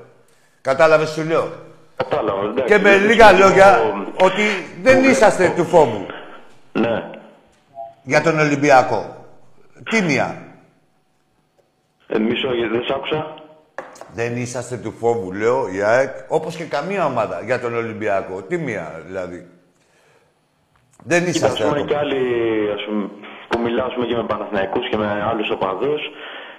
Κατάλαβες, 0.60 1.08
σου 1.10 1.22
λέω. 1.24 1.52
Κατάλαβα. 1.96 2.40
εντάξει. 2.42 2.74
Και 2.74 2.78
με 2.82 2.90
Δεν 2.90 3.06
λίγα 3.06 3.26
πιστεύω- 3.28 3.48
λόγια, 3.48 3.80
ότι 4.20 4.42
δεν 4.82 5.04
είσαστε 5.04 5.52
του 5.56 5.64
φόβου 5.64 6.06
Ναι. 6.72 7.10
για 8.02 8.20
τον 8.22 8.38
Ολυμπιακό. 8.38 9.24
Τίμια. 9.90 10.42
Ε, 12.06 12.18
μισό, 12.18 12.54
γιατί 12.54 12.72
δεν 12.72 12.82
σ' 12.84 12.90
άκουσα. 12.90 13.34
Δεν 14.14 14.36
είσαστε 14.36 14.76
του 14.76 14.94
φόβου, 15.00 15.32
λέω, 15.32 15.68
η 15.76 15.82
ΑΕΚ, 15.82 16.10
όπως 16.28 16.56
και 16.56 16.64
καμία 16.64 17.04
ομάδα 17.04 17.40
για 17.44 17.60
τον 17.60 17.76
Ολυμπιακό. 17.76 18.42
Τίμια, 18.48 19.02
δηλαδή. 19.06 19.46
Δεν 21.04 21.18
Κοίτα, 21.18 21.30
ας 21.30 21.36
είσαστε. 21.36 21.62
πούμε 21.64 21.70
ακόμα. 21.70 21.86
και 21.88 21.96
άλλοι 21.96 22.20
ας 22.76 22.82
πούμε, 22.86 23.04
που 23.48 23.58
μιλάω 23.60 23.86
ας 23.86 23.94
πούμε, 23.94 24.06
και 24.06 24.16
με 24.16 24.24
Παναθηναϊκούς 24.32 24.88
και 24.90 24.96
με 24.96 25.06
άλλους 25.30 25.50
οπαδούς 25.50 26.00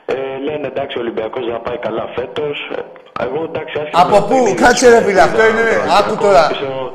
ε, 0.06 0.14
λένε 0.48 0.68
εντάξει 0.68 0.98
ο 0.98 1.02
Ολυμπιακός 1.02 1.46
δεν 1.46 1.54
θα 1.54 1.60
πάει 1.60 1.78
καλά 1.78 2.06
φέτος. 2.16 2.56
Ε, 2.78 2.82
Εγώ 3.26 3.44
εντάξει 3.50 3.74
άσχετα 3.82 4.02
Από 4.02 4.10
με 4.16 4.16
το 4.18 4.22
πού; 4.24 4.30
παιχνίδι, 4.34 4.56
Κάτσε, 4.64 4.90
ρε, 4.90 5.00
φίλε, 5.00 5.12
είδα 5.12 5.24
αυτό 5.24 5.42
είναι- 5.50 5.60
τον 5.60 5.68
Ολυμπιακός, 5.68 6.00
άκου 6.00 6.16
τώρα. 6.26 6.48
πιστεύω 6.48 6.92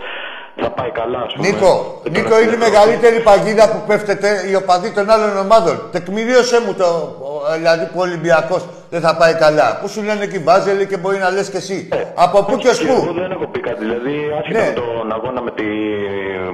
Θα 0.63 0.71
πάει 0.71 0.91
καλά 0.91 1.19
ας 1.27 1.33
πούμε. 1.35 1.49
Νίκο, 1.49 2.01
Ε, 2.07 2.09
Νίκο, 2.11 2.29
τώρα 2.29 2.41
είναι 2.43 2.51
η 2.51 2.57
φέτος, 2.57 2.69
μεγαλύτερη 2.69 3.19
παγίδα 3.29 3.65
που 3.73 3.81
πέφτεται 3.89 4.29
οι 4.49 4.55
οπαδοί 4.55 4.91
των 4.97 5.11
άλλων 5.11 5.37
ομάδων. 5.45 5.77
Τεκμηρίωσέ 5.93 6.59
μου 6.65 6.75
το, 6.81 6.85
ο- 7.29 7.55
δηλαδή 7.57 7.85
που 7.87 7.99
ο 7.99 8.05
Ολυμπιακός 8.09 8.63
δεν 8.91 9.01
θα 9.01 9.17
πάει 9.17 9.35
καλά. 9.35 9.79
Πού 9.81 9.89
σου 9.89 10.03
λένε 10.03 10.27
και 10.27 10.37
οι 10.37 10.43
Μπάζελοι 10.45 10.87
και 10.87 10.97
μπορεί 10.97 11.19
να 11.19 11.31
λες 11.31 11.51
και 11.51 11.57
εσύ. 11.57 11.89
Από 12.15 12.45
πού 12.45 12.57
και 12.57 12.69
ως 12.69 12.79
και 12.79 12.87
Εγώ 12.89 13.01
πού. 13.07 13.13
δεν 13.13 13.31
έχω 13.31 13.47
πει 13.47 13.61
κάτι. 13.61 13.79
Δηλαδή, 13.85 14.15
άσχετα 14.39 14.61
Ναι. 14.61 14.67
με 14.67 14.73
τον 14.73 15.13
αγώνα 15.13 15.41
με 15.43 15.51
τη 15.51 15.65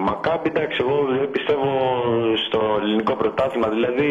Μακάμπη, 0.09 0.49
εντάξει, 0.55 0.79
εγώ 0.85 0.97
δεν 1.19 1.31
πιστεύω 1.31 1.69
στο 2.47 2.61
ελληνικό 2.81 3.13
πρωτάθλημα. 3.21 3.69
Δηλαδή, 3.69 4.09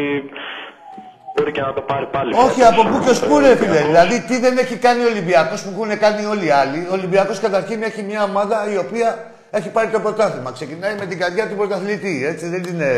μπορεί 1.36 1.52
και 1.52 1.62
να 1.62 1.74
το 1.74 1.82
πάρει 1.82 2.08
πάλι. 2.16 2.32
Όχι, 2.46 2.60
φέτος. 2.62 2.72
από 2.72 2.82
πού 2.90 3.04
και 3.04 3.10
ως 3.10 3.20
πού, 3.28 3.36
Ε, 3.40 3.42
ρε 3.48 3.56
φίλε. 3.56 3.70
Ολυμπιακός. 3.70 3.88
Δηλαδή, 3.92 4.16
τι 4.28 4.36
δεν 4.46 4.58
έχει 4.58 4.76
κάνει 4.86 5.02
ο 5.04 5.10
Ολυμπιακός 5.14 5.60
που 5.64 5.70
έχουν 5.76 5.92
κάνει 6.06 6.26
όλοι 6.34 6.46
οι 6.46 6.54
άλλοι. 6.62 6.80
Ο 6.92 6.94
Ολυμπιακός 7.00 7.40
καταρχήν 7.40 7.80
έχει 7.90 8.02
μια 8.10 8.22
ομάδα 8.24 8.58
η 8.74 8.78
οποία 8.86 9.10
έχει 9.52 9.70
πάρει 9.70 9.88
το 9.96 10.00
πρωτάθλημα. 10.00 10.52
Ξεκινάει 10.52 10.96
με 11.00 11.06
την 11.06 11.20
καρδιά 11.20 11.48
του 11.50 11.56
πρωταθλητή. 11.56 12.26
Έτσι, 12.32 12.46
δεν 12.54 12.64
είναι 12.64 12.90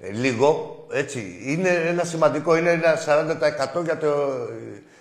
ε, 0.00 0.10
λίγο. 0.24 0.72
Έτσι. 0.92 1.38
Είναι 1.46 1.68
ένα 1.88 2.04
σημαντικό, 2.04 2.56
είναι 2.56 2.70
ένα 2.70 2.94
40% 3.80 3.84
για 3.84 3.96
το, 3.98 4.08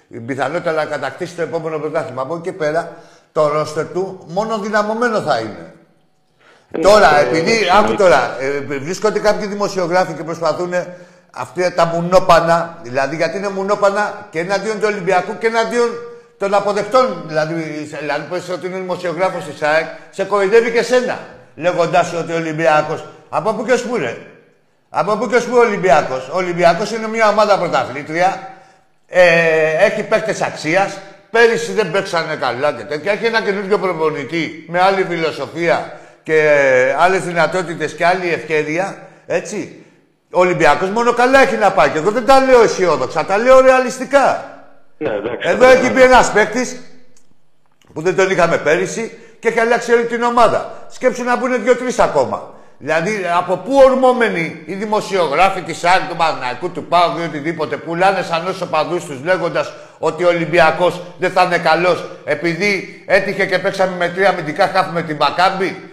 η 0.07 0.19
πιθανότητα 0.19 0.71
να 0.71 0.85
κατακτήσει 0.85 1.35
το 1.35 1.41
επόμενο 1.41 1.77
πρωτάθλημα. 1.79 2.21
Από 2.21 2.33
εκεί 2.33 2.43
και 2.43 2.53
πέρα, 2.53 2.91
το 3.31 3.47
ρόστερ 3.47 3.85
του 3.85 4.25
μόνο 4.27 4.57
δυναμωμένο 4.59 5.21
θα 5.21 5.39
είναι. 5.39 5.71
Τώρα, 6.81 7.19
επειδή, 7.19 7.51
άκου 7.79 7.95
τώρα, 7.95 8.38
ε, 8.39 8.59
βρίσκονται 8.59 9.19
κάποιοι 9.19 9.47
δημοσιογράφοι 9.47 10.13
και 10.13 10.23
προσπαθούν 10.23 10.73
αυτά 11.31 11.73
τα 11.73 11.85
μουνόπανα, 11.85 12.77
δηλαδή 12.83 13.15
γιατί 13.15 13.38
είναι 13.38 13.49
μουνόπανα 13.49 14.27
και 14.29 14.39
εναντίον 14.39 14.75
του 14.79 14.85
Ολυμπιακού 14.85 15.38
και 15.38 15.47
εναντίον 15.47 15.89
των 16.38 16.53
αποδεκτών. 16.53 17.23
Δηλαδή, 17.27 17.88
σε- 17.89 17.97
δηλαδή 17.99 18.21
πες 18.29 18.49
ότι 18.49 18.65
είναι 18.67 18.77
δημοσιογράφος 18.77 19.43
της 19.45 19.61
ΑΕΚ, 19.61 19.85
σε 20.09 20.23
κοροϊδεύει 20.23 20.71
και 20.71 20.81
σένα, 20.83 21.19
λέγοντάς 21.55 22.07
σου 22.07 22.17
ότι 22.19 22.31
ο 22.31 22.35
Ολυμπιακός. 22.35 23.05
Από 23.29 23.53
πού 23.53 23.65
και 23.65 23.71
ως 23.71 23.81
πού, 23.83 23.95
ρε; 23.97 24.17
Από 25.00 25.18
πού 25.18 25.28
και 25.28 25.36
ως 25.36 25.45
πού 25.45 25.56
ο 25.56 25.60
Ολυμπιακός; 25.60 26.30
Ο 26.30 26.38
Ολυμπιακός 26.38 26.91
είναι 26.91 27.08
μια 27.08 27.30
ομάδα 27.30 27.58
πρωταθλήτρια, 27.58 28.50
ε, 29.08 29.86
έχει 29.86 30.04
παίκτες 30.04 30.41
αξίας, 30.41 30.98
πέρυσι 31.30 31.72
δεν 31.72 31.91
παίξανε 31.91 32.36
καλά 32.36 32.74
και 32.74 32.84
τέτοια. 32.84 33.12
Έχει 33.12 33.26
ένα 33.26 33.41
καινούργιο 33.41 33.78
προπονητή 33.78 34.66
με 34.68 34.82
άλλη 34.82 35.06
φιλοσοφία 35.10 36.00
και 36.24 36.39
άλλες 36.98 37.22
δυνατότητες 37.22 37.93
και 37.93 38.06
άλλη 38.06 38.34
ευκαιρία, 38.34 38.98
έτσι. 39.26 39.86
Ο 40.32 40.39
Ολυμπιακός 40.39 40.89
μόνο 40.89 41.14
καλά 41.14 41.41
έχει 41.41 41.56
να 41.56 41.72
πάει 41.72 41.89
και 41.89 41.98
εγώ 41.98 42.12
δεν 42.12 42.26
τα 42.26 42.39
λέω 42.39 42.62
αισιόδοξα, 42.62 43.26
τα 43.26 43.38
λέω 43.38 43.60
ρεαλιστικά. 43.60 44.45
Ναι, 44.98 45.10
εντάξει. 45.10 45.50
Εδώ 45.50 45.66
έχει 45.66 45.89
μπει 45.89 46.02
ένας 46.02 46.32
παίκτης 46.32 46.82
που 47.93 48.02
δεν 48.02 48.16
τον 48.16 48.30
είχαμε 48.30 48.58
πέρυσι 48.58 49.18
και 49.39 49.48
έχει 49.48 49.60
αλλάξει 49.60 49.93
όλη 49.93 50.06
την 50.06 50.24
ομάδα. 50.24 50.88
Σκέψου 50.89 51.24
να 51.24 51.38
μπουν 51.38 51.64
δύο-τρει 51.64 51.95
ακόμα. 51.98 52.56
Δηλαδή, 52.80 53.11
από 53.38 53.57
πού 53.57 53.71
ορμόμενοι 53.86 54.63
οι 54.65 54.73
δημοσιογράφοι 54.73 55.61
της 55.61 55.84
ΑΕΚ, 55.84 56.09
του 56.09 56.15
Παναγικού, 56.15 56.71
του 56.71 56.84
ΠΑΟΚ 56.84 57.17
ή 57.19 57.23
οτιδήποτε 57.23 57.78
πουλάνε 57.78 58.21
σαν 58.21 58.47
όσο 58.47 58.65
παδού 58.65 58.95
τους 58.95 59.23
λέγοντας 59.23 59.73
ότι 59.99 60.23
ο 60.23 60.28
Ολυμπιακός 60.28 61.01
δεν 61.17 61.32
θα 61.32 61.43
είναι 61.43 61.57
καλός 61.57 62.05
επειδή 62.23 63.03
έτυχε 63.07 63.45
και 63.45 63.59
παίξαμε 63.59 63.95
με 63.95 64.09
τρία 64.09 64.30
αμυντικά 64.30 64.67
χάφη 64.67 64.91
με 64.93 65.01
την 65.01 65.15
Μακάμπη 65.15 65.89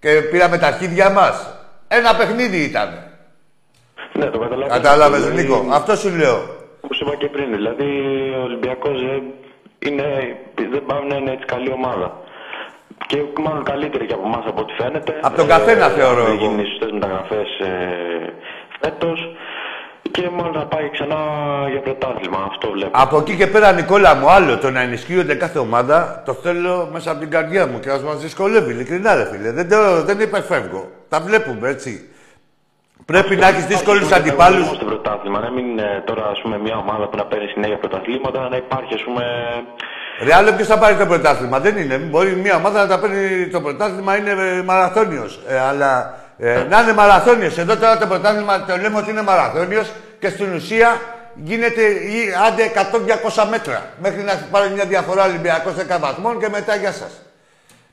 και 0.00 0.10
πήραμε 0.30 0.58
τα 0.58 0.66
αρχίδια 0.66 1.10
μας. 1.10 1.54
Ένα 1.88 2.14
παιχνίδι 2.14 2.56
ήταν. 2.56 2.88
Ναι, 4.12 4.24
το 4.24 4.38
καταλαβαίνω. 4.38 4.82
Κατάλαβες, 4.82 5.20
Δηλαδή, 5.20 5.42
Νίκο; 5.42 5.66
Αυτό 5.70 5.96
σου 5.96 6.16
λέω. 6.16 6.38
Όπως 6.80 7.00
είπα 7.00 7.14
και 7.16 7.28
πριν, 7.28 7.50
δηλαδή 7.50 7.84
ο 8.38 8.42
Ολυμπιακός 8.42 9.02
ε, 9.02 9.22
είναι, 9.78 10.36
δεν 10.54 10.84
πάει 10.86 11.04
να 11.08 11.16
είναι 11.16 11.30
έτσι 11.30 11.44
καλή 11.44 11.70
ομάδα. 11.72 12.20
Και 13.06 13.16
μάλλον 13.44 13.64
καλύτερη 13.64 14.06
και 14.06 14.14
από 14.14 14.22
εμάς 14.26 14.44
από 14.46 14.60
ό,τι 14.60 14.72
φαίνεται. 14.82 15.18
Απ' 15.22 15.36
τον 15.36 15.46
καθένα 15.48 15.88
θεωρώ 15.88 16.20
Έχουν 16.20 16.32
εγώ. 16.34 16.44
γίνει 16.46 16.64
σωστές 16.66 16.90
μεταγραφές 16.92 17.48
ε, 17.60 18.32
φέτος 18.80 19.18
και 20.10 20.28
μάλλον 20.36 20.52
θα 20.52 20.66
πάει 20.66 20.90
ξανά 20.90 21.16
για 21.70 21.80
πρωτάθλημα. 21.80 22.46
Αυτό 22.50 22.70
βλέπω. 22.70 22.90
Από 22.92 23.16
εκεί 23.18 23.36
και 23.36 23.46
πέρα, 23.46 23.72
Νικόλα 23.72 24.14
μου, 24.14 24.30
άλλο 24.30 24.58
το 24.58 24.70
να 24.70 24.80
ενισχύονται 24.80 25.34
κάθε 25.34 25.58
ομάδα, 25.58 26.22
το 26.26 26.32
θέλω 26.32 26.88
μέσα 26.92 27.10
από 27.10 27.20
την 27.20 27.30
καρδιά 27.30 27.66
μου 27.66 27.80
και 27.80 27.90
α 27.90 28.00
μας 28.00 28.20
δυσκολεύει. 28.20 28.72
Ειλικρινά, 28.72 29.14
ρε 29.14 29.24
φίλε. 29.24 29.50
Δεν, 29.52 29.68
το, 29.68 30.02
δεν 30.04 30.20
υπερφεύγω. 30.20 30.90
Τα 31.08 31.20
βλέπουμε, 31.20 31.68
έτσι. 31.68 32.10
Πρέπει 33.04 33.36
να 33.36 33.48
έχεις 33.48 33.66
δύσκολους 33.66 34.00
Υπάρχει 34.06 34.14
αντιπάλους. 34.14 34.46
ανταγωνισμός 34.46 34.76
Στο 34.76 34.84
πρωτάθλημα, 34.84 35.40
να 35.40 35.50
μην 35.50 35.66
είναι 35.66 36.02
τώρα 36.06 36.26
ας 36.26 36.40
πούμε, 36.42 36.58
μια 36.58 36.76
ομάδα 36.76 37.08
που 37.08 37.16
να 37.16 37.24
παίρνει 37.24 37.46
συνέχεια 37.48 37.78
πρωταθλήματα, 37.78 38.48
να 38.48 38.56
υπάρχει 38.56 38.94
ας 38.94 39.02
πούμε. 39.02 39.24
Ρε, 40.24 40.34
άλλο 40.34 40.52
ποιος 40.52 40.66
θα 40.68 40.78
πάρει 40.78 40.96
το 40.96 41.06
πρωτάθλημα. 41.06 41.60
Δεν 41.60 41.76
είναι. 41.76 41.96
Μπορεί 41.96 42.36
μια 42.36 42.56
ομάδα 42.56 42.80
να 42.80 42.86
τα 42.86 42.98
παίρνει 42.98 43.46
το 43.46 43.60
πρωτάθλημα, 43.60 44.16
είναι 44.16 44.62
μαραθώνιος. 44.64 45.40
Ε, 45.48 45.58
αλλά 45.58 46.14
ε, 46.38 46.64
να 46.68 46.80
είναι 46.80 46.92
μαραθώνιος. 46.92 47.58
Εδώ 47.58 47.76
τώρα 47.76 47.98
το 47.98 48.06
πρωτάθλημα 48.06 48.64
το 48.64 48.76
λέμε 48.76 48.98
ότι 48.98 49.10
είναι 49.10 49.22
μαραθώνιος 49.22 49.92
και 50.18 50.28
στην 50.28 50.54
ουσία 50.54 51.00
γίνεται 51.34 51.82
ή, 51.82 52.18
άντε 52.46 52.70
100-200 53.34 53.46
μέτρα. 53.50 53.82
Μέχρι 54.02 54.22
να 54.22 54.32
πάρει 54.50 54.70
μια 54.70 54.84
διαφορά 54.84 55.24
Ολυμπιακός 55.24 55.72
10 55.74 55.96
βαθμών 56.00 56.38
και 56.40 56.48
μετά 56.48 56.74
γεια 56.76 56.92
σας. 56.92 57.10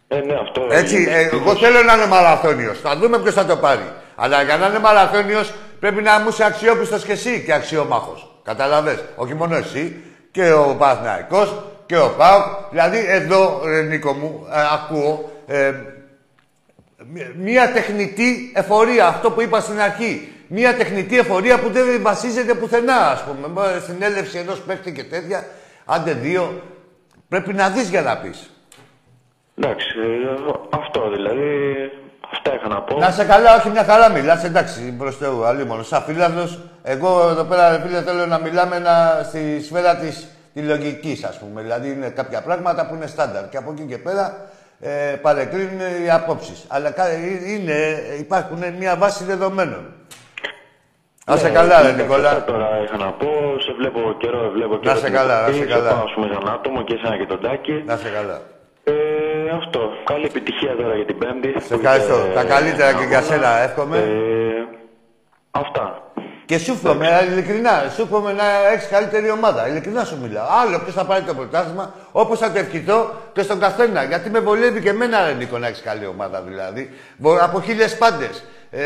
Ε, 0.07 0.15
ναι, 0.15 0.33
αυτό 0.33 0.67
Έτσι, 0.71 1.01
είναι 1.01 1.11
ε, 1.11 1.19
εγώ 1.19 1.25
ευτυχώς. 1.25 1.59
θέλω 1.59 1.83
να 1.83 1.93
είναι 1.93 2.05
μαραθώνιος. 2.05 2.79
Θα 2.79 2.95
δούμε 2.97 3.19
ποιος 3.19 3.33
θα 3.33 3.45
το 3.45 3.55
πάρει. 3.57 3.91
Αλλά 4.15 4.41
για 4.41 4.57
να 4.57 4.67
είναι 4.67 4.79
μαραθώνιος 4.79 5.53
πρέπει 5.79 6.01
να 6.01 6.19
μου 6.19 6.29
είσαι 6.29 6.45
αξιόπιστος 6.45 7.03
και 7.03 7.11
εσύ 7.11 7.43
και 7.45 7.53
αξιόμαχος. 7.53 8.35
Καταλαβες. 8.43 9.03
Όχι 9.15 9.33
μόνο 9.33 9.55
εσύ 9.55 10.03
και 10.31 10.51
ο 10.51 10.75
Παναθηναϊκός 10.79 11.63
και 11.93 11.99
ο 11.99 12.09
ΠΑΟΚ. 12.17 12.43
Δηλαδή 12.69 13.05
εδώ, 13.07 13.61
ρε, 13.65 13.81
Νίκο 13.81 14.13
μου, 14.13 14.47
ε, 14.51 14.59
ακούω 14.73 15.31
ε, 15.47 15.71
μ- 16.97 17.35
μία 17.43 17.71
τεχνητή 17.71 18.51
εφορία. 18.55 19.07
Αυτό 19.07 19.31
που 19.31 19.41
είπα 19.41 19.59
στην 19.59 19.81
αρχή. 19.81 20.31
Μία 20.47 20.75
τεχνητή 20.75 21.17
εφορία 21.17 21.59
που 21.59 21.69
δεν 21.69 22.01
βασίζεται 22.01 22.53
πουθενά, 22.53 22.95
ας 22.95 23.23
πούμε. 23.23 23.47
Μπα- 23.47 23.79
Στην 23.79 24.01
έλευση 24.01 24.37
ενός 24.37 24.59
παίκτη 24.59 24.91
και 24.91 25.03
τέτοια. 25.03 25.43
Άντε 25.85 26.11
δύο. 26.13 26.61
Πρέπει 27.29 27.53
να 27.53 27.69
δεις 27.69 27.89
για 27.89 28.01
να 28.01 28.17
πεις. 28.17 28.49
Εντάξει, 29.57 29.87
ε, 29.99 30.51
αυτό 30.69 31.09
δηλαδή. 31.09 31.73
Αυτά 32.31 32.53
είχα 32.55 32.67
να 32.67 32.81
πω. 32.81 32.97
Να 32.97 33.11
σε 33.11 33.25
καλά, 33.25 33.55
όχι 33.55 33.69
μια 33.69 33.83
χαρά 33.83 34.09
μιλάς. 34.09 34.43
Εντάξει, 34.43 34.91
προς 34.97 35.17
Θεού, 35.17 35.43
αλλήμον. 35.45 35.83
Σαν 35.83 36.01
φίλαθλος, 36.03 36.59
εγώ 36.83 37.27
εδώ 37.29 37.43
πέρα 37.43 37.69
ρε 37.71 37.81
φίλε, 37.85 38.01
θέλω 38.01 38.25
να 38.25 38.39
μιλάμε 38.39 38.79
να, 38.79 39.23
στη 39.23 39.63
σφαίρα 39.63 39.95
της 39.95 40.27
τη 40.53 40.61
λογική, 40.61 41.25
ας 41.27 41.39
πούμε. 41.39 41.61
Δηλαδή 41.61 41.89
είναι 41.91 42.09
κάποια 42.09 42.41
πράγματα 42.41 42.87
που 42.87 42.95
είναι 42.95 43.07
στάνταρ 43.07 43.49
και 43.49 43.57
από 43.57 43.71
εκεί 43.71 43.81
και 43.83 43.97
πέρα 43.97 44.45
ε, 44.79 44.89
παρεκκλίνουν 45.21 45.79
οι 46.05 46.09
απόψεις. 46.09 46.65
Αλλά 46.67 46.91
κα- 46.91 47.07
ε, 47.07 47.17
είναι, 47.51 47.77
υπάρχουν 48.19 48.63
μια 48.79 48.95
βάση 48.95 49.23
δεδομένων. 49.23 49.93
Να 51.25 51.35
σε 51.37 51.47
Ναι, 51.47 51.53
καλά, 51.53 51.81
ρε 51.81 51.87
εντάξει, 51.87 52.01
Νικόλα. 52.01 52.29
αυτά 52.29 52.43
τώρα 52.43 52.67
είχα 52.83 52.97
να 52.97 53.11
πω. 53.11 53.27
Σε 53.65 53.71
βλέπω 53.77 53.99
καιρό, 54.17 54.49
βλέπω 54.53 54.77
καιρό. 54.77 54.95
σε 54.95 55.03
την 55.03 55.13
καλά, 55.13 55.33
να 55.41 55.47
εκπομπή, 55.47 55.57
σε 55.57 55.65
καλά. 55.65 55.89
πάω, 55.89 56.03
ας 56.03 56.11
πούμε, 56.15 56.27
σαν 56.33 56.53
άτομο 56.53 56.83
και 56.83 56.93
εσένα 56.93 57.17
και 57.17 57.25
τον 57.25 57.41
Τάκη. 57.41 57.83
Να 57.85 57.97
σε 57.97 58.09
καλά. 58.09 58.41
Ε, 58.83 58.93
αυτό. 59.59 59.79
Καλή 60.03 60.25
επιτυχία 60.25 60.75
τώρα 60.75 60.95
για 60.95 61.05
την 61.05 61.17
Πέμπτη. 61.17 61.53
Σε 61.67 61.73
ευχαριστώ. 61.73 62.15
Ε, 62.15 62.33
Τα 62.33 62.43
καλύτερα 62.43 62.93
και 62.93 63.03
για 63.11 63.17
αγώνα. 63.17 63.33
σένα, 63.33 63.49
εύχομαι. 63.67 63.97
Ε, 63.97 64.77
αυτά. 65.51 65.85
Και 66.45 66.57
σου 66.57 66.71
εύχομαι, 66.71 67.27
ειλικρινά, 67.31 67.91
σου 67.95 68.01
εύχομαι 68.01 68.33
να 68.33 68.43
έχεις 68.73 68.87
καλύτερη 68.87 69.29
ομάδα. 69.31 69.67
Ειλικρινά 69.67 70.03
σου 70.05 70.17
μιλάω. 70.21 70.45
Άλλο 70.65 70.79
ποιος 70.79 70.93
θα 70.95 71.05
πάρει 71.05 71.23
το 71.23 71.33
πρωτάθλημα, 71.33 71.93
όπως 72.11 72.39
θα 72.39 72.51
το 72.51 72.59
ευχηθώ 72.59 73.21
και 73.33 73.41
στον 73.41 73.59
καθένα. 73.59 74.03
Γιατί 74.03 74.29
με 74.29 74.39
βολεύει 74.39 74.81
και 74.81 74.89
εμένα, 74.89 75.25
ρε 75.25 75.33
Νίκο, 75.33 75.57
να 75.57 75.67
έχεις 75.67 75.81
καλή 75.81 76.05
ομάδα 76.05 76.41
δηλαδή. 76.41 76.89
Μπο- 77.17 77.37
Από 77.43 77.61
χίλιες 77.61 77.97
πάντες. 77.97 78.43
Ε, 78.71 78.83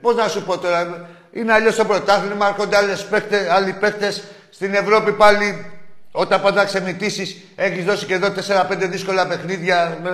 Πώς 0.00 0.14
να 0.14 0.28
σου 0.28 0.42
πω 0.42 0.58
τώρα, 0.58 1.06
είναι 1.32 1.52
αλλιώς 1.52 1.76
το 1.76 1.84
πρωτάθλημα, 1.84 2.46
έρχονται 2.48 2.76
άλλες 2.76 3.04
παίκτες, 3.04 3.48
άλλοι 3.48 3.72
παίκτες 3.72 4.22
στην 4.50 4.74
Ευρώπη 4.74 5.12
πάλι. 5.12 5.66
Όταν 6.12 6.40
πας 6.42 6.54
να 6.54 6.64
ξενιτήσεις, 6.64 7.36
έχεις 7.56 7.84
δώσει 7.84 8.06
και 8.06 8.14
εδώ 8.14 8.30
4-5 8.30 8.86
δύσκολα 8.86 9.26
παιχνίδια 9.26 9.98
με 10.02 10.10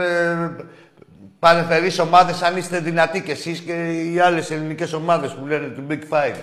παρεμφερείς 1.45 1.99
ομάδες, 1.99 2.43
αν 2.43 2.57
είστε 2.57 2.79
δυνατοί 2.79 3.23
κι 3.23 3.31
εσείς 3.31 3.61
και 3.61 3.73
οι 4.03 4.21
άλλες 4.21 4.51
ελληνικές 4.51 4.93
ομάδες 4.93 5.33
που 5.33 5.47
λένε 5.47 5.67
του 5.69 5.87
Big 5.91 5.99
Five. 6.15 6.35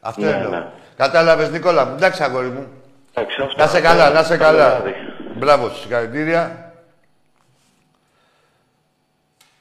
Αυτό 0.00 0.20
Ναι, 0.24 0.30
εννοώ. 0.30 0.50
ναι. 0.50 0.66
Κατάλαβες, 0.96 1.50
Νικόλα 1.50 1.84
μου. 1.84 1.94
Εντάξει, 1.94 2.22
αγόρι 2.22 2.46
μου. 2.48 2.66
Εντάξει, 3.14 3.42
αυτά. 3.42 3.64
Να 3.64 3.70
σε 3.70 3.80
καλά, 3.80 4.10
να 4.10 4.22
σε 4.22 4.36
Καλό 4.36 4.58
καλά. 4.58 4.70
βράδυ. 4.76 4.94
Μπράβο, 5.36 5.68
συγχαρητήρια. 5.70 6.72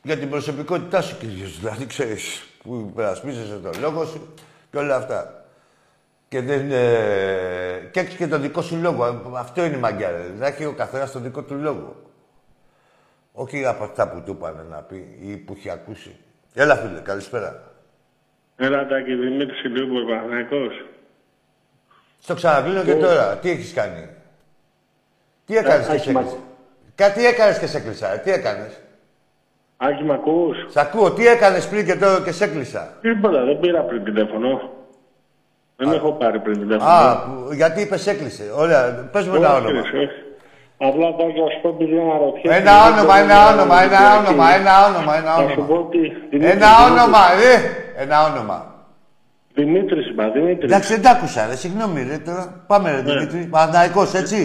Για 0.02 0.18
την 0.18 0.30
προσωπικότητά 0.30 1.02
σου 1.02 1.18
κυρίως, 1.18 1.60
δηλαδή 1.60 1.86
ξέρεις, 1.86 2.44
που 2.64 2.88
υπερασπίζεσαι 2.92 3.60
τον 3.64 3.72
λόγο 3.82 4.06
σου 4.06 4.34
και 4.72 4.78
όλα 4.78 4.96
αυτά. 4.96 5.44
Και 6.30 6.42
δεν... 6.42 6.72
Ε, 6.72 7.90
και 7.92 8.00
έχεις 8.00 8.16
και 8.16 8.28
τον 8.28 8.42
δικό 8.42 8.62
σου 8.62 8.76
λόγο. 8.82 9.32
Αυτό 9.36 9.64
είναι 9.66 9.76
η 9.76 9.80
μαγιά, 9.80 10.10
ρε. 10.10 10.32
Να 10.38 10.48
έχει 10.48 10.66
ο 10.66 10.74
καθένας 10.74 11.12
τον 11.12 11.24
δικό 11.24 11.42
του 11.42 11.56
λόγο. 11.56 11.96
Όχι 13.42 13.66
από 13.66 13.84
αυτά 13.84 14.10
που 14.10 14.22
του 14.26 14.32
είπανε 14.32 14.64
να 14.70 14.78
πει 14.78 15.18
ή 15.22 15.38
που 15.38 15.54
έχει 15.58 15.70
ακούσει. 15.70 16.16
Έλα, 16.54 16.76
φίλε, 16.76 17.00
καλησπέρα. 17.00 17.64
Έλα, 18.56 18.88
Τάκη, 18.88 19.16
Δημήτρης 19.16 19.64
Ηλιούπολ, 19.64 20.06
Παναθηναϊκός. 20.06 20.86
Στο 22.20 22.34
ξανακλίνω 22.34 22.84
και 22.84 22.96
τώρα. 22.96 23.38
Τι 23.38 23.50
έχεις 23.50 23.74
κάνει; 23.74 24.10
Τι 25.46 25.56
έκανες 25.58 25.86
και 25.88 25.92
Άκη, 25.92 26.02
σε 26.02 26.12
μα- 26.12 26.20
έκλεισα. 26.20 26.38
Κάτι 26.96 27.26
έκανες 27.26 27.60
και 27.60 27.68
σε 27.68 27.78
έκλεισα. 27.78 28.14
ε. 28.14 28.18
Τι 28.18 28.32
έκανες; 28.32 28.80
Άκη, 29.78 30.04
μ' 30.04 30.12
ακούς; 30.12 30.58
Σ' 30.70 30.78
ακούω. 30.78 31.12
Τι 31.12 31.28
έκανες 31.28 31.68
πριν 31.68 31.86
και 31.86 31.96
τώρα 31.96 32.22
και 32.24 32.32
σε 32.32 32.44
έκλεισα; 32.44 32.98
Τίποτα, 33.02 33.44
δεν 33.44 33.60
πήρα 33.60 33.82
πριν 33.82 34.04
τηλέφωνο. 34.04 34.72
Δεν 35.76 35.92
έχω 35.92 36.12
πάρει 36.14 36.40
πριν 36.40 36.54
τηλέφωνο. 36.60 36.90
Α, 36.90 37.24
που- 37.24 37.52
γιατί 37.54 37.82
είπες 37.82 38.08
έκλεισε. 38.08 38.52
Ωραία. 38.56 39.10
Πες 39.12 39.28
μου 39.28 39.36
ένα 39.36 39.48
Όχι, 39.54 39.66
όνομα. 39.66 39.72
ρε, 39.72 39.98
όχι. 39.98 40.19
Απλά 40.88 41.08
Τάκη, 41.18 41.40
να 41.46 41.50
σου 41.54 41.60
πω 41.62 41.70
επειδή 41.76 41.96
αναρωτιέσαι. 42.06 42.58
Ένα 42.60 42.74
δεν 42.84 42.92
όνομα, 42.94 43.14
ξέρω 43.14 43.26
ένα 43.26 43.38
να 43.44 43.52
όνομα, 43.54 43.78
είναι 43.84 43.96
ένα 43.96 44.10
Ολυμπιακή. 44.12 44.28
όνομα, 44.28 44.46
ένα 44.60 44.74
όνομα, 44.88 45.12
ένα 45.22 45.32
Θα 45.40 45.42
σου 45.50 45.56
πω 45.56 45.74
όνομα. 45.74 45.80
ότι... 45.88 46.00
Δημήτρης, 46.32 46.54
Ένα 46.56 46.70
Δημήτρης. 46.76 46.92
όνομα, 46.92 47.22
ρε. 47.42 47.54
Ένα 48.04 48.18
όνομα. 48.30 48.58
Δημήτρης 49.60 50.06
είπα, 50.10 50.24
Δημήτρης. 50.36 50.70
Εντάξει, 50.72 50.90
δεν 50.94 51.02
τ' 51.06 51.08
άκουσα, 51.16 51.42
ρε. 51.50 51.56
Συγγνώμη, 51.64 52.00
ρε. 52.10 52.18
Τώρα 52.28 52.44
πάμε, 52.68 52.88
ρε, 52.92 53.02
Δημήτρη. 53.02 53.40
Παναθηναϊκός, 53.56 54.14
έτσι. 54.22 54.40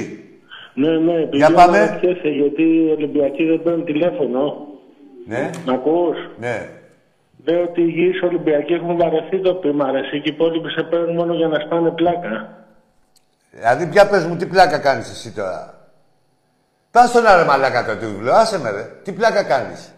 Ναι, 0.74 0.90
ναι, 1.06 1.12
επειδή 1.12 1.36
Για 1.36 1.50
πάμε. 1.50 1.78
αναρωτιέσαι, 1.78 2.28
γιατί 2.40 2.62
οι 2.62 2.90
Ολυμπιακοί 2.96 3.42
δεν 3.50 3.62
παίρνουν 3.62 3.84
τηλέφωνο. 3.84 4.42
Ναι, 5.26 5.50
Μ' 5.66 5.70
ακούς; 5.70 6.16
ναι. 6.38 6.56
Λέω 7.46 7.62
ότι 7.62 7.80
οι 7.80 7.86
υγιείς 7.88 8.22
Ολυμπιακοί 8.22 8.72
έχουν 8.72 8.96
βαρεθεί 8.96 9.38
το 9.40 9.54
πείμα, 9.54 9.90
ρε. 9.90 9.98
Εσύ 9.98 10.20
και 10.20 10.28
οι 10.30 10.34
υπόλοιποι 10.34 10.70
σε 10.70 10.82
παίρνουν 10.82 11.14
μόνο 11.14 11.32
για 11.34 11.48
να 11.48 11.58
σπάνε 11.60 11.90
πλάκα. 11.90 12.48
Δηλαδή, 13.50 13.86
πια 13.88 14.06
πες 14.08 14.24
μου, 14.26 14.36
τι 14.36 14.46
πλάκα 14.46 14.78
κάνεις 14.78 15.10
εσύ 15.10 15.32
τώρα. 15.34 15.73
Πας 16.94 17.08
στον 17.08 17.26
άρε 17.26 17.44
μαλάκα 17.44 17.84
το 17.84 17.96
τούβλο, 17.96 18.32
άσε 18.32 18.58
με, 18.58 18.70
ρε. 18.70 18.88
Τι 19.04 19.12
πλάκα 19.12 19.42
κάνεις; 19.42 19.92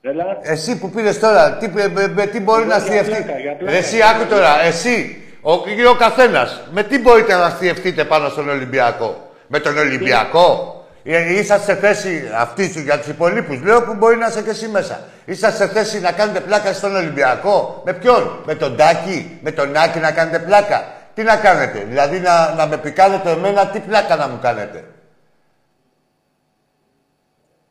Έλα. 0.00 0.24
Εσύ 0.42 0.78
που 0.78 0.90
πήρες 0.90 1.18
τώρα, 1.18 1.52
τι, 1.52 1.68
με, 1.68 1.88
με- 1.88 2.08
με 2.08 2.26
τι 2.26 2.40
μπορεί 2.40 2.60
Εγώ 2.62 2.70
να 2.70 2.76
για 2.78 2.84
αστιευτεί. 2.84 3.22
πλάκα, 3.24 3.38
για 3.40 3.56
πλάκα. 3.56 3.72
Ρε, 3.72 3.78
εσύ 3.78 3.96
άκου 4.02 4.26
τώρα, 4.28 4.60
εσύ, 4.64 5.22
ο, 5.40 5.52
ο 5.90 5.94
καθένας, 5.98 6.60
με 6.70 6.82
τι 6.82 6.98
μπορείτε 6.98 7.34
να 7.34 7.44
αστιευτείτε 7.44 8.04
πάνω 8.04 8.28
στον 8.28 8.48
Ολυμπιακό; 8.48 9.30
Με 9.46 9.58
τον 9.58 9.78
Ολυμπιακό; 9.78 10.74
Ε, 11.04 11.38
Είσαστε 11.38 11.72
σε 11.72 11.78
θέση, 11.78 12.30
αυτή 12.36 12.70
σου 12.72 12.80
για 12.80 12.98
τους 12.98 13.06
υπολείπους, 13.06 13.62
λέω 13.62 13.82
που 13.82 13.94
μπορεί 13.94 14.16
να 14.16 14.26
είσαι 14.26 14.42
και 14.42 14.50
εσύ 14.50 14.68
μέσα. 14.68 15.00
Είσαστε 15.24 15.66
σε 15.66 15.72
θέση 15.72 16.00
να 16.00 16.12
κάνετε 16.12 16.40
πλάκα 16.40 16.72
στον 16.72 16.96
Ολυμπιακό; 16.96 17.82
Με 17.84 17.92
ποιον, 17.92 18.42
με 18.46 18.54
τον 18.54 18.76
Τάκη, 18.76 19.38
με 19.42 19.50
τον 19.50 19.76
Άκη 19.76 19.98
να 19.98 20.10
κάνετε 20.10 20.38
πλάκα; 20.38 20.84
Τι 21.14 21.22
να 21.22 21.36
κάνετε, 21.36 21.84
δηλαδή 21.88 22.18
να, 22.20 22.54
να 22.56 22.66
με 22.66 22.76
πικάνετε 22.76 23.30
εμένα, 23.30 23.66
τι 23.66 23.78
πλάκα 23.78 24.16
να 24.16 24.28
μου 24.28 24.38
κάνετε; 24.42 24.84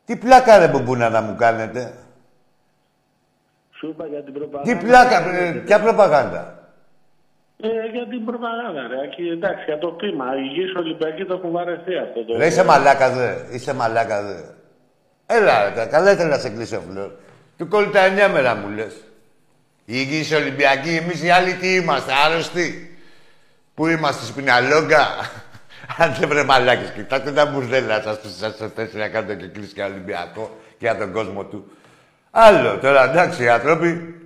Τι 0.06 0.16
πλάκα 0.16 0.58
ρε 0.58 0.68
μπουμπούνα 0.68 1.08
να 1.08 1.20
μου 1.20 1.36
κάνετε; 1.36 1.92
Σου 3.78 3.88
είπα 3.88 4.06
για 4.06 4.22
την 4.22 4.32
προπαγάνδα. 4.32 4.72
Τι 4.72 4.86
πλάκα, 4.86 5.36
ε, 5.36 5.50
ποια 5.52 5.80
προπαγάνδα; 5.80 6.70
Ε, 7.60 7.68
για 7.92 8.06
την 8.08 8.24
προπαγάνδα, 8.24 8.86
ρε. 8.88 9.06
Και, 9.06 9.22
εντάξει, 9.22 9.64
για 9.64 9.78
το 9.78 9.88
πείμα. 9.88 10.24
Οι 10.36 10.42
υγιείς 10.50 10.74
Ολυμπιακοί 10.76 11.24
το 11.24 11.34
έχουν 11.34 11.50
βαρεθεί 11.50 11.96
αυτό 11.96 12.24
το. 12.24 12.36
Ρε 12.36 12.46
είσαι 12.46 12.64
μαλάκα 12.64 13.10
δε, 13.10 13.34
είσαι 13.50 13.74
μαλάκα 13.74 14.22
δε. 14.22 14.40
Έλα 15.26 15.74
ρε, 15.74 15.84
καλά 15.84 16.10
ήθελα 16.10 16.28
να 16.28 16.38
σε 16.38 16.48
κλείσω 16.50 16.80
φλόρ. 16.90 17.10
Του 17.56 17.68
κόλλει 17.68 17.90
τα 17.90 18.04
εννιά 18.04 18.28
μέρα 18.28 18.54
μου 18.54 18.68
λες. 18.68 18.94
Οι 19.84 19.94
υγιείς 19.96 20.32
Ολυμπιακοί, 20.32 20.96
εμείς 20.96 21.22
οι 21.22 21.30
άλλοι 21.30 21.54
τι 21.54 21.74
είμαστε, 21.74 22.12
άρρωστοι; 22.26 22.98
Πού 23.74 23.86
είμαστε, 23.86 24.24
σπιναλόγκα; 24.24 25.06
Άντε 25.98 26.26
βρε 26.26 26.44
μαλάκες, 26.44 26.90
κοιτάξτε 26.90 27.32
τα 27.32 27.46
μπουρδέλα 27.46 28.02
σας 28.02 28.20
που 28.20 28.28
σας 28.28 28.56
σε 28.56 28.68
θέση 28.74 28.96
να 28.96 29.08
κάνετε 29.08 29.34
και 29.34 29.46
κλείσει 29.46 29.74
και 29.74 29.82
Ολυμπιακό 29.82 30.56
και 30.70 30.76
για 30.78 30.96
τον 30.96 31.12
κόσμο 31.12 31.44
του. 31.44 31.70
Άλλο, 32.30 32.78
τώρα 32.78 33.10
εντάξει, 33.10 33.42
οι 33.42 33.48
άνθρωποι 33.48 34.16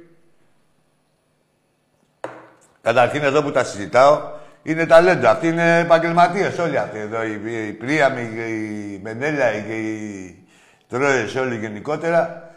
Καταρχήν 2.82 3.22
εδώ 3.22 3.42
που 3.42 3.50
τα 3.50 3.64
συζητάω 3.64 4.20
είναι 4.62 4.86
ταλέντα. 4.86 5.30
Αυτοί 5.30 5.48
είναι 5.48 5.78
επαγγελματίες 5.78 6.58
όλοι 6.58 6.78
αυτοί 6.78 6.98
εδώ. 6.98 7.22
Η, 7.22 7.66
η 7.68 7.72
Πρίαμη, 7.72 8.20
η 8.22 9.00
Μενέλα, 9.02 9.54
οι, 9.54 9.58
οι 9.58 10.44
Τρόες 10.88 11.34
όλοι 11.34 11.56
γενικότερα. 11.56 12.49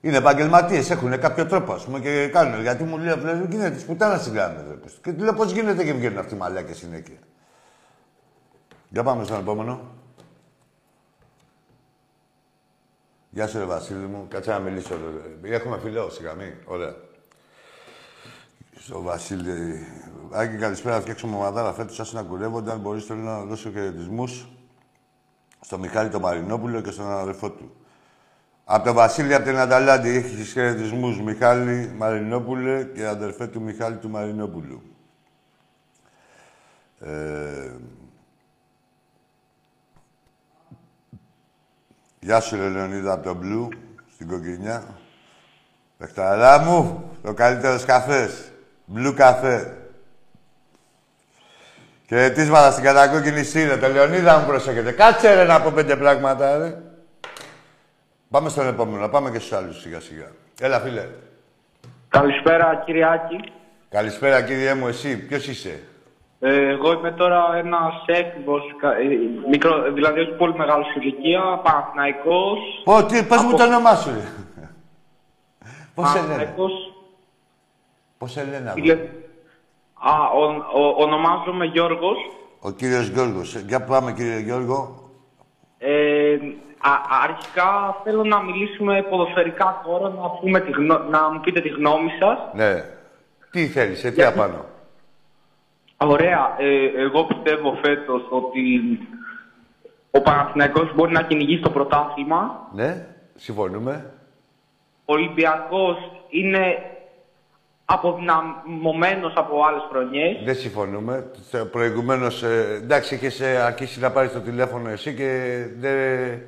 Είναι 0.00 0.16
επαγγελματίες, 0.16 0.90
έχουν 0.90 1.18
κάποιο 1.18 1.46
τρόπο 1.46 1.72
ας 1.72 1.84
πούμε 1.84 2.00
και 2.00 2.28
κάνουν. 2.28 2.60
Γιατί 2.60 2.84
μου 2.84 2.98
λέει, 2.98 3.14
δεν 3.14 3.46
γίνεται 3.50 3.70
τη 3.70 3.84
πουτάνα 3.84 4.18
στην 4.18 4.32
γράμμα. 4.32 4.64
Και 5.02 5.12
του 5.12 5.24
λέω 5.24 5.34
πώς 5.34 5.52
γίνεται 5.52 5.84
και 5.84 5.92
βγαίνουν 5.92 6.18
αυτοί 6.18 6.34
οι 6.34 6.38
μαλάκε 6.38 6.72
συνέχεια. 6.72 7.18
Για 8.88 9.02
πάμε 9.02 9.24
στον 9.24 9.38
επόμενο. 9.38 9.80
Γεια 13.30 13.46
σου, 13.46 13.58
ρε 13.58 13.64
Βασίλη 13.64 14.06
μου. 14.06 14.26
Κάτσε 14.28 14.50
να 14.50 14.58
μιλήσω. 14.58 14.94
Ρε. 15.42 15.54
Έχουμε 15.54 15.78
φιλό, 15.78 16.10
σιγά 16.10 16.34
μη. 16.34 16.54
Ωραία. 16.64 16.94
Στο 18.80 19.02
Βασίλη. 19.02 19.86
Άκη, 20.30 20.56
καλησπέρα. 20.56 20.94
Θα 20.94 21.00
φτιάξουμε 21.00 21.36
ομαδάρα 21.36 21.72
φέτος. 21.72 21.94
Σας 21.94 22.12
να 22.12 22.22
κουρεύονται. 22.22 22.70
Αν 22.70 22.78
μπορείς, 22.78 23.04
θέλω 23.04 23.20
να 23.20 23.44
δώσω 23.44 23.70
χαιρετισμούς 23.70 24.48
στο 25.60 25.78
Μιχάλη 25.78 26.10
τον 26.10 26.20
Μαρινόπουλο 26.20 26.80
και 26.80 26.90
στον 26.90 27.10
αδερφό 27.10 27.50
του. 27.50 27.72
Από 28.70 28.84
τον 28.84 28.94
Βασίλη 28.94 29.34
από 29.34 29.44
την 29.44 29.58
Αταλάντη 29.58 30.08
έχει 30.08 30.44
χαιρετισμού 30.44 31.22
Μιχάλη 31.22 31.92
Μαρινόπουλε 31.96 32.84
και 32.84 33.06
αδερφέ 33.06 33.46
του 33.46 33.60
Μιχάλη 33.60 33.96
του 33.96 34.08
Μαρινόπουλου. 34.08 34.82
Ε, 37.00 37.70
Γεια 42.20 42.40
σου, 42.40 42.56
ρε 42.56 42.68
Λεωνίδα, 42.68 43.12
από 43.12 43.22
το 43.22 43.34
Μπλου, 43.34 43.68
στην 44.14 44.28
Κοκκινιά. 44.28 44.84
Πεχταρά 45.98 46.58
μου, 46.58 47.10
το 47.22 47.34
καλύτερο 47.34 47.80
καφές. 47.86 48.52
Μπλου 48.84 49.14
καφέ. 49.14 49.76
Και 52.06 52.30
τίσματα 52.30 52.70
στην 52.70 52.84
κατακόκκινη 52.84 53.44
σύνο. 53.44 53.76
Το 53.76 53.88
Λεωνίδα 53.88 54.38
μου 54.38 54.46
προσέχετε. 54.46 54.92
Κάτσε 54.92 55.34
ρε 55.34 55.44
να 55.44 55.60
πω 55.60 55.70
πέντε 55.70 55.96
πράγματα, 55.96 56.56
ρε. 56.58 56.87
Πάμε 58.30 58.48
στον 58.48 58.66
επόμενο, 58.66 59.08
πάμε 59.08 59.30
και 59.30 59.38
στους 59.38 59.52
άλλους 59.52 59.80
σιγά 59.80 60.00
σιγά. 60.00 60.30
Έλα, 60.60 60.80
φίλε. 60.80 61.06
Καλησπέρα, 62.08 62.82
Κυριάκη. 62.86 63.36
Καλησπέρα, 63.88 64.42
κύριε 64.42 64.74
μου, 64.74 64.86
εσύ. 64.86 65.26
Ποιος 65.26 65.46
είσαι; 65.48 65.82
Ε, 66.40 66.68
εγώ 66.68 66.92
είμαι 66.92 67.10
τώρα 67.12 67.54
ένας 67.56 67.92
έφηβος, 68.06 68.62
κα- 68.80 68.92
ε, 68.96 69.04
μικρό, 69.50 69.92
δηλαδή 69.92 70.20
όχι 70.20 70.30
πολύ 70.32 70.54
μεγάλος 70.56 70.94
ηλικία, 70.94 71.60
Παναθηναϊκός. 71.62 72.58
Πω, 72.84 73.04
τι, 73.04 73.22
πες 73.24 73.42
μου 73.42 73.48
Από- 73.48 73.56
το 73.56 73.64
όνομά 73.64 73.94
σου, 73.94 74.10
ρε. 74.10 74.24
Πώς 75.94 76.08
σε 76.10 76.16
λένε; 76.20 76.28
Παναθηναϊκός. 76.28 76.72
Πώς 78.18 78.30
σε 78.32 78.44
λένε, 78.44 78.70
Φίλε, 78.74 78.92
αγόρι. 78.92 79.10
Α, 79.94 80.12
ο, 80.34 80.44
ο, 80.82 80.94
ονομάζομαι 81.02 81.64
Γιώργος. 81.64 82.16
Ο 82.60 82.70
κύριος 82.70 83.06
Γιώργος. 83.08 83.54
Ε, 83.54 83.64
Για 83.66 83.84
πάμε, 83.84 84.12
κύριε 84.12 84.38
Γιώργο. 84.38 85.10
Ε, 85.78 86.36
α, 86.80 86.90
αρχικά 87.22 87.96
θέλω 88.04 88.24
να 88.24 88.42
μιλήσουμε 88.42 89.02
ποδοσφαιρικά 89.02 89.82
τώρα, 89.84 90.08
να, 90.08 90.30
πούμε 90.30 90.60
τη 90.60 90.70
γνω... 90.70 90.98
να 90.98 91.30
μου 91.32 91.40
πείτε 91.40 91.60
τη 91.60 91.68
γνώμη 91.68 92.10
σας. 92.20 92.38
Ναι. 92.54 92.84
Τι 93.50 93.66
θέλεις, 93.66 93.98
σε 93.98 94.08
τι 94.08 94.14
Γιατί- 94.14 94.38
απάνω; 94.38 94.64
Ωραία. 95.96 96.54
Ε, 96.58 97.00
εγώ 97.02 97.24
πιστεύω 97.24 97.78
φέτος 97.84 98.22
ότι 98.30 98.98
ο 100.10 100.20
Παναθηναϊκός 100.20 100.94
μπορεί 100.94 101.12
να 101.12 101.22
κυνηγήσει 101.22 101.62
το 101.62 101.70
πρωτάθλημα. 101.70 102.68
Ναι, 102.74 103.06
συμφωνούμε. 103.34 104.12
Ο 105.04 105.12
Ολυμπιακός 105.12 105.96
είναι 106.30 106.76
αποδυναμωμένος 107.84 109.32
από 109.36 109.64
άλλες 109.64 109.82
χρονιές. 109.90 110.36
Δεν 110.44 110.54
συμφωνούμε. 110.54 111.30
Προηγουμένως, 111.70 112.42
ε, 112.42 112.78
εντάξει, 112.82 113.14
είχες 113.14 113.40
αρχίσει 113.40 114.00
να 114.00 114.10
πάρεις 114.10 114.32
το 114.32 114.40
τηλέφωνο 114.40 114.88
εσύ 114.88 115.14
και 115.14 115.62
δεν. 115.78 116.42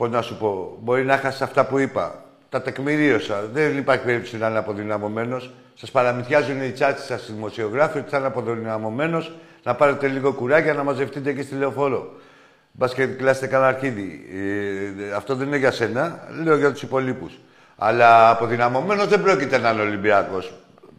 Πώς 0.00 0.10
να 0.10 0.22
σου 0.22 0.36
πω, 0.36 0.78
μπορεί 0.80 1.04
να 1.04 1.16
χάσει 1.16 1.42
αυτά 1.42 1.64
που 1.64 1.78
είπα. 1.78 2.24
Τα 2.48 2.62
τεκμηρίωσα. 2.62 3.44
Δεν 3.52 3.76
υπάρχει 3.78 4.04
περίπτωση 4.04 4.36
να 4.36 4.48
είναι 4.48 4.58
αποδυναμωμένος. 4.58 5.50
Σας 5.74 5.90
παραμυθιάζουν 5.90 6.62
οι 6.62 6.70
τσάτσι 6.70 7.04
σας 7.06 7.28
οι 7.28 7.32
δημοσιογράφοι 7.32 7.98
ότι 7.98 8.10
θα 8.10 8.18
είναι 8.18 8.26
αποδυναμωμένος, 8.26 9.32
να 9.62 9.74
πάρετε 9.74 10.08
λίγο 10.08 10.32
κουράγια 10.32 10.74
να 10.74 10.82
μαζευτείτε 10.82 11.30
εκεί 11.30 11.42
στη 11.42 11.54
λεωφόρο. 11.54 12.12
Μπας 12.72 12.94
και 12.94 13.06
κλάσετε 13.06 13.46
κανένα 13.46 13.68
αρχίδι. 13.68 14.26
Ε, 15.10 15.14
αυτό 15.14 15.34
δεν 15.34 15.46
είναι 15.46 15.56
για 15.56 15.70
σένα, 15.70 16.28
λέω 16.42 16.56
για 16.56 16.72
τους 16.72 16.82
υπολείπους. 16.82 17.38
Αλλά 17.76 18.30
αποδυναμωμένος 18.30 19.06
δεν 19.06 19.22
πρόκειται 19.22 19.58
να 19.58 19.70
είναι 19.70 19.82
Ολυμπιακός. 19.82 20.52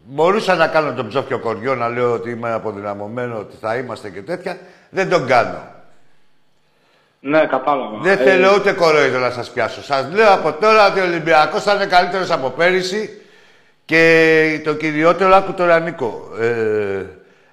Μπορούσα 0.04 0.54
να 0.54 0.66
κάνω 0.66 0.92
τον 0.92 1.08
ψόφιο 1.08 1.38
κοριό 1.38 1.74
να 1.74 1.88
λέω 1.88 2.12
ότι 2.12 2.30
είμαι 2.30 2.52
αποδυναμωμένο, 2.52 3.38
ότι 3.38 3.56
θα 3.60 3.76
είμαστε 3.76 4.10
και 4.10 4.22
τέτοια. 4.22 4.58
Δεν 4.90 5.08
τον 5.08 5.26
κάνω. 5.26 5.80
Ναι, 7.24 7.46
κατάλαβα. 7.46 7.98
Δεν 7.98 8.18
Ε, 8.18 8.22
θέλω 8.22 8.54
ούτε 8.54 8.72
κορόιδο 8.72 9.18
να 9.18 9.30
σας 9.30 9.50
πιάσω. 9.50 9.82
Σας 9.82 10.12
λέω 10.12 10.32
από 10.32 10.52
τώρα 10.52 10.86
ότι 10.90 11.00
ο 11.00 11.04
Ολυμπιακός 11.04 11.62
θα 11.62 11.74
είναι 11.74 11.86
καλύτερος 11.86 12.30
από 12.30 12.48
πέρυσι 12.50 13.20
και 13.84 14.60
το 14.64 14.74
κυριότερο, 14.74 15.34
άκου 15.34 15.52
τώρα 15.52 15.80
Νίκο. 15.80 16.30
Ε, 16.40 17.02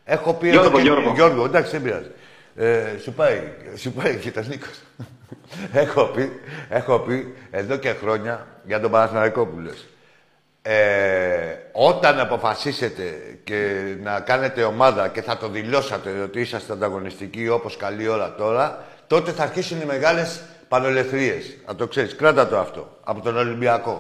έχω 0.06 0.34
πει 0.34 0.50
Γιώργο, 0.50 0.68
εδώ 0.68 0.78
και... 0.78 0.84
Γιώργο. 0.84 1.12
Γιώργο, 1.16 1.46
εντάξει, 1.46 1.72
δεν 1.72 1.82
πειράζει. 1.82 2.12
Ε, 2.56 2.98
σου 3.04 3.14
πάει, 3.14 3.42
σου 3.76 3.92
πάει 3.92 4.16
και 4.16 4.32
τον 4.32 4.46
Νίκος. 4.48 4.82
έχω, 5.84 6.04
πει, 6.04 6.40
έχω 6.70 7.00
πει 7.00 7.34
εδώ 7.52 7.76
και 7.76 7.94
χρόνια 8.02 8.48
για 8.64 8.80
τον 8.80 8.92
Παναθηναϊκό 8.92 9.46
που 9.46 9.60
λες. 9.60 9.88
Ε, 10.62 10.78
όταν 11.72 12.20
αποφασίσετε 12.20 13.04
και 13.44 13.82
να 14.04 14.20
κάνετε 14.20 14.64
ομάδα 14.64 15.08
και 15.08 15.22
θα 15.22 15.38
το 15.38 15.48
δηλώσατε 15.48 16.10
ότι 16.24 16.40
είσαστε 16.40 16.74
ανταγωνιστικοί 16.74 17.50
όπως 17.50 17.78
καλή 17.78 18.08
ώρα 18.08 18.36
τώρα, 18.36 18.84
τότε 19.10 19.32
θα 19.32 19.44
αρχίσουν 19.44 19.82
οι 19.82 19.86
μεγάλες 19.86 20.42
πανολεθρίες. 20.68 21.58
Να 21.68 21.76
το 21.76 21.88
ξέρεις, 21.88 22.16
κράτα 22.16 22.48
το 22.48 22.60
αυτό, 22.60 22.98
από 23.04 23.22
τον 23.22 23.38
Ολυμπιακό. 23.38 24.00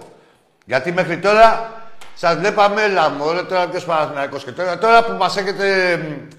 Γιατί 0.65 0.91
μέχρι 0.91 1.17
τώρα 1.17 1.71
σας 2.15 2.35
βλέπαμε, 2.35 2.83
έλα 2.83 3.09
μου, 3.09 3.23
όλα 3.25 3.45
τώρα 3.45 3.67
ποιος 3.67 3.85
Παναθηναϊκός 3.85 4.43
και 4.43 4.51
τώρα, 4.51 4.77
τώρα 4.77 5.03
που 5.03 5.11
μας 5.11 5.37
έχετε, 5.37 5.97
μ, 5.97 6.33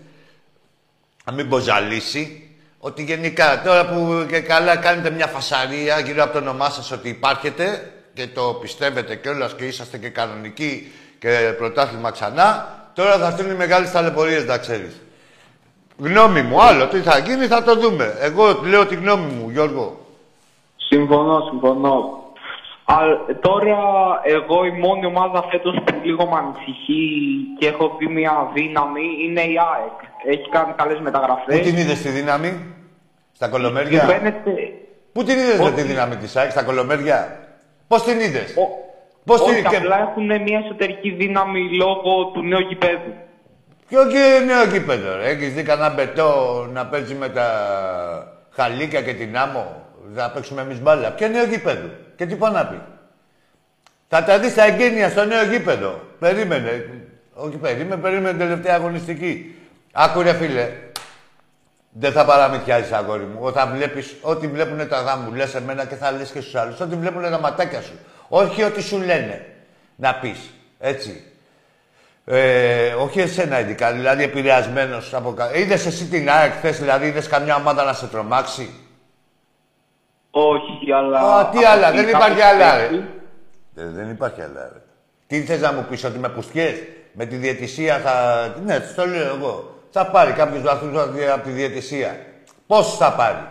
να 1.25 1.33
μην 1.33 1.49
πω 1.49 1.59
ζαλίσει, 1.59 2.51
ότι 2.79 3.03
γενικά 3.03 3.63
τώρα 3.65 3.87
που 3.87 4.27
και 4.29 4.41
καλά 4.41 4.77
κάνετε 4.77 5.11
μια 5.11 5.27
φασαρία 5.27 5.99
γύρω 5.99 6.23
από 6.23 6.33
το 6.33 6.39
όνομά 6.39 6.71
σας 6.71 6.91
ότι 6.91 7.09
υπάρχετε 7.09 7.93
και 8.13 8.27
το 8.27 8.59
πιστεύετε 8.61 9.17
κιόλας 9.17 9.55
και 9.55 9.65
είσαστε 9.65 9.99
και 9.99 10.09
κανονικοί 10.09 10.93
και 11.19 11.55
πρωτάθλημα 11.59 12.11
ξανά, 12.11 12.79
τώρα 12.95 13.19
θα 13.19 13.27
έρθουν 13.27 13.51
οι 13.51 13.55
μεγάλες 13.55 13.91
ταλαιπωρίες, 13.91 14.45
να 14.45 14.59
ξέρεις. 14.59 15.01
Γνώμη 16.03 16.43
μου, 16.43 16.63
άλλο 16.63 16.87
τι 16.89 16.99
θα 16.99 17.19
γίνει 17.19 17.47
θα 17.47 17.63
το 17.63 17.75
δούμε. 17.77 18.15
Εγώ 18.21 18.45
λέω 18.69 18.87
τη 18.87 18.95
γνώμη 18.95 19.33
μου, 19.33 19.51
Γιώργο. 19.51 19.97
Συμφωνώ, 20.77 21.41
συμφωνώ. 21.51 22.19
Α, 22.85 22.97
τώρα, 23.41 23.77
εγώ 24.23 24.65
η 24.65 24.71
μόνη 24.71 25.07
ομάδα 25.07 25.43
φέτος 25.51 25.75
που 25.85 25.95
λίγο 26.03 26.25
με 26.27 26.37
ανησυχεί 26.37 27.09
και 27.59 27.67
έχω 27.67 27.97
δει 27.99 28.07
μια 28.07 28.51
δύναμη 28.55 29.03
είναι 29.25 29.41
η 29.41 29.55
ΑΕΚ. 29.75 29.99
Έχει 30.37 30.49
κάνει 30.49 30.73
καλές 30.77 30.97
Πού 30.97 31.03
μεταγραφές. 31.03 31.61
την 31.61 31.77
είδες 31.77 32.01
τη 32.03 32.09
δύναμη, 32.09 32.75
στα 33.33 33.47
Μου 33.47 33.53
κολομέρια. 33.53 34.01
φαίνεται... 34.03 34.53
Πού 35.13 35.23
την 35.25 35.39
είδες 35.39 35.59
με 35.59 35.65
Ότι- 35.65 35.75
τη 35.75 35.83
δύναμη 35.83 36.17
της 36.17 36.37
ΑΕΚ, 36.37 36.51
στα 36.51 36.63
κολομέρια; 36.63 37.39
Πώς 37.89 38.03
την 38.03 38.21
είδες; 38.21 38.57
Ο... 38.57 38.63
Πώς 39.25 39.45
την 39.45 39.53
Όχι, 39.55 39.63
και- 39.63 39.77
απλά 39.77 40.01
έχουν 40.01 40.43
μια 40.43 40.59
εσωτερική 40.65 41.11
δύναμη 41.11 41.61
λόγω 41.77 42.25
του 42.33 42.43
νέου 42.43 42.61
γηπέδου. 42.61 43.13
Ποιο 43.91 44.07
και 44.07 44.43
νέο 44.47 44.65
γήπεδο, 44.65 45.17
ρε. 45.17 45.29
Έχεις 45.29 45.53
δει 45.53 45.63
κανένα 45.63 45.91
μπετό 45.91 46.69
να 46.73 46.87
παίζει 46.87 47.15
με 47.15 47.29
τα 47.29 47.47
χαλίκια 48.51 49.03
και 49.03 49.15
την 49.15 49.37
άμμο; 49.37 49.87
Θα 50.15 50.31
παίξουμε 50.31 50.63
εμείς 50.63 50.81
μπάλα. 50.81 51.11
Ποιο 51.11 51.29
νέο 51.29 51.45
γήπεδο. 51.45 51.89
Και 52.17 52.27
τι 52.27 52.35
πάει 52.35 52.53
να 52.53 52.67
πει; 52.67 52.81
Θα 54.09 54.25
τα 54.25 54.39
δεις 54.39 54.51
στα 54.51 54.63
εγγένεια 54.63 55.09
στο 55.09 55.25
νέο 55.25 55.45
γήπεδο. 55.45 56.01
Περίμενε. 56.19 56.91
Όχι 57.33 57.57
περίμενε, 57.57 58.03
περίμενε 58.03 58.29
την 58.31 58.39
τελευταία 58.39 58.75
αγωνιστική. 58.75 59.55
Άκου 59.93 60.23
ρε 60.23 60.33
φίλε. 60.33 60.73
Δεν 61.93 62.13
θα 62.13 62.25
παραμυθιάζεις 62.25 62.93
αγόρι 62.93 63.25
μου. 63.25 63.39
Όταν 63.41 63.71
βλέπεις 63.75 64.17
ό,τι 64.21 64.47
βλέπουν 64.47 64.89
τα 64.89 65.01
γάμου, 65.01 65.35
λες 65.35 65.55
εμένα 65.55 65.85
και 65.85 65.95
θα 65.95 66.13
λες 66.13 66.31
και 66.31 66.41
στους 66.41 66.55
άλλους. 66.55 66.81
Ό,τι 66.81 66.97
βλέπουν 66.97 67.23
τα 67.23 67.41
ματάκια 67.41 67.81
σου. 67.81 67.99
Όχι 68.29 68.63
ό,τι 68.63 68.83
σου 68.83 68.99
λένε. 68.99 69.47
Να 69.97 70.15
πεις. 70.15 70.51
Έτσι. 70.79 71.25
Ε, 72.33 72.93
όχι 72.95 73.21
εσένα 73.21 73.61
ειδικά, 73.61 73.93
δηλαδή 73.93 74.23
επηρεασμένος 74.23 75.15
από 75.15 75.33
κάτω. 75.33 75.59
Είδες 75.59 75.87
εσύ 75.87 76.05
την 76.05 76.31
ΑΕΚ 76.31 76.53
χθες, 76.53 76.79
δηλαδή 76.79 77.07
είδες 77.07 77.29
καμιά 77.29 77.57
ομάδα 77.57 77.85
να 77.85 77.93
σε 77.93 78.07
τρομάξει; 78.07 78.71
Όχι, 80.31 80.93
αλλά... 80.93 81.21
Α, 81.21 81.49
τι 81.49 81.59
από 81.59 81.69
άλλα, 81.69 81.89
εκεί 81.89 81.97
δεν 81.97 82.11
κάπως 82.11 82.27
υπάρχει 82.27 82.43
άλλα, 82.43 82.77
ρε. 82.77 82.85
έτσι. 82.85 83.05
Ε, 83.77 83.85
δεν 83.85 84.11
υπάρχει 84.11 84.41
άλλα, 84.41 84.71
ρε. 84.73 84.81
Τι 85.27 85.43
θες 85.45 85.61
να 85.61 85.73
μου 85.73 85.87
πεις, 85.91 86.05
ότι 86.05 86.19
με 86.19 86.29
πουστιές, 86.29 86.75
με 87.13 87.25
τη 87.25 87.37
διαιτησία 87.37 87.99
θα. 87.99 88.47
Ναι, 88.65 88.81
το 88.81 89.07
λέω 89.07 89.35
εγώ. 89.37 89.75
Θα 89.91 90.07
πάρει 90.07 90.33
κάποιου 90.33 90.61
βαθμού 90.61 91.01
από 91.35 91.45
τη 91.45 91.51
διαιτησία. 91.51 92.17
Πόσου 92.67 92.97
θα 92.97 93.13
πάρει; 93.13 93.47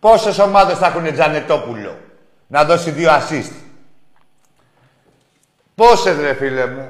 Πόσες 0.00 0.38
ομάδες 0.38 0.78
θα 0.78 0.86
έχουν 0.86 1.12
Τζανετόπουλο 1.12 1.98
να 2.46 2.64
δώσει 2.64 2.90
δύο 2.90 3.10
assist; 3.10 3.52
Πόσες 5.74 6.18
ρε 6.18 6.34
φίλε 6.34 6.66
μου; 6.66 6.88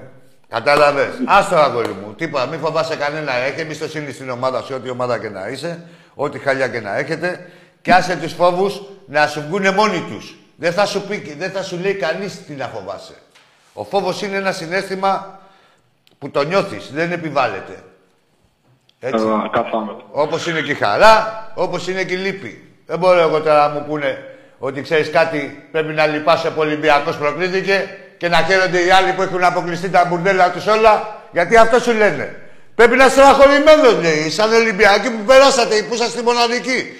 Κατάλαβες; 0.55 1.09
Άστο 1.24 1.57
αγόρι 1.57 1.88
μου. 1.88 2.14
Τίποτα. 2.14 2.46
Μην 2.46 2.59
φοβάσαι 2.59 2.96
κανένα. 2.96 3.32
Έχει 3.32 3.61
εμπιστοσύνη 3.61 4.12
στην 4.12 4.30
ομάδα 4.30 4.62
σου, 4.62 4.74
ό,τι 4.76 4.90
ομάδα 4.90 5.18
και 5.18 5.28
να 5.28 5.48
είσαι, 5.48 5.84
ό,τι 6.14 6.38
χαλιά 6.38 6.68
και 6.68 6.80
να 6.80 6.96
έχετε. 6.98 7.50
Και 7.82 7.92
άσε 7.92 8.16
τους 8.16 8.32
φόβους 8.32 8.82
να 9.07 9.26
σου 9.26 9.44
βγουν 9.48 9.74
μόνοι 9.74 10.05
τους. 10.09 10.36
Δεν 10.57 10.72
θα 10.72 10.86
σου 10.86 11.02
πει, 11.02 11.34
δεν 11.38 11.50
θα 11.50 11.62
σου 11.62 11.78
λέει 11.78 11.94
κανείς 11.94 12.44
τι 12.46 12.52
να 12.52 12.66
φοβάσαι. 12.66 13.14
Ο 13.72 13.84
φόβος 13.84 14.22
είναι 14.22 14.36
ένα 14.36 14.52
συνέστημα 14.52 15.40
που 16.18 16.30
το 16.30 16.42
νιώθεις, 16.42 16.90
δεν 16.92 17.12
επιβάλλεται. 17.12 17.82
Έτσι. 19.00 19.24
Α, 19.24 19.48
Κατάλαβα. 19.52 19.96
Όπως 20.11 20.46
είναι 20.46 20.61
και 20.61 20.70
η 20.70 20.74
χαρά, 20.74 21.52
όπως 21.55 21.88
είναι 21.88 22.05
και 22.05 22.14
η 22.14 22.16
λύπη. 22.16 22.68
Δεν 22.86 22.98
μπορώ 22.98 23.20
εγώ 23.20 23.40
τώρα 23.40 23.68
να 23.68 23.74
μου 23.74 23.84
πούνε 23.88 24.18
ότι 24.59 24.82
ξέρεις 24.82 25.11
κάτι, 25.11 25.68
πρέπει 25.72 25.92
να 25.92 26.07
λυπάσαι 26.07 26.48
που 26.48 26.55
ο 26.59 26.62
Ολυμπιακός 26.62 27.16
προκρίθηκε 27.16 27.98
και 28.16 28.28
να 28.28 28.36
χαίρονται 28.36 28.84
οι 28.84 28.90
άλλοι 28.90 29.12
που 29.12 29.22
έχουν 29.22 29.44
αποκλειστεί 29.44 29.88
τα 29.90 30.04
μπουρδέλα 30.08 30.50
τους 30.50 30.66
όλα, 30.66 31.20
γιατί 31.32 31.56
αυτό 31.56 31.78
σου 31.78 31.92
λένε. 31.92 32.38
Πρέπει 32.74 32.96
να 32.96 33.04
είσαι 33.04 33.14
στεναχωρημένο, 33.14 34.00
λέει, 34.00 34.30
σαν 34.30 34.52
Ολυμπιακοί 34.52 35.10
που 35.10 35.24
περάσατε, 35.26 35.82
που 35.88 35.94
είσαστε 35.94 36.22
μοναδικοί. 36.22 36.96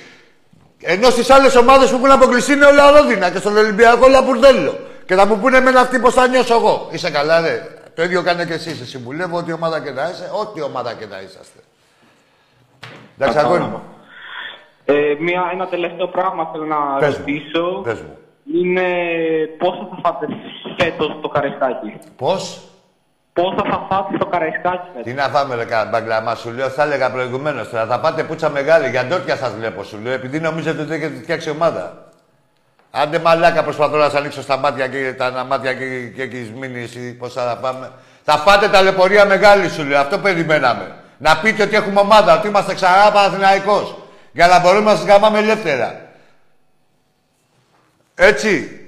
Ενώ 0.83 1.11
στις 1.11 1.31
άλλες 1.31 1.57
ομάδες 1.57 1.91
που 1.91 1.97
έχουν 1.97 2.11
αποκλειστεί 2.11 2.53
είναι 2.53 2.65
όλα 2.65 2.91
ρόδινα 2.91 3.31
και 3.31 3.39
στον 3.39 3.57
Ολυμπιακό 3.57 4.05
όλα 4.07 4.23
μπουρδέλο. 4.23 4.79
Και 5.07 5.15
θα 5.15 5.27
μου 5.27 5.39
πούνε 5.39 5.57
εμένα 5.57 5.81
αυτοί 5.81 5.99
πώς 5.99 6.15
θα 6.15 6.27
νιώσω 6.27 6.55
εγώ. 6.55 6.89
Είσαι 6.91 7.11
καλά, 7.11 7.41
ρε. 7.41 7.69
Το 7.95 8.03
ίδιο 8.03 8.23
κάνε 8.23 8.45
και 8.45 8.53
εσύ. 8.53 8.75
Σε 8.77 8.87
συμβουλεύω 8.87 9.37
ό,τι 9.37 9.53
ομάδα 9.53 9.81
και 9.81 9.91
να 9.91 10.09
είσαι, 10.13 10.31
ό,τι 10.41 10.63
ομάδα 10.63 10.93
και 10.95 11.07
να 11.07 11.21
είσαστε. 11.21 11.59
Εντάξει, 13.19 13.39
αγόρι 13.39 13.61
μου. 13.63 13.83
Ε, 14.85 14.93
μια, 15.19 15.51
ένα 15.53 15.67
τελευταίο 15.67 16.07
πράγμα 16.09 16.49
θέλω 16.53 16.65
να 16.65 16.77
Πες 16.99 17.09
μου. 17.09 17.25
ρωτήσω. 17.27 17.81
Πες 17.85 18.01
μου. 18.01 18.19
Είναι 18.53 18.83
πόσο 19.59 19.89
θα 19.91 19.99
φάτε 20.03 20.27
φέτος 20.79 21.19
το 21.23 21.29
καρεσκάκι. 21.29 21.99
Πώς; 22.17 22.61
Πόσα 23.33 23.65
θα 23.71 23.87
φάτε 23.89 24.17
το 24.19 24.27
καρεσκάκι 24.27 24.87
φέτος; 24.93 25.03
Τι 25.05 25.13
να 25.13 25.29
φάμε, 25.29 25.55
ρε 25.55 25.65
μπαγκλαμά, 25.91 26.35
σου 26.35 26.51
λέω, 26.51 26.69
θα 26.69 26.83
έλεγα 26.83 27.11
προηγουμένως 27.11 27.69
τώρα. 27.71 27.87
Θα 27.87 28.01
πάτε 28.01 28.23
πούτσα 28.25 28.51
μεγάλη, 28.51 28.89
για 28.89 29.05
ντόπια 29.05 29.37
σας 29.37 29.55
βλέπω, 29.55 29.83
σου 29.83 29.99
λέω, 30.03 30.13
επειδή 30.13 30.41
νομίζετε 30.41 30.83
ότι 30.83 30.95
έχετε 30.95 31.21
φτιάξει 31.23 31.51
ομάδα. 31.51 32.09
Άντε 32.91 33.19
μαλάκα, 33.19 33.63
προσπαθώ 33.63 33.97
να 33.97 34.09
σα 34.09 34.19
ανοίξω 34.19 34.43
στα 34.43 34.57
μάτια 34.57 34.89
και 34.89 35.15
τα 35.19 35.45
μάτια 35.49 35.75
και, 35.75 36.07
και 36.15 36.23
έχεις 36.23 36.51
μείνει 36.51 36.83
εσύ, 36.83 37.17
πώς 37.17 37.33
θα 37.33 37.59
πάμε. 37.61 37.91
Θα 38.23 38.43
πάτε 38.45 38.69
ταλαιπωρία 38.69 39.25
μεγάλη, 39.25 39.69
σου 39.69 39.85
λέω, 39.85 39.99
αυτό 40.01 40.19
περιμέναμε. 40.19 40.95
Να 41.19 41.37
πείτε 41.37 41.63
ότι 41.63 41.77
έχουμε 41.77 42.01
ομάδα, 42.01 42.39
ότι 42.39 42.49
είμαστε 42.49 42.75
ξανά 42.75 43.11
Παναθηναϊκός. 43.13 43.95
Για 44.33 44.47
να 44.47 44.61
μπορούμε 44.61 44.91
να 44.91 44.97
σας 44.97 45.07
γαμάμε 45.07 45.39
ελεύθερα. 45.39 46.04
Έτσι. 48.15 48.79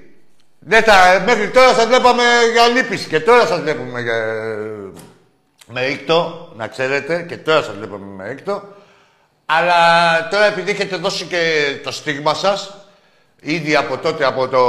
Δεν 0.59 0.83
θα, 0.83 1.23
μέχρι 1.25 1.49
τώρα 1.49 1.73
σας 1.73 1.85
βλέπαμε 1.85 2.23
για 2.51 2.67
λύπηση 2.67 3.07
και 3.07 3.19
τώρα 3.19 3.45
σας 3.45 3.59
βλέπουμε 3.59 4.01
για, 4.01 4.15
με 5.67 5.81
ήκτο, 5.85 6.51
να 6.55 6.67
ξέρετε, 6.67 7.25
και 7.27 7.37
τώρα 7.37 7.63
σας 7.63 7.75
βλέπουμε 7.75 8.23
με 8.23 8.29
ήκτο. 8.31 8.63
Αλλά 9.45 9.73
τώρα 10.27 10.45
επειδή 10.45 10.71
έχετε 10.71 10.95
δώσει 10.95 11.25
και 11.25 11.63
το 11.83 11.91
στίγμα 11.91 12.33
σας, 12.33 12.87
ήδη 13.41 13.75
από 13.75 13.97
τότε, 13.97 14.25
από 14.25 14.47
το 14.47 14.63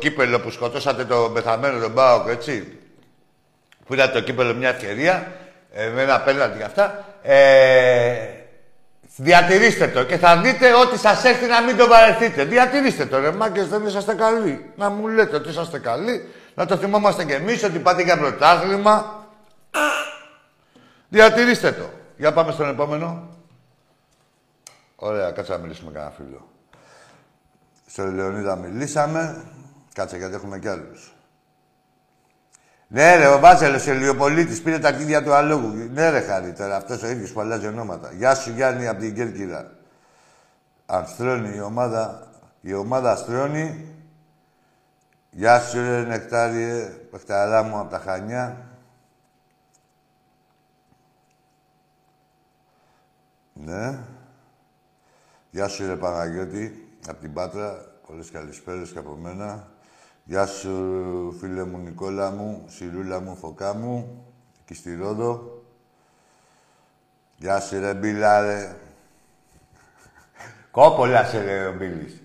κύπελο 0.00 0.40
που 0.40 0.50
σκοτώσατε 0.50 1.04
το 1.04 1.30
πεθαμένο 1.34 1.80
τον 1.80 1.90
Μπάοκ, 1.90 2.28
έτσι, 2.28 2.78
που 3.86 3.94
ήταν 3.94 4.12
το 4.12 4.20
κύπελο 4.20 4.54
μια 4.54 4.68
ευκαιρία, 4.68 5.32
ε, 5.72 5.88
με 5.88 6.02
ένα 6.02 6.20
πέναλτι 6.20 6.58
και 6.58 6.64
αυτά, 6.64 7.04
ε, 7.22 8.39
διατηρήστε 9.22 9.88
το 9.88 10.04
και 10.04 10.16
θα 10.16 10.40
δείτε 10.40 10.74
ότι 10.74 10.98
σας 10.98 11.24
έρθει 11.24 11.46
να 11.46 11.62
μην 11.62 11.76
το 11.76 11.86
βαρεθείτε. 11.86 12.44
Διατηρήστε 12.44 13.06
το, 13.06 13.18
ρε 13.18 13.30
μάγκες, 13.30 13.68
δεν 13.68 13.86
είσαστε 13.86 14.14
καλοί. 14.14 14.72
Να 14.76 14.90
μου 14.90 15.08
λέτε 15.08 15.36
ότι 15.36 15.48
είσαστε 15.48 15.78
καλοί, 15.78 16.28
Να 16.54 16.66
το 16.66 16.76
θυμόμαστε 16.76 17.24
κι 17.24 17.32
εμείς 17.32 17.64
ότι 17.64 17.78
πάτε 17.78 18.02
για 18.02 18.18
πρωτάθλημα. 18.18 19.26
Διατηρήστε 21.08 21.72
το. 21.72 21.90
Για 22.16 22.32
πάμε 22.32 22.52
στον 22.52 22.68
επόμενο. 22.68 23.28
Ωραία, 24.96 25.30
κάτσε 25.30 25.52
να 25.52 25.58
μιλήσουμε 25.58 25.92
κανένα 25.92 26.12
φίλο. 26.16 26.48
Στο 27.86 28.04
Λεωνίδα 28.04 28.56
μιλήσαμε. 28.56 29.44
Κάτσε 29.94 30.16
γιατί 30.16 30.34
έχουμε 30.34 30.58
κι 30.58 30.68
άλλους. 30.68 31.12
Ναι, 32.92 33.16
ρε, 33.16 33.26
ο 33.26 33.38
Βάζελος 33.38 33.86
ο 33.86 33.90
Ελιοπολίτη 33.90 34.60
πήρε 34.60 34.78
τα 34.78 34.92
κλειδιά 34.92 35.22
του 35.22 35.32
αλόγου. 35.32 35.68
Ναι, 35.68 36.10
ρε, 36.10 36.20
χάρη 36.20 36.52
τώρα, 36.52 36.76
αυτός 36.76 37.02
ο 37.02 37.08
ίδιος 37.08 37.32
που 37.32 37.40
αλλάζει 37.40 37.66
ονόματα. 37.66 38.12
Γεια 38.12 38.34
σου, 38.34 38.50
Γιάννη, 38.50 38.86
από 38.86 39.00
την 39.00 39.14
Κέρκυρα. 39.14 39.72
Αρθρώνει 40.86 41.56
η 41.56 41.60
ομάδα, 41.60 42.28
η 42.60 42.74
ομάδα 42.74 43.10
Αστρώνει. 43.10 43.94
Γεια 45.30 45.60
σου, 45.60 45.80
ρε, 45.80 46.02
Νεκτάριε, 46.02 46.84
παιχταρά 47.10 47.62
μου 47.62 47.78
από 47.78 47.90
τα 47.90 47.98
Χανιά. 47.98 48.56
Ναι. 53.52 53.98
Γεια 55.50 55.68
σου, 55.68 55.86
ρε 55.86 55.96
Παναγιώτη, 55.96 56.96
από 57.08 57.20
την 57.20 57.32
Πάτρα. 57.32 57.84
Πολλές 58.06 58.30
καλησπέρες 58.30 58.90
και 58.90 58.98
από 58.98 59.16
μένα. 59.16 59.69
Γεια 60.30 60.46
σου, 60.46 61.36
φίλε 61.40 61.64
μου 61.64 61.78
Νικόλα 61.78 62.30
μου, 62.30 62.64
Σιρούλα 62.66 63.20
μου, 63.20 63.36
Φωκά 63.36 63.74
μου, 63.74 64.24
εκεί 64.60 64.74
στη 64.74 64.94
Ρόδο. 64.94 65.62
Γεια 67.36 67.60
σου, 67.60 67.80
ρε 67.80 67.94
Μπίλα, 67.94 68.40
ρε. 68.40 68.76
Κόπολα 70.70 71.24
σε 71.24 71.42
λέει 71.42 71.64
ο 71.64 71.74
Μπίλης. 71.74 72.22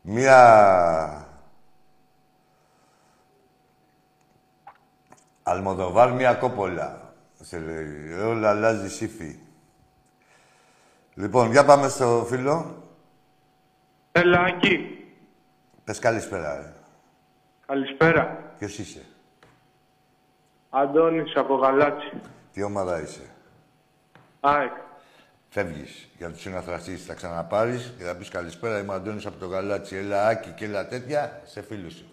Μία... 0.00 1.28
Αλμοδοβάρ, 5.42 6.12
μία 6.12 6.34
κόπολα. 6.34 7.14
Σε 7.40 7.58
λέει, 7.58 8.12
όλα 8.12 8.48
αλλάζει 8.48 8.90
σύφη. 8.90 9.38
Λοιπόν, 11.14 11.50
για 11.50 11.64
πάμε 11.64 11.88
στο 11.88 12.26
φίλο. 12.28 12.82
Έλα, 14.12 14.46
εκεί. 14.46 15.06
Πες 15.84 15.98
καλησπέρα, 15.98 16.56
ρε. 16.56 16.77
Καλησπέρα. 17.68 18.52
Ποιος 18.58 18.78
είσαι; 18.78 19.04
Αντώνης 20.70 21.36
από 21.36 21.54
Γαλάτσι. 21.54 22.12
Τι 22.52 22.62
ομάδα 22.62 23.00
είσαι; 23.00 23.30
ΑΕΚ. 24.40 24.72
Φεύγεις 25.48 26.08
για 26.18 26.30
τους 26.30 26.40
συναθραστείς, 26.40 27.04
θα 27.04 27.14
ξαναπάρεις 27.14 27.94
και 27.98 28.04
θα 28.04 28.16
πεις 28.16 28.28
καλησπέρα, 28.28 28.78
είμαι 28.78 28.92
ο 28.92 28.94
Αντώνης 28.94 29.26
από 29.26 29.38
το 29.38 29.46
Γαλάτσι. 29.46 29.96
Έλα 29.96 30.26
Άκη 30.26 30.50
και 30.50 30.64
έλα 30.64 30.88
τέτοια, 30.88 31.40
σε 31.44 31.62
φίλους 31.62 31.94
σου. 31.94 32.04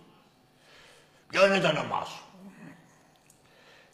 Ποιο 1.29 1.45
είναι 1.45 1.59
το 1.59 1.67
όνομά 1.67 2.03
σου; 2.03 2.23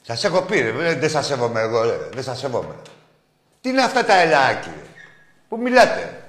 Σας 0.01 0.23
έχω 0.23 0.41
πει, 0.41 0.59
ρε, 0.59 0.93
δεν 0.93 1.09
σας 1.09 1.25
σέβομαι 1.25 1.59
εγώ, 1.59 1.83
ρε. 1.83 1.97
Δεν 2.13 2.23
σας 2.23 2.39
σέβομαι. 2.39 2.75
Τι 3.61 3.69
είναι 3.69 3.83
αυτά 3.83 4.05
τα 4.05 4.13
ελάκι, 4.13 4.69
ρε. 4.69 4.85
Που 5.49 5.57
μιλάτε; 5.57 6.20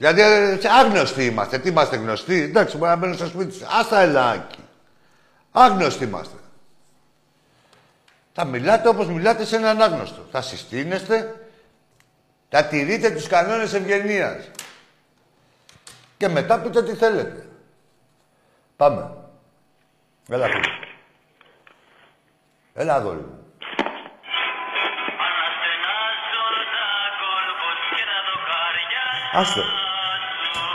Δηλαδή, 0.00 0.20
ε, 0.20 0.58
άγνωστοι 0.68 1.24
είμαστε. 1.24 1.58
Τι 1.58 1.68
είμαστε 1.68 1.96
γνωστοί; 1.96 2.42
Εντάξει, 2.42 2.76
μπορεί 2.76 2.90
να 2.90 2.96
μπαίνω 2.96 3.14
στο 3.14 3.26
σπίτι 3.26 3.54
σου. 3.54 3.66
Άστα 3.80 4.00
ελάκι. 4.00 4.64
Άγνωστοι 5.52 6.04
είμαστε. 6.04 6.36
Θα 8.32 8.44
μιλάτε 8.44 8.88
όπως 8.88 9.08
μιλάτε 9.08 9.44
σε 9.44 9.56
έναν 9.56 9.82
άγνωστο. 9.82 10.26
Θα 10.30 10.42
συστήνεστε. 10.42 11.46
Θα 12.48 12.64
τηρείτε 12.64 13.10
τους 13.10 13.26
κανόνες 13.26 13.72
ευγενίας. 13.74 14.50
Και 16.16 16.28
μετά 16.28 16.58
πείτε 16.60 16.82
τι 16.82 16.94
θέλετε. 16.94 17.48
Πάμε. 18.76 19.14
Έλα, 20.28 20.46
φίλε. 20.46 20.60
Έλα, 22.74 22.94
αγόρι 22.94 23.16
μου. 23.16 23.44
Άστο. 29.32 29.79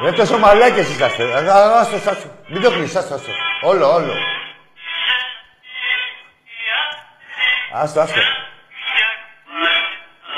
Ρε 0.04 0.12
τόσο 0.12 0.38
μαλάκες 0.38 0.90
είσαστε. 0.90 1.24
Ε, 1.24 1.50
α, 1.50 1.80
Άστο, 1.80 1.96
άστο. 1.96 2.28
Μην 2.48 2.62
το 2.62 2.72
κλείσεις, 2.72 2.96
άστο, 2.96 3.14
άστο. 3.14 3.32
Όλο, 3.62 3.94
όλο. 3.94 4.14
Άστο, 7.74 8.00
άστο. 8.00 8.20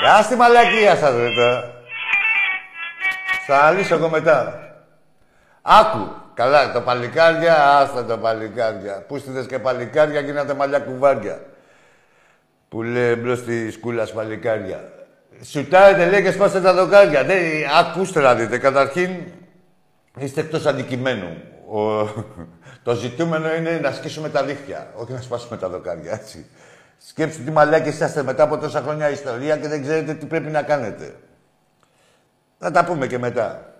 Γεια 0.00 0.22
στη 0.22 0.34
μαλακία 0.36 0.96
σας, 0.96 1.14
ρε, 1.16 1.34
τώρα. 1.34 1.72
Θα 3.46 3.58
αναλύσω 3.58 3.94
εγώ 3.94 4.08
μετά. 4.08 4.62
Άκου. 5.62 6.16
Καλά, 6.34 6.72
το 6.72 6.80
παλικάρια, 6.80 7.78
άστα 7.78 8.04
το 8.04 8.18
παλικάρια. 8.18 9.04
Πούστιδες 9.08 9.46
και 9.46 9.58
παλικάρια 9.58 10.20
γίνατε 10.20 10.54
μαλλιά 10.54 10.78
κουβάρια. 10.78 11.40
Που 12.68 12.82
λέει 12.82 13.14
μπρος 13.14 13.42
τη 13.42 13.70
σκούλα 13.70 14.08
παλικάρια. 14.14 14.97
Σουτάρετε, 15.42 16.10
λέει, 16.10 16.22
και 16.22 16.30
σπάστε 16.30 16.60
τα 16.60 16.74
δοκάρια. 16.74 17.24
Δεν, 17.24 17.38
ακούστε 17.78 18.20
να 18.20 18.34
δείτε. 18.34 18.58
Καταρχήν, 18.58 19.10
είστε 20.18 20.40
εκτός 20.40 20.66
αντικειμένου. 20.66 21.42
Ο... 21.70 22.04
το 22.82 22.94
ζητούμενο 22.94 23.54
είναι 23.54 23.78
να 23.82 23.92
σκίσουμε 23.92 24.28
τα 24.28 24.44
δίχτυα, 24.44 24.90
όχι 24.94 25.12
να 25.12 25.20
σπάσουμε 25.20 25.56
τα 25.56 25.68
δοκάρια, 25.68 26.12
έτσι. 26.12 26.46
Σκέψτε 26.98 27.42
τι 27.42 27.50
μαλάκες 27.50 27.94
είσαστε 27.94 28.22
μετά 28.22 28.42
από 28.42 28.58
τόσα 28.58 28.80
χρόνια 28.80 29.10
ιστορία 29.10 29.56
και 29.56 29.68
δεν 29.68 29.82
ξέρετε 29.82 30.14
τι 30.14 30.26
πρέπει 30.26 30.50
να 30.50 30.62
κάνετε. 30.62 31.14
Θα 32.58 32.70
τα 32.70 32.84
πούμε 32.84 33.06
και 33.06 33.18
μετά. 33.18 33.72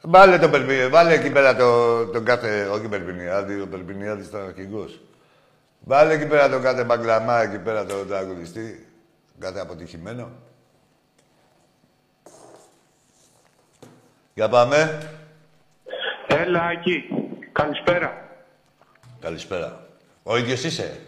Βάλε 0.00 0.38
τον 0.38 0.50
Περπινιάδη, 0.50 0.90
βάλε 0.90 1.14
εκεί 1.14 1.30
πέρα 1.30 1.56
το, 1.56 2.06
τον 2.06 2.24
κάθε... 2.24 2.66
Όχι 2.66 2.88
Περπινιάδη, 2.88 3.60
ο 3.60 3.66
Περπινιάδης 3.66 4.26
ήταν 4.26 4.42
αρχηγός. 4.42 5.00
Βάλε 5.80 6.14
εκεί 6.14 6.26
πέρα 6.26 6.48
τον 6.48 6.62
κάθε 6.62 6.84
μπαγκλαμά, 6.84 7.42
εκεί 7.42 7.58
πέρα 7.58 7.84
τον 7.84 8.08
τραγουδιστή. 8.08 8.86
Κάθε 9.38 9.60
αποτυχημένο. 9.60 10.30
Για 14.36 14.48
πάμε. 14.48 14.98
Έλα, 16.26 16.70
εκεί. 16.70 17.04
Καλησπέρα. 17.52 18.28
Καλησπέρα. 19.20 19.80
Ο 20.22 20.36
ίδιος 20.36 20.64
είσαι. 20.64 21.00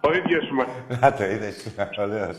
Ο 0.00 0.12
ίδιος 0.12 0.48
είμαι. 0.48 0.66
Να 1.00 1.12
το 1.12 1.24
είδες. 1.24 1.74
Ωραίος. 1.98 2.36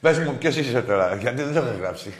Πες 0.00 0.18
μου, 0.18 0.36
ποιος 0.38 0.56
είσαι 0.56 0.82
τώρα, 0.82 1.14
γιατί 1.14 1.42
δεν 1.42 1.54
το 1.54 1.68
έχω 1.68 1.78
γράψει. 1.80 2.14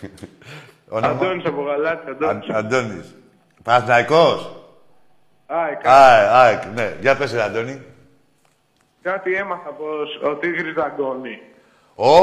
Όνομα; 0.89 1.13
Αντώνης 1.13 1.45
από 1.45 1.63
Γαλάτσι, 1.63 2.11
Αντώνης. 2.11 2.49
Αν- 2.49 2.57
Αντώνης. 2.57 3.15
Παναθηναϊκός; 3.63 4.65
ΑΕΚ. 5.47 5.87
Α, 5.87 6.41
ΑΕΚ, 6.43 6.63
ναι. 6.75 6.97
Για 7.01 7.17
πες, 7.17 7.33
ρε, 7.33 7.43
Αντώνη. 7.43 7.83
Κάτι 9.03 9.35
έμαθα 9.35 9.71
πως 9.71 10.21
ο 10.31 10.37
Τίγρης 10.37 10.75
δαγκώνει. 10.75 11.39
Ο, 11.95 12.15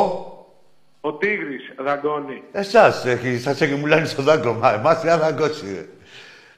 Ο 1.08 1.14
Τίγρης 1.14 1.72
δαγκώνει. 1.78 2.44
εσάς 2.52 3.06
έχει, 3.06 3.40
σας 3.40 3.62
έχει 3.62 3.74
μουλάνει 3.74 4.08
στο 4.08 4.22
δάγκωμα. 4.22 4.74
Εμάς 4.74 5.00
τι 5.00 5.08
να 5.08 5.18
δαγκώσει, 5.18 5.66
ρε. 5.76 5.86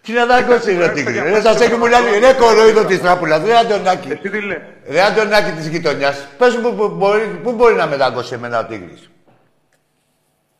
Τι 0.01 0.11
να 0.11 0.25
δαγκώσει, 0.25 0.77
ρε, 0.77 0.89
Τίγρη. 0.89 1.19
Ρε, 1.19 1.41
σας 1.41 1.61
έχει 1.61 1.75
μουλάνει. 1.75 2.19
Ρε, 2.19 2.33
κοροϊδό 2.33 2.85
της 2.85 3.01
τράπουλας. 3.01 3.43
Ρε, 3.45 3.55
Αντωνάκη. 3.55 4.11
Εσύ 4.11 4.29
τι 4.29 4.41
λες; 4.41 4.57
Ρε, 4.89 5.01
Αντωνάκη 5.01 5.51
της 5.51 5.67
γειτονιάς. 5.67 6.27
Πες 6.37 6.55
μου, 6.55 6.75
πού 6.75 6.87
μπορεί, 6.87 7.39
πού 7.43 7.51
μπορεί 7.51 7.75
να 7.75 7.87
με 7.87 7.95
δαγκώσει 7.95 8.33
εμένα 8.33 8.59
ο 8.59 8.65
Τίγρης. 8.65 9.09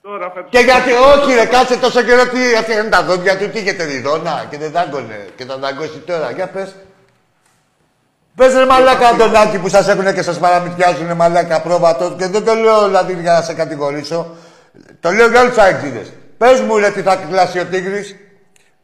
Τώρα 0.02 0.32
φέτος... 0.32 0.50
Και 0.50 0.60
γιατί 0.60 0.92
όχι, 0.92 1.34
ρε, 1.34 1.46
κάτσε 1.46 1.78
τόσο 1.78 2.02
καιρό 2.02 2.28
τι 2.28 2.54
έφτιαχνε 2.54 2.90
τα 2.90 3.04
δόντια 3.04 3.38
του, 3.38 3.50
τι 3.50 3.60
είχε 3.60 3.74
τεριδόνα 3.74 4.46
και 4.50 4.58
δεν 4.58 4.72
δάγκωνε. 4.72 5.26
Και 5.36 5.46
θα 5.46 5.58
δαγκώσει 5.58 5.98
τώρα. 5.98 6.32
Για 6.32 6.48
πες. 6.48 6.76
Πες 8.40 8.54
ρε 8.54 8.66
μαλάκα 8.66 9.08
Αντωνάκη 9.08 9.58
που 9.58 9.70
σας 9.70 9.88
έχουν 9.88 10.14
και 10.14 10.22
σας 10.22 10.38
παραμυθιάζουνε 10.38 11.14
μαλάκα 11.14 11.62
πρόβατος 11.62 12.16
και 12.18 12.28
δεν 12.28 12.46
το 12.46 12.54
λέω 12.54 12.86
δηλαδή 12.86 13.14
για 13.22 13.34
να 13.34 13.42
σε 13.42 13.54
κατηγορήσω. 13.54 14.36
Το 15.00 15.12
λέω 15.12 15.28
για 15.28 15.40
όλους 15.40 15.54
τους 15.54 15.64
αεξίδες. 15.64 16.12
Πες 16.38 16.60
μου 16.62 16.78
ρε 16.78 16.90
τι 16.90 17.02
θα 17.02 17.16
κλάσει 17.30 17.60
ο 17.60 17.66
Τίγρης. 17.66 18.16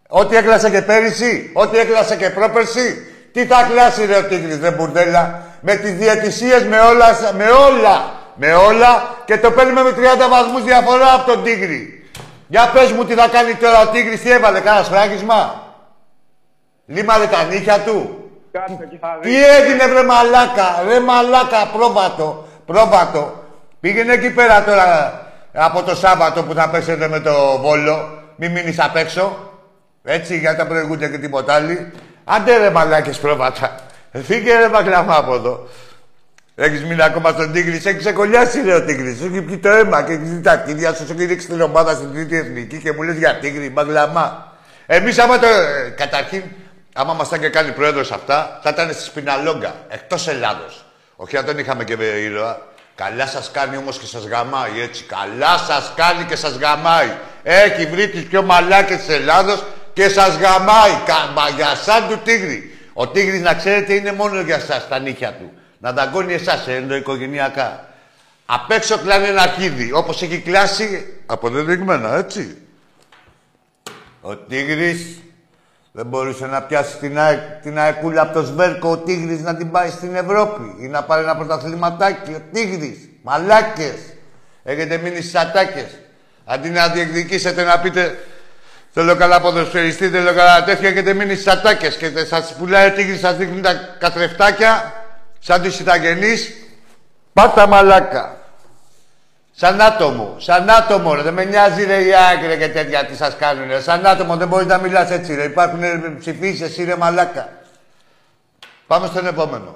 Ό,τι 0.08 0.36
έκλασε 0.36 0.70
και 0.70 0.82
πέρυσι, 0.82 1.51
ό,τι 1.53 1.78
έκλασε 1.78 2.16
και 2.16 2.30
πρόπερσι. 2.30 3.08
Τι 3.32 3.45
θα 3.45 3.68
κλάσει 3.72 4.06
ρε 4.06 4.18
ο 4.18 4.24
Τίγρης 4.24 4.60
ρε 4.62 4.72
μπουρδέλα. 4.72 5.41
Με 5.62 5.76
τις 5.76 5.93
διαιτησίες, 5.93 6.64
με 6.64 6.80
όλα, 6.80 7.08
με 7.38 7.45
όλα, 7.49 8.12
με 8.36 8.53
όλα 8.53 9.16
και 9.26 9.38
το 9.38 9.51
παίρνουμε 9.51 9.84
με 9.84 9.91
30 9.91 10.30
βαθμούς 10.30 10.64
διαφορά 10.64 11.14
από 11.14 11.32
τον 11.32 11.43
Τίγρη. 11.43 12.10
Για 12.47 12.72
πες 12.74 12.91
μου 12.91 13.06
τι 13.06 13.14
θα 13.14 13.28
κάνει 13.28 13.53
τώρα 13.53 13.82
ο 13.82 13.88
Τίγρης, 13.88 14.22
τι 14.22 14.32
έβαλε, 14.32 14.60
κάνα 14.60 14.84
σφράγισμα. 14.84 15.64
Λίμαρε 16.86 17.26
τα 17.26 17.43
νύχια 17.43 17.80
του. 17.80 18.25
Κάτσε 18.56 18.88
και 18.89 18.97
θα 19.01 19.18
Τι 19.22 19.30
δεις. 19.30 19.45
έγινε 19.60 19.88
βρε 19.88 20.03
μαλάκα, 20.03 20.84
ρε 20.88 20.99
μαλάκα, 20.99 21.68
πρόβατο, 21.74 22.47
πρόβατο. 22.66 23.43
Πήγαινε 23.80 24.14
εκεί 24.14 24.30
πέρα 24.30 24.64
τώρα 24.64 25.20
από 25.53 25.84
το 25.84 25.95
Σάββατο 25.95 26.43
που 26.43 26.53
θα 26.53 26.70
παίξετε 26.70 27.08
με 27.08 27.20
το 27.20 27.58
Βόλο. 27.62 28.24
Μην 28.36 28.51
μείνεις 28.51 28.80
απ' 28.80 28.95
έξω. 28.95 29.51
Έτσι, 30.03 30.38
γιατί 30.38 30.58
τα 30.58 30.66
προηγούνται 30.66 31.08
και 31.08 31.18
τίποτα 31.18 31.53
άλλη. 31.53 31.91
Άντε 32.24 32.58
ρε 32.58 32.70
μαλάκες 32.70 33.18
πρόβατα. 33.18 33.76
Φύγε 34.24 34.58
ρε 34.58 34.70
μαγκλαμά 34.70 35.16
από 35.16 35.36
εδώ. 35.36 35.68
Έχεις 36.56 36.84
μείνει 36.84 37.03
ακόμα 37.03 37.30
στον 37.30 37.51
Τίγρης, 37.51 37.82
σε 37.82 37.89
έχει 37.89 37.97
ξεκολλιάσει 37.97 38.62
ρε 38.62 38.74
ο 38.74 38.84
Τίγρης. 38.86 39.18
Σου 39.18 39.26
έχει 39.26 39.41
πιει 39.41 39.58
το 39.58 39.70
αίμα 39.70 40.03
και 40.03 40.12
έχεις 40.14 40.30
δει 40.30 40.41
τα 40.41 40.51
αρχίδια 40.51 40.93
σου, 40.93 41.06
σου 41.06 41.14
έχει 41.18 41.26
ρίξει 41.26 41.47
την 41.47 41.62
ομάδα 41.62 41.93
στην 41.93 42.14
τρίτη 42.14 42.38
εθνική 42.38 42.78
και 42.78 42.91
μου 42.91 43.01
λες 43.01 43.16
για 43.18 43.38
Τίγρη, 43.39 43.70
μαγκλαμά. 43.70 44.53
Εμείς 44.86 45.20
άμα 45.20 45.39
το... 45.39 45.47
ε, 45.47 45.89
καταρχήν, 45.89 46.43
Άμα 46.98 47.14
μας 47.14 47.28
ήταν 47.28 47.39
και 47.39 47.50
κάνει 47.50 47.72
πρόεδρος 47.72 48.12
αυτά, 48.12 48.60
θα 48.64 48.70
ήταν 48.70 48.93
στη 48.93 49.04
Σπιναλόγκα, 49.04 49.76
εκτός 49.88 50.28
Ελλάδος. 50.28 50.86
Όχι 51.16 51.38
αν 51.38 51.46
δεν 51.46 51.58
είχαμε 51.58 51.84
και 51.84 51.93
ήρωα. 51.93 52.62
Καλά 52.96 53.28
σας 53.28 53.52
κάνει 53.52 53.78
όμως 53.78 53.98
και 53.98 54.06
σας 54.06 54.26
γαμάει, 54.26 54.82
έτσι. 54.82 55.04
Καλά 55.04 55.58
σας 55.58 55.93
κάνει 55.96 56.24
και 56.24 56.36
σας 56.36 56.56
γαμάει. 56.56 57.12
Έχει 57.43 57.86
βρει 57.86 58.10
τις 58.10 58.24
πιο 58.24 58.43
μαλάκες 58.43 58.98
της 58.98 59.10
Ελλάδος 59.10 59.64
και 59.93 60.10
σας 60.10 60.36
γαμάει. 60.36 60.91
Καμπαγιά 61.06 61.76
σαν 61.76 62.08
του 62.08 62.18
τίγρη. 62.24 62.78
Ο 62.93 63.08
τίγρης, 63.08 63.41
να 63.41 63.54
ξέρετε, 63.54 63.93
είναι 63.93 64.12
μόνο 64.12 64.41
για 64.41 64.60
σας 64.60 64.88
τα 64.88 65.00
νύχια 65.00 65.34
του. 65.34 65.52
Να 65.80 65.91
δαγκώνει 65.91 66.34
εσάς 66.34 66.68
ενδοοικογενειακά. 66.68 67.88
Απ' 68.46 68.72
έξω 68.72 68.98
κλάνει 68.98 69.28
ένα 69.28 69.41
αρχίδι, 69.41 69.91
όπως 69.93 70.22
έχει 70.22 70.39
κλάσει 70.39 71.14
αποδεδειγμένα, 71.26 72.16
έτσι. 72.16 72.58
Ο 74.22 74.36
Τίγρης 74.36 75.20
δεν 75.98 76.06
μπορούσε 76.06 76.46
να 76.46 76.62
πιάσει 76.62 76.98
την, 76.98 77.20
ΑΕΚ, 77.20 77.39
την 77.62 77.80
αεκούλα 77.80 78.22
από 78.22 78.34
το 78.34 78.41
Σβέρκο 78.46 78.89
ο 78.89 78.98
Τίγρης 78.98 79.41
να 79.41 79.56
την 79.56 79.72
πάει 79.72 79.89
στην 79.89 80.16
Ευρώπη 80.16 80.76
ή 80.80 80.88
να 80.88 81.04
πάρει 81.04 81.24
ένα 81.24 81.36
πρωταθληματάκι. 81.36 82.32
Ο 82.32 82.41
Τίγρης, 82.52 82.98
μαλάκες. 83.22 83.96
Έχετε 84.64 84.98
μείνει 84.98 85.22
στις 85.22 85.36
ατάκες. 85.36 86.00
Αντί 86.46 86.70
να 86.70 86.88
διεκδικήσετε 86.88 87.64
να 87.64 87.80
πείτε 87.80 88.18
Θέλω 88.98 89.16
καλά 89.16 89.41
ποδοσφαιριστή, 89.41 90.10
θέλω 90.10 90.34
καλά 90.34 90.64
τέτοια, 90.64 90.89
έχετε 90.89 91.14
μείνει 91.14 91.34
στις 91.34 91.48
ατάκες 91.48 91.96
και 91.96 92.26
σας 92.26 92.56
πουλάει 92.60 92.88
ο 92.88 92.91
Τίγρης, 92.91 93.20
σας 93.20 93.38
δείχνει 93.38 93.62
τα 93.62 93.96
καθρεφτάκια 94.00 94.93
σαν 95.39 95.62
τους 95.62 95.80
Ιταγενείς. 95.80 96.54
Πάτα 97.34 97.68
μαλάκα. 97.68 98.38
Σαν 99.58 99.82
άτομο. 99.82 100.36
Σαν 100.38 100.70
άτομο, 100.70 101.14
ρε. 101.14 101.22
Δεν 101.22 101.34
με 101.34 101.43
νοιάζει, 101.43 101.86
ρε, 101.86 102.03
η 102.03 102.12
άκρη 102.16 102.58
και 102.58 102.70
τέτοια 102.70 103.06
τι 103.06 103.16
σας 103.16 103.36
κάνουν. 103.36 103.68
Ρε. 103.68 103.82
Σαν 103.82 104.06
άτομο 104.06 104.38
δεν 104.38 104.47
μπορείς 104.47 104.68
να 104.68 104.78
μιλάς 104.78 105.12
έτσι, 105.12 105.36
ρε. 105.36 105.43
Υπάρχουν 105.43 105.82
ψηφίσεις, 106.20 106.62
εσύ, 106.62 106.84
ρε, 106.84 106.95
μαλάκα. 106.95 107.49
Πάμε 108.88 109.08
στον 109.08 109.28
επόμενο. 109.28 109.76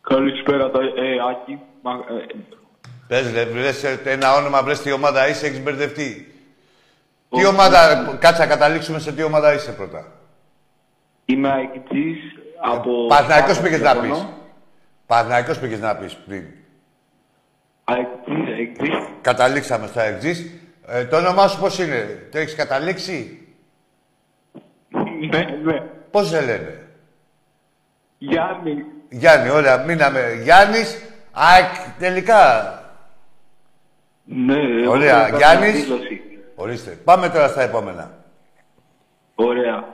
Καλησπέρα, 0.00 0.70
το, 0.70 0.80
ε, 0.80 1.30
Άκη. 1.30 1.58
Μα, 1.82 1.92
ε, 1.92 2.38
Πες, 3.08 3.32
ρε, 3.32 3.44
βρες 3.44 3.84
ένα 4.04 4.34
όνομα, 4.34 4.62
βρες 4.62 4.80
τι 4.80 4.92
ομάδα 4.92 5.28
είσαι, 5.28 5.46
έχεις 5.46 5.62
μπερδευτεί. 5.62 6.32
Τι 7.28 7.46
ομάδα, 7.46 8.16
κάτσε 8.18 8.40
να 8.42 8.46
καταλήξουμε 8.48 8.98
σε 8.98 9.12
τι 9.12 9.22
ομάδα 9.22 9.54
είσαι 9.54 9.72
πρώτα. 9.72 10.06
Είμαι 11.24 11.50
αεκτής 11.50 12.18
από... 12.60 13.06
Παναθηναϊκός 13.06 13.60
πήγες 13.60 13.80
να 13.80 13.96
πεις. 13.96 14.26
Παναθηναϊκός 15.06 15.58
πήγες 15.58 15.80
να 15.80 15.96
πεις 15.96 16.16
πριν. 16.26 16.44
Αεκτής, 17.90 18.48
αεκτής. 18.54 19.08
Καταλήξαμε 19.20 19.86
στα 19.86 20.02
εξής. 20.02 20.52
Ε, 20.86 21.04
το 21.04 21.16
όνομά 21.16 21.48
σου 21.48 21.60
πώς 21.60 21.78
είναι, 21.78 22.28
το 22.32 22.38
έχεις 22.38 22.54
καταλήξει; 22.54 23.46
Ναι, 25.30 25.38
ναι. 25.64 25.80
Πώς 26.10 26.28
σε 26.28 26.40
λένε; 26.40 26.88
Γιάννη. 28.18 28.84
Γιάννη, 29.10 29.50
ωραία, 29.50 29.78
μείναμε. 29.84 30.38
Γιάννης, 30.42 31.02
ΑΕΚ, 31.32 31.72
τελικά. 31.98 32.72
Ναι, 34.24 34.60
εγώ 34.82 34.90
Ωραία, 34.90 35.26
έχω 35.26 35.36
Γιάννης. 35.36 35.72
μια 35.74 35.82
δήλωση. 35.84 36.20
Ορίστε. 36.54 36.90
Πάμε 36.90 37.28
τώρα 37.28 37.48
στα 37.48 37.62
επόμενα. 37.62 38.10
Ωραία. 39.34 39.84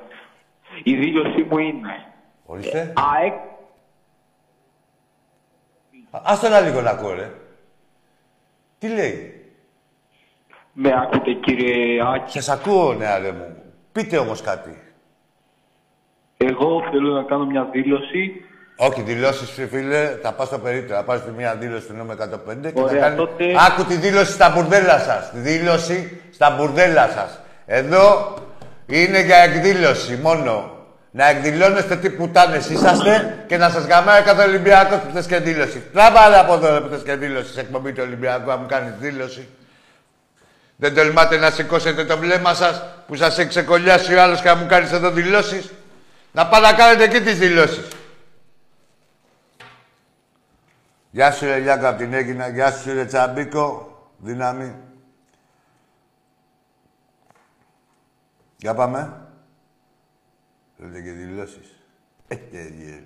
Η 0.82 0.95
δήλωσή 0.97 1.42
μου 1.51 1.59
είναι 1.59 2.07
Ορίστε. 2.47 2.92
ΑΕΚ 3.14 3.34
Ας 6.11 6.40
τον 6.40 6.64
λίγο 6.64 6.80
να 6.80 6.90
ακούω, 6.90 7.14
ρε. 7.14 7.30
Τι 8.85 8.91
λέει; 8.91 9.32
με 10.72 10.91
ακούτε 11.03 11.32
κύριε 11.32 12.03
Άκη; 12.14 12.41
Σας 12.41 12.49
ακούω, 12.49 12.93
νεαρέ 12.95 13.32
μου. 13.32 13.57
Πείτε 13.93 14.18
όμως 14.18 14.41
κάτι. 14.43 14.78
Εγώ 16.37 16.82
θέλω 16.91 17.12
να 17.14 17.22
κάνω 17.22 17.45
μια 17.47 17.68
δήλωση. 17.72 18.32
Όχι, 18.76 19.01
δηλώσεις, 19.03 19.68
φίλε, 19.70 20.18
θα 20.22 20.32
πας 20.32 20.47
στο 20.47 20.59
περίπτερο. 20.59 20.99
Θα 20.99 21.05
πάρεις 21.05 21.22
μια 21.37 21.55
δήλωση 21.55 21.87
του 21.87 21.95
νόμου 21.95 22.11
105 22.11 22.72
και 22.72 22.80
Ωραία, 22.80 23.01
θα 23.01 23.07
κάνει. 23.07 23.16
τότε- 23.16 23.55
Άκου 23.68 23.85
τη 23.85 23.95
δήλωση 23.97 24.32
στα 24.32 24.51
μπουρδέλα 24.51 24.99
σας. 24.99 25.30
Δήλωση 25.35 26.20
στα 26.32 26.51
μπουρδέλα 26.51 27.09
σας. 27.09 27.41
Εδώ 27.66 28.35
είναι 28.87 29.20
για 29.20 29.37
εκδήλωση 29.37 30.16
μόνο. 30.22 30.74
Να 31.16 31.28
εκδηλώνεστε 31.28 31.96
τι 31.96 32.10
πουτάνες 32.10 32.68
είσαστε 32.68 33.44
και 33.46 33.56
να 33.56 33.70
σας 33.70 33.84
γαμάει 33.84 34.22
κάθε 34.22 34.42
Ολυμπιακός 34.42 34.98
που 34.98 35.10
θες 35.12 35.26
και 35.26 35.38
δήλωση. 35.38 35.82
Τράβαλε 35.92 36.38
από 36.38 36.54
εδώ 36.54 36.80
που 36.80 36.88
θες 36.88 37.02
και 37.02 37.14
δήλωση 37.14 37.52
σε 37.52 37.60
εκπομπή 37.60 37.92
του 37.92 38.02
Ολυμπιακού, 38.06 38.50
αν 38.50 38.58
μου 38.60 38.66
κάνεις 38.66 38.92
δήλωση. 38.98 39.48
Δεν 40.76 40.94
τολμάτε 40.94 41.36
να 41.36 41.50
σηκώσετε 41.50 42.04
το 42.04 42.18
βλέμμα 42.18 42.54
σας 42.54 42.82
που 43.06 43.14
σας 43.14 43.38
έχει 43.38 43.48
ξεκολλιάσει 43.48 44.14
ο 44.14 44.22
άλλος 44.22 44.40
και 44.40 44.48
να 44.48 44.54
μου 44.54 44.66
κάνεις 44.66 44.92
εδώ 44.92 45.10
δηλώσεις. 45.10 45.72
Να 46.32 46.46
πάτε 46.46 46.66
να 46.66 46.72
κάνετε 46.72 47.04
εκεί 47.04 47.20
τις 47.20 47.38
δηλώσεις. 47.38 47.88
Γεια 51.10 51.32
σου, 51.32 51.44
ρε 51.44 51.58
Λιάκο, 51.58 51.88
από 51.88 51.98
την 51.98 52.12
Έγινα. 52.12 52.48
Γεια 52.48 52.70
σου, 52.70 52.92
ρε 52.92 53.04
Τσαμπίκο. 53.04 53.98
Δύναμη. 54.18 54.74
Για 58.56 58.74
πάμε. 58.74 59.24
Θέλετε 60.87 61.03
και 61.07 61.14
δηλώσεις. 61.22 61.68
Ε, 62.28 62.37
τέλεια. 62.53 62.99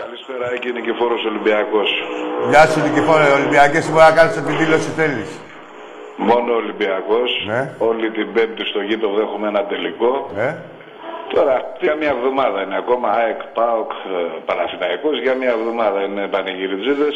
Καλησπέρα, 0.00 0.52
εκεί 0.54 0.68
είναι 0.68 0.80
και 0.80 0.92
φόρος 0.92 1.24
Ολυμπιακός. 1.24 1.90
Γεια 2.50 2.66
σου, 2.66 2.80
Νικηφόρε. 2.80 3.28
Ολυμπιακές 3.38 3.90
μπορεί 3.90 4.04
να 4.10 4.16
κάνεις 4.18 4.36
ό,τι 4.36 4.52
δήλωση 4.52 4.90
θέλεις. 5.00 5.30
Μόνο 6.16 6.54
Ολυμπιακός. 6.54 7.30
Ναι. 7.46 7.74
Όλη 7.78 8.10
την 8.10 8.32
Πέμπτη 8.32 8.64
στο 8.64 8.80
γήπεδο 8.80 9.20
έχουμε 9.20 9.48
ένα 9.48 9.62
τελικό. 9.64 10.30
Ε. 10.36 10.54
Τώρα, 11.34 11.72
για 11.80 11.94
μια 11.94 12.10
εβδομάδα 12.16 12.62
είναι 12.62 12.76
ακόμα 12.76 13.08
ΑΕΚ, 13.10 13.40
ΠΑΟΚ, 13.56 13.90
ε, 13.90 14.38
Παναθηναϊκός. 14.46 15.20
Για 15.20 15.34
μια 15.34 15.50
εβδομάδα 15.50 16.00
είναι 16.02 16.26
πανηγυριτζίδες. 16.26 17.14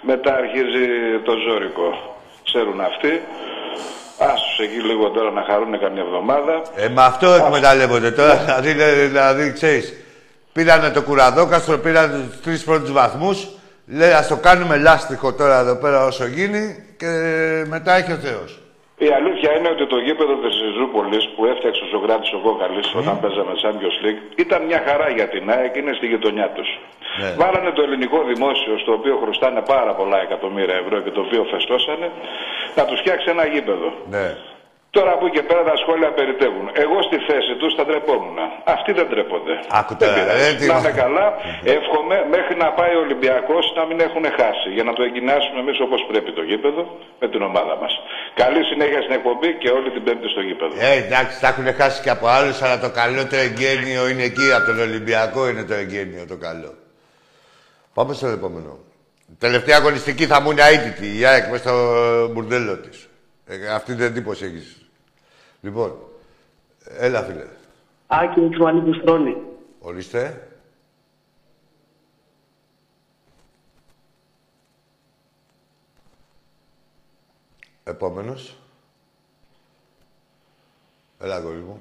Μετά 0.00 0.34
αρχίζει 0.34 0.86
το 1.24 1.32
ζόρικο. 1.46 1.88
Ξέρουν 2.44 2.80
αυτοί. 2.80 3.22
Άσους 4.18 4.58
εκεί 4.62 4.80
λίγο 4.80 5.10
τώρα 5.10 5.30
να 5.30 5.42
χαρούν 5.42 5.78
καμιά 5.80 6.02
εβδομάδα. 6.02 6.62
Ε, 6.74 6.88
με 6.88 7.02
αυτό 7.02 7.32
εκμεταλλεύονται 7.32 8.10
τώρα. 8.10 8.34
Δηλαδή, 8.36 8.74
λέ- 8.74 9.06
δηλαδή, 9.08 9.52
ξέρεις, 9.52 9.94
πήρανε 10.52 10.90
το 10.90 11.02
κουραδόκαστρο, 11.02 11.78
πήρανε 11.78 12.26
τους 12.30 12.40
τρεις 12.40 12.64
πρώτους 12.64 12.92
βαθμούς. 12.92 13.48
Λέει, 13.86 14.12
ας 14.12 14.26
το 14.26 14.36
κάνουμε 14.36 14.76
λάστιχο 14.76 15.32
τώρα 15.32 15.58
εδώ 15.58 15.74
πέρα 15.76 16.04
όσο 16.04 16.26
γίνει 16.26 16.84
και 16.96 17.06
μετά 17.68 17.94
έχει 17.96 18.12
ο 18.12 18.16
Θεός. 18.16 18.58
Η 19.06 19.08
αλήθεια 19.18 19.50
είναι 19.56 19.68
ότι 19.68 19.86
το 19.86 19.98
γήπεδο 20.06 20.34
της 20.34 20.54
Ριζούπολης 20.64 21.24
που 21.34 21.44
έφτιαξε 21.52 21.82
ο 21.84 21.88
Σοκράτης 21.92 22.32
ο 22.32 22.38
Κόκαλης 22.46 22.94
όταν 23.00 23.20
παίζαμε 23.20 23.52
Champions 23.62 23.96
League 24.04 24.22
ήταν 24.44 24.60
μια 24.64 24.80
χαρά 24.86 25.08
για 25.18 25.28
την 25.28 25.50
ΑΕΚ, 25.50 25.76
είναι 25.76 25.92
στη 25.92 26.06
γειτονιά 26.06 26.48
τους. 26.56 26.68
Ναι. 27.20 27.30
Βάλανε 27.40 27.70
το 27.70 27.82
ελληνικό 27.82 28.18
δημόσιο, 28.32 28.78
στο 28.78 28.92
οποίο 28.92 29.14
χρωστάνε 29.22 29.60
πάρα 29.74 29.92
πολλά 29.94 30.18
εκατομμύρια 30.20 30.76
ευρώ 30.82 31.00
και 31.00 31.10
το 31.10 31.20
οποίο 31.20 31.42
φεστώσανε, 31.52 32.10
να 32.74 32.84
τους 32.84 32.98
φτιάξει 33.00 33.26
ένα 33.30 33.46
γήπεδο. 33.46 33.88
Ναι. 34.10 34.26
Τώρα 34.96 35.10
από 35.16 35.24
εκεί 35.26 35.34
και 35.38 35.44
πέρα 35.50 35.62
τα 35.70 35.76
σχόλια 35.82 36.10
περιτεύουν. 36.18 36.66
Εγώ 36.84 36.96
στη 37.08 37.16
θέση 37.28 37.52
τους 37.60 37.72
θα 37.78 37.82
ντρεπόμουν. 37.86 38.38
Αυτοί 38.74 38.90
δεν 38.98 39.06
ντρέπονται. 39.08 39.54
Άκου 39.80 39.94
Δεν 39.98 40.08
τώρα, 40.08 40.14
πειράζει. 40.16 40.40
ρε, 40.42 40.48
τι- 40.58 40.66
Να 40.72 40.78
είναι 40.82 40.94
καλά. 41.04 41.26
Εύχομαι 41.78 42.16
μέχρι 42.34 42.54
να 42.64 42.68
πάει 42.78 42.94
ο 42.98 43.00
Ολυμπιακός 43.06 43.64
να 43.78 43.82
μην 43.88 43.98
έχουν 44.06 44.24
χάσει. 44.38 44.68
Για 44.76 44.84
να 44.88 44.92
το 44.96 45.02
εγκυνάσουμε 45.08 45.58
εμείς 45.64 45.78
όπως 45.86 46.00
πρέπει 46.10 46.30
το 46.38 46.42
γήπεδο 46.50 46.82
με 47.20 47.26
την 47.32 47.40
ομάδα 47.50 47.74
μας. 47.82 47.92
Καλή 48.42 48.60
συνέχεια 48.70 49.00
στην 49.04 49.14
εκπομπή 49.18 49.50
και 49.62 49.68
όλη 49.76 49.88
την 49.94 50.02
Πέμπτη 50.06 50.28
στο 50.34 50.40
γήπεδο. 50.48 50.72
Ε, 50.88 50.92
εντάξει, 51.04 51.34
τα 51.42 51.48
έχουν 51.52 51.66
χάσει 51.80 51.98
και 52.04 52.10
από 52.16 52.26
άλλους, 52.36 52.56
αλλά 52.64 52.76
το 52.84 52.90
καλύτερο 53.00 53.42
εγγένειο 53.48 54.02
είναι 54.10 54.24
εκεί. 54.30 54.46
Από 54.56 54.66
τον 54.70 54.78
Ολυμπιακό 54.88 55.40
είναι 55.50 55.64
το 55.70 55.74
εγγένειο 55.82 56.22
το 56.32 56.36
καλό. 56.46 56.70
Πάμε 57.94 58.12
στο 58.14 58.26
επόμενο. 58.38 58.72
Τελευταία 59.38 59.76
αγωνιστική 59.76 60.24
θα 60.26 60.40
μου 60.40 60.50
είναι 60.50 60.62
αίτητη. 60.70 61.18
Η 61.20 61.24
ΑΕΚ 61.30 61.44
μες 61.50 61.60
στο 61.60 61.74
μπουρδέλο 62.32 62.74
της. 62.84 63.08
Ε, 63.46 63.54
αυτή 63.74 63.94
την 63.94 64.04
εντύπωση 64.04 64.44
έχεις. 64.44 64.74
Λοιπόν, 65.60 65.94
έλα 66.98 67.22
φίλε. 67.22 67.46
Άκη 68.06 68.40
μου 68.40 68.48
Τσουανίκου 68.50 68.94
Στρώνη. 68.94 69.36
Ορίστε. 69.80 70.44
Επόμενος. 77.84 78.56
Έλα, 81.18 81.34
αγόρι 81.34 81.58
μου. 81.58 81.80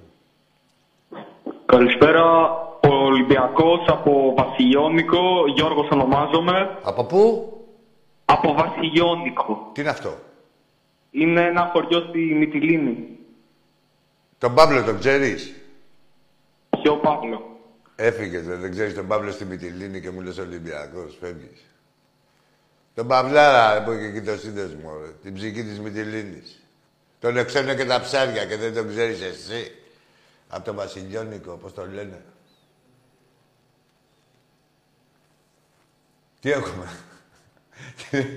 Καλησπέρα, 1.66 2.52
ο 2.82 2.94
Ολυμπιακός 2.94 3.86
από 3.88 4.34
Βασιλιώνικο, 4.38 5.48
Γιώργος 5.56 5.88
ονομάζομαι. 5.92 6.80
Από 6.84 7.06
πού; 7.06 7.54
Από 8.26 8.54
Βασιλιώνικο. 8.54 9.70
Τι 9.74 9.82
είναι 9.82 9.90
αυτό; 9.90 10.18
Είναι 11.12 11.42
ένα 11.42 11.70
χωριό 11.74 12.00
στη 12.00 12.20
Μυτιλίνη. 12.20 13.19
Τον 14.40 14.54
Παύλο 14.54 14.84
τον 14.84 15.00
ξέρεις; 15.00 15.54
Ποιο 16.70 16.98
Παύλο; 16.98 17.60
Έφυγες, 17.96 18.46
δε, 18.46 18.56
δεν 18.56 18.72
ξέρεις 18.72 18.94
τον 18.94 19.08
Παύλο 19.08 19.32
στη 19.32 19.46
Μυτιλίνη 19.46 20.02
και 20.02 20.10
μου 20.10 20.22
λες 20.22 20.38
Ολυμπιακός, 20.38 21.18
φεύγεις. 21.20 21.66
Τον 22.94 23.08
Παυλάρα 23.08 23.84
που 23.84 23.92
είχε 23.92 24.06
εκεί 24.06 24.22
το 24.22 24.38
σύνδεσμο, 24.38 24.98
ρε. 25.00 25.08
την 25.22 25.34
ψυχή 25.34 25.64
της 25.64 25.80
Μυτιλίνης. 25.80 26.64
Τον 27.20 27.38
εξώνουν 27.38 27.76
και 27.76 27.86
τα 27.86 28.02
ψάρια 28.02 28.46
και 28.46 28.58
δεν 28.58 28.74
τον 28.74 28.88
ξέρεις 28.88 29.22
εσύ. 29.22 29.72
Από 30.48 30.64
τον 30.64 30.76
Βασιλιώνικο, 30.76 31.52
πώς 31.52 31.74
το 31.74 31.88
λένε. 31.88 32.24
Τι 36.40 36.52
έχουμε; 36.52 36.90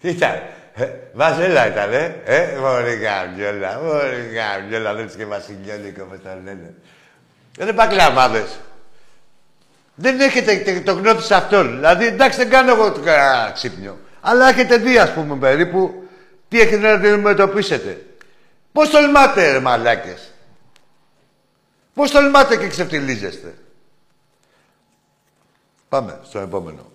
Τι 0.00 0.08
ήταν; 0.08 0.40
Ε, 0.74 0.88
Βαζέλα 1.12 1.66
ήταν, 1.66 1.92
ε. 1.92 2.20
Ε, 2.24 2.56
μωρή 2.60 2.98
καμπιόλα, 2.98 3.80
μωρή 3.82 4.30
καμπιόλα. 4.34 4.94
Δεν 4.94 5.10
και 5.16 5.24
Βασιλιώνικο, 5.24 6.04
πώς 6.04 6.18
το 6.22 6.28
λένε. 6.44 6.74
Δεν 7.56 7.66
είναι 7.66 7.72
πακλαμάδες. 7.76 8.58
Δεν 9.94 10.20
έχετε 10.20 10.56
τε- 10.56 10.84
το 10.84 10.92
γνώτη 10.92 11.22
σε 11.22 11.34
αυτόν. 11.34 11.70
Δηλαδή, 11.74 12.06
εντάξει, 12.06 12.38
δεν 12.38 12.50
κάνω 12.50 12.72
εγώ 12.72 12.92
το 12.92 13.00
κα- 13.00 13.50
ξύπνιο. 13.54 13.98
Αλλά 14.20 14.48
έχετε 14.48 14.76
δει, 14.76 14.98
ας 14.98 15.12
πούμε, 15.12 15.36
περίπου, 15.36 16.08
τι 16.48 16.60
έχετε 16.60 16.76
να 16.76 16.92
αντιμετωπίσετε. 16.92 18.06
Πώς 18.72 18.90
τολμάτε, 18.90 19.52
ρε 19.52 19.60
μαλάκες. 19.60 20.32
Πώς 21.94 22.10
τολμάτε 22.10 22.56
και 22.56 22.66
ξεφτιλίζεστε. 22.68 23.54
Πάμε 25.88 26.18
στο 26.28 26.38
επόμενο. 26.38 26.90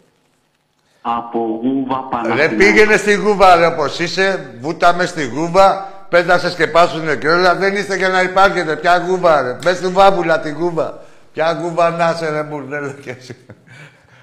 Από 1.16 1.60
Γούβα 1.64 1.96
Ρε 1.96 2.08
Παναθηναϊκός. 2.10 2.58
πήγαινε 2.58 2.98
στη 2.98 3.14
γούβα, 3.14 3.56
ρε 3.56 3.66
όπως 3.66 4.00
είσαι, 4.00 4.56
βούταμε 4.60 5.06
στη 5.06 5.26
γούβα, 5.26 5.90
πέτασες 6.10 6.56
και 6.56 6.68
πάσουνε 6.68 7.16
και 7.16 7.28
όλα, 7.28 7.56
δεν 7.56 7.76
είστε 7.76 7.96
για 7.96 8.10
να 8.10 8.22
υπάρχετε. 8.22 8.76
Ποια 8.76 8.98
γούβα, 8.98 9.42
ρε. 9.42 9.54
Μπες 9.54 9.78
στη 9.78 9.88
βάβουλα 9.88 10.40
τη 10.40 10.50
γούβα. 10.50 11.00
Ποια 11.34 11.54
γούβα 11.62 11.90
να 11.90 12.10
είσαι, 12.10 12.30
ρε 12.30 12.44
μπουρδέλο 12.44 12.92
και 12.92 13.10
εσύ. 13.12 13.46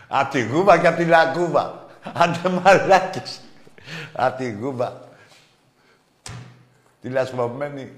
Απ' 0.09 0.31
τη 0.31 0.43
γούβα 0.43 0.79
και 0.79 0.87
απ' 0.87 0.97
τη 0.97 1.05
λαγκούβα. 1.05 1.85
Άντε 2.13 2.49
μαλάκες. 2.49 3.41
Απ' 4.13 4.37
τη 4.37 4.51
γούβα. 4.51 5.01
Τη 7.01 7.09
λασπωμένη. 7.09 7.93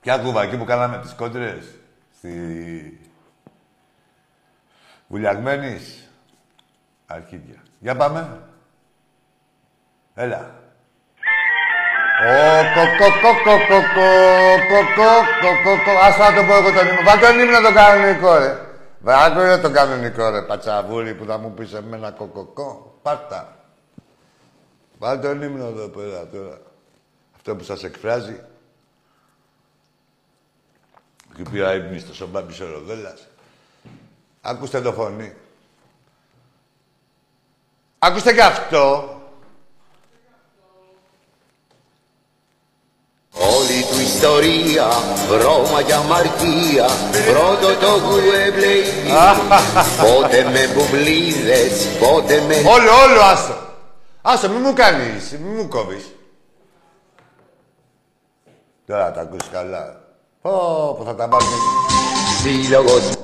Ποια 0.00 0.16
γούβα, 0.16 0.42
εκεί 0.42 0.56
που 0.56 0.64
κάναμε 0.64 0.98
τις 0.98 1.12
κόντρες. 1.12 1.64
Στη... 2.18 2.30
Βουλιαγμένης. 5.06 6.01
Αρχίδια. 7.12 7.62
Για 7.78 7.96
πάμε. 7.96 8.40
Έλα. 10.14 10.50
Ω, 12.24 12.62
κο, 12.74 12.84
κο, 12.98 13.08
κο, 13.22 13.32
κο, 13.44 13.56
κο, 13.68 13.78
κο, 13.94 14.80
κο, 14.96 15.10
κο, 15.40 15.50
κο, 15.62 15.82
κο. 15.84 15.98
Ας 15.98 16.18
να 16.18 16.34
το 16.34 16.42
πω 16.46 16.54
εγώ 16.54 16.72
τον 16.72 16.86
ύμνο. 16.86 17.02
Βάλ 17.04 17.20
τον 17.20 17.38
ύμνο 17.38 17.60
το 17.60 17.72
κανονικό, 17.72 18.38
ρε. 18.38 18.58
Βάλ 19.00 19.34
τον 19.34 19.60
το 19.60 19.70
κανονικό, 19.70 20.30
ρε, 20.30 20.42
πατσαβούρι 20.42 21.14
που 21.14 21.24
θα 21.24 21.38
μου 21.38 21.54
πεις 21.54 21.72
εμένα 21.72 22.10
κοκοκό. 22.10 22.98
Πάρτα. 23.02 23.56
Βάλ 24.98 25.20
τον 25.20 25.42
ύμνο 25.42 25.66
εδώ 25.66 25.88
πέρα 25.88 26.26
τώρα. 26.26 26.58
Αυτό 27.34 27.56
που 27.56 27.64
σας 27.64 27.84
εκφράζει. 27.84 28.40
Και 31.36 31.42
πήρα 31.50 31.74
ύπνιστος 31.74 32.20
ο 32.20 32.26
Μπάμπης 32.26 32.60
ο 32.60 32.66
Ροδέλας. 32.66 33.26
Ακούστε 38.04 38.32
το 38.32 38.32
φωνή. 38.32 38.32
Ακούστε 38.32 38.32
και 38.32 38.42
αυτό. 38.42 39.06
Όλη 43.34 43.84
του 43.90 44.00
ιστορία, 44.00 44.86
Ρώμα 45.42 45.82
και 45.82 45.94
αμαρτία 45.94 46.86
Πρώτο 47.26 47.74
το 47.80 47.98
γουέμπλεϊ 47.98 48.84
Πότε 50.02 50.42
με 50.42 50.68
μπουμπλίδες, 50.74 51.88
πότε 51.98 52.40
με... 52.40 52.54
Όλο, 52.54 52.90
όλο, 53.08 53.20
άστο. 53.20 53.54
Άστο, 54.22 54.48
μη 54.48 54.58
μου 54.58 54.72
κάνεις, 54.72 55.30
μη 55.30 55.48
μου 55.48 55.68
κόβεις. 55.68 56.16
Τώρα 58.86 59.12
τα 59.12 59.20
ακούσεις 59.20 59.48
καλά. 59.52 60.00
Πω, 60.42 60.50
πω, 60.98 61.04
θα 61.04 61.14
τα 61.14 61.28
βάλουμε. 61.28 61.56
Σύλλογος 62.42 63.21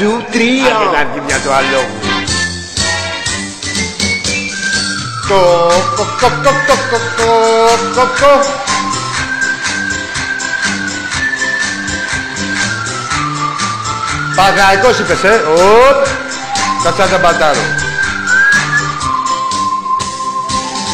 σου 0.00 0.24
τρία. 0.30 0.76
Άντε 0.76 0.96
να 0.96 1.10
βγει 1.10 1.20
μια 1.26 1.38
το 1.44 1.50
άλλο. 1.58 1.80
Κο, 5.28 5.40
κο, 5.96 6.04
κο, 6.20 6.28
κο, 6.44 6.74
κο, 6.90 6.98
κο, 7.16 7.30
κο, 7.94 8.04
κο. 8.20 8.34
Παγαϊκός 14.36 14.98
είπες, 14.98 15.24
ε. 15.24 15.34
Οπ. 15.88 16.06
Κάτσα 16.84 17.06
τα 17.06 17.18
μπατάρω. 17.18 17.64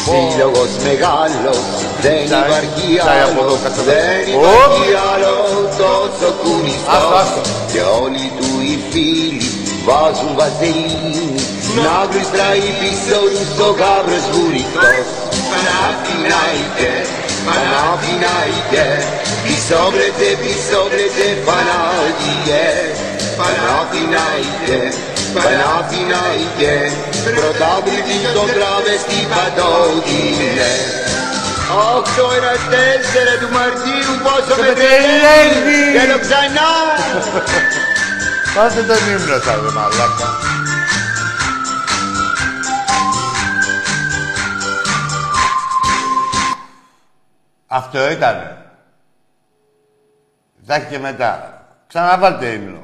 Σύλλογος 0.03 0.69
μεγάλος, 0.83 1.65
δεν 2.01 2.23
υπάρχει 2.25 2.99
άλλος, 3.11 3.59
δεν 3.89 4.21
υπάρχει 4.35 4.87
άλλος 5.11 5.49
τόσο 5.77 6.29
κουνιστός 6.41 7.29
και 7.71 7.81
όλοι 8.01 8.31
του 8.37 8.46
Филипп, 8.91 9.43
важен 9.85 10.35
вазелин, 10.35 11.39
нагри 11.75 12.23
страи 12.23 12.73
писал 12.81 13.25
им 13.27 13.45
сто 13.53 13.73
гавра 13.73 14.19
с 14.19 14.27
буритос. 14.35 15.07
Панафинайте, 15.51 16.91
панафинайте, 17.45 18.85
писобрете, 19.45 20.29
писобрете, 20.43 21.27
панадие, 21.45 22.95
панафинайте, 23.37 24.93
панафинайте, 25.33 26.91
протабрити 27.25 28.17
до 28.33 28.43
травести 28.47 29.21
падодине. 29.31 30.71
Otto 31.69 32.31
era 32.31 32.55
tessera 32.69 33.35
di 33.35 33.47
martino, 33.51 34.11
posso 34.23 34.55
vedere, 34.61 35.91
che 35.91 36.07
lo 36.07 36.23
sai 36.23 36.49
Πάστε 38.57 38.83
τον 38.83 38.95
ύμνο 38.95 39.39
σας, 39.39 39.61
ρε 39.61 39.71
μαλάκα. 39.71 40.27
Αυτό 47.67 48.11
ήτανε. 48.11 48.57
Θα 50.65 50.75
έχει 50.75 50.85
και 50.85 50.99
μετά. 50.99 51.65
Ξαναβάλτε 51.87 52.47
ύμνο. 52.47 52.83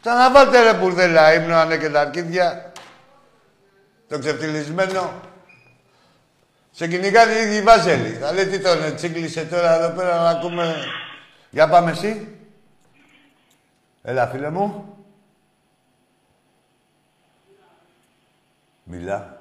Ξαναβάλτε 0.00 0.62
ρε 0.62 0.74
μπουρδέλα 0.74 1.34
ύμνο, 1.34 1.56
αν 1.56 1.78
και 1.78 1.90
τα 1.90 2.00
αρκίδια. 2.00 2.72
Το 4.08 4.18
ξεφτυλισμένο. 4.18 5.12
Σε 6.70 6.88
κυνηγάνε 6.88 7.32
οι 7.32 7.42
ίδιοι 7.42 7.62
βάζελοι. 7.62 8.10
Θα 8.10 8.32
λέει 8.32 8.46
τι 8.46 8.60
τον 8.60 8.94
τσίγκλισε 8.96 9.44
τώρα 9.44 9.74
εδώ 9.74 9.88
πέρα 9.88 10.20
να 10.20 10.28
ακούμε. 10.28 10.76
Για 11.50 11.68
πάμε 11.68 11.90
εσύ. 11.90 12.35
Έλα, 14.08 14.26
φίλε 14.26 14.50
μου. 14.50 14.96
Μιλά. 18.84 19.35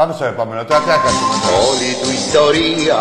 Πάμε 0.00 0.12
στο 0.18 0.26
επόμενο. 0.34 0.60
Τώρα 0.68 0.80
τι 0.82 0.88
θα 0.94 0.98
κάνουμε 1.04 1.36
τώρα. 1.42 1.56
Όλη 1.68 1.90
του 2.02 2.10
ιστορία, 2.22 2.98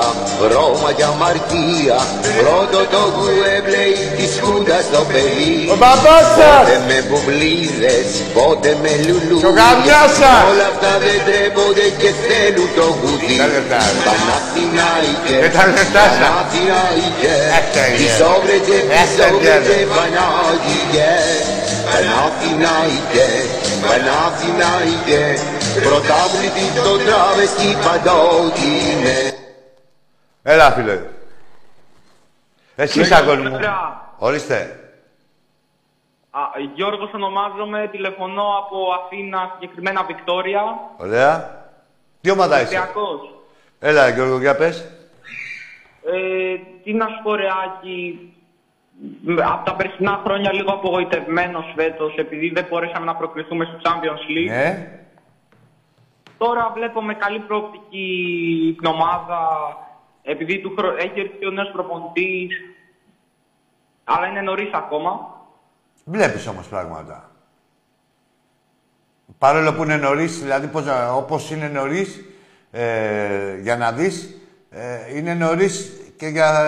Ρώμα 0.54 0.90
και 0.98 1.06
αμαρτία 1.12 1.98
Πρώτο 2.40 2.80
το 2.94 3.02
γουέμπλεϊ 3.16 3.94
της 4.18 4.32
Χούντας 4.44 4.84
στο 4.90 5.02
παιδί 5.12 5.54
Ο 5.74 5.76
μπαμπάς 5.82 6.26
σας! 6.38 6.58
Πότε 6.60 6.78
με 6.90 6.98
μπουμπλίδες, 7.08 8.08
πότε 8.36 8.70
με 8.84 8.92
λουλούδια 9.06 9.46
Το 9.48 9.52
γαμιάς 9.60 10.12
σας! 10.22 10.42
Όλα 10.52 10.68
αυτά 10.74 10.92
δεν 11.06 11.18
τρέπονται 11.28 11.88
και 12.02 12.10
θέλουν 12.26 12.70
το 12.78 12.86
γουδί 13.00 13.36
Τα 13.42 13.48
λεπτά, 13.56 13.80
ρε. 13.94 14.00
Παναθηναϊκέ, 14.08 15.36
Και 15.44 15.52
τα 15.58 15.64
λεπτά 15.76 16.04
σας. 16.10 16.20
Παναθηναϊκέ 16.24 17.36
Έχτε, 17.58 17.84
γε. 17.90 17.98
Πισόβρετε, 18.00 18.76
Έχτε, 19.02 19.26
πισόβρετε, 19.28 19.76
γε. 19.80 19.88
Πανάγιε 19.94 21.14
Παναθηναϊκέ, 23.86 25.26
Παναθηναϊκέ 25.76 25.80
Πρωτάβλητη 25.80 26.66
το 26.84 26.98
τράβεστη 27.06 27.70
παντόκινε 27.86 29.18
Έλα, 30.44 30.72
φίλε. 30.72 31.02
Εσείς, 32.76 33.12
αγόρι 33.12 33.38
μου. 33.38 33.44
Καλησπέρα. 33.44 34.16
Ορίστε. 34.18 34.80
Α, 36.30 36.40
Γιώργος 36.74 37.14
ονομάζομαι, 37.14 37.88
τηλεφωνώ 37.92 38.44
από 38.58 38.78
Αθήνα, 39.04 39.52
συγκεκριμένα 39.54 40.04
Βικτόρια. 40.04 40.62
Ωραία. 40.98 41.64
Τι 42.22 42.32
ομάδα 42.32 42.62
είσαι; 42.62 42.76
Ολυμπιακός. 42.76 43.34
Έλα, 43.80 44.10
Γιώργο, 44.10 44.40
για 44.40 44.56
πες. 44.56 44.78
Ε, 46.06 46.56
τι 46.84 46.94
να 46.94 47.06
σου 47.08 47.20
πω, 47.24 47.36
ρε, 47.36 47.48
Άκη, 47.66 48.34
από 49.44 49.66
τα 49.66 49.76
περσινά 49.76 50.22
χρόνια 50.24 50.54
λίγο 50.54 50.72
απογοητευμένος 50.72 51.74
φέτος, 51.76 52.16
επειδή 52.18 52.50
δεν 52.50 52.66
μπορέσαμε 52.70 53.06
να 53.06 53.16
προκριθούμε 53.16 53.66
στο 53.66 53.78
Champions 53.84 54.30
League. 54.32 54.50
Ναι. 54.50 55.00
Τώρα 56.38 56.72
βλέπω 56.74 57.02
με 57.02 57.14
καλή 57.14 57.40
προοπτική 57.40 58.76
την 58.80 58.86
ομάδα, 58.88 59.40
επειδή 60.24 60.60
του 60.62 60.74
χρο... 60.78 60.96
έχει 60.98 61.20
έρθει 61.20 61.46
ο 61.46 61.52
νέος 61.52 61.70
προπονητής, 61.72 62.56
αλλά 64.04 64.28
είναι 64.28 64.42
νωρίς 64.42 64.70
ακόμα. 64.74 65.34
Βλέπεις 66.06 66.48
όμως 66.48 66.68
πράγματα. 66.68 67.30
Παρόλο 69.38 69.74
που 69.74 69.84
είναι 69.84 69.98
νωρίς, 69.98 70.40
δηλαδή 70.42 70.68
πώς, 70.68 70.86
να- 70.86 71.12
όπως 71.14 71.52
είναι 71.52 71.68
νωρίς, 71.68 72.26
ε, 72.72 73.58
για 73.62 73.78
να 73.78 73.92
δεις, 73.92 74.42
ε, 74.70 75.18
είναι 75.18 75.34
νωρίς 75.34 76.02
και 76.18 76.28
για, 76.28 76.60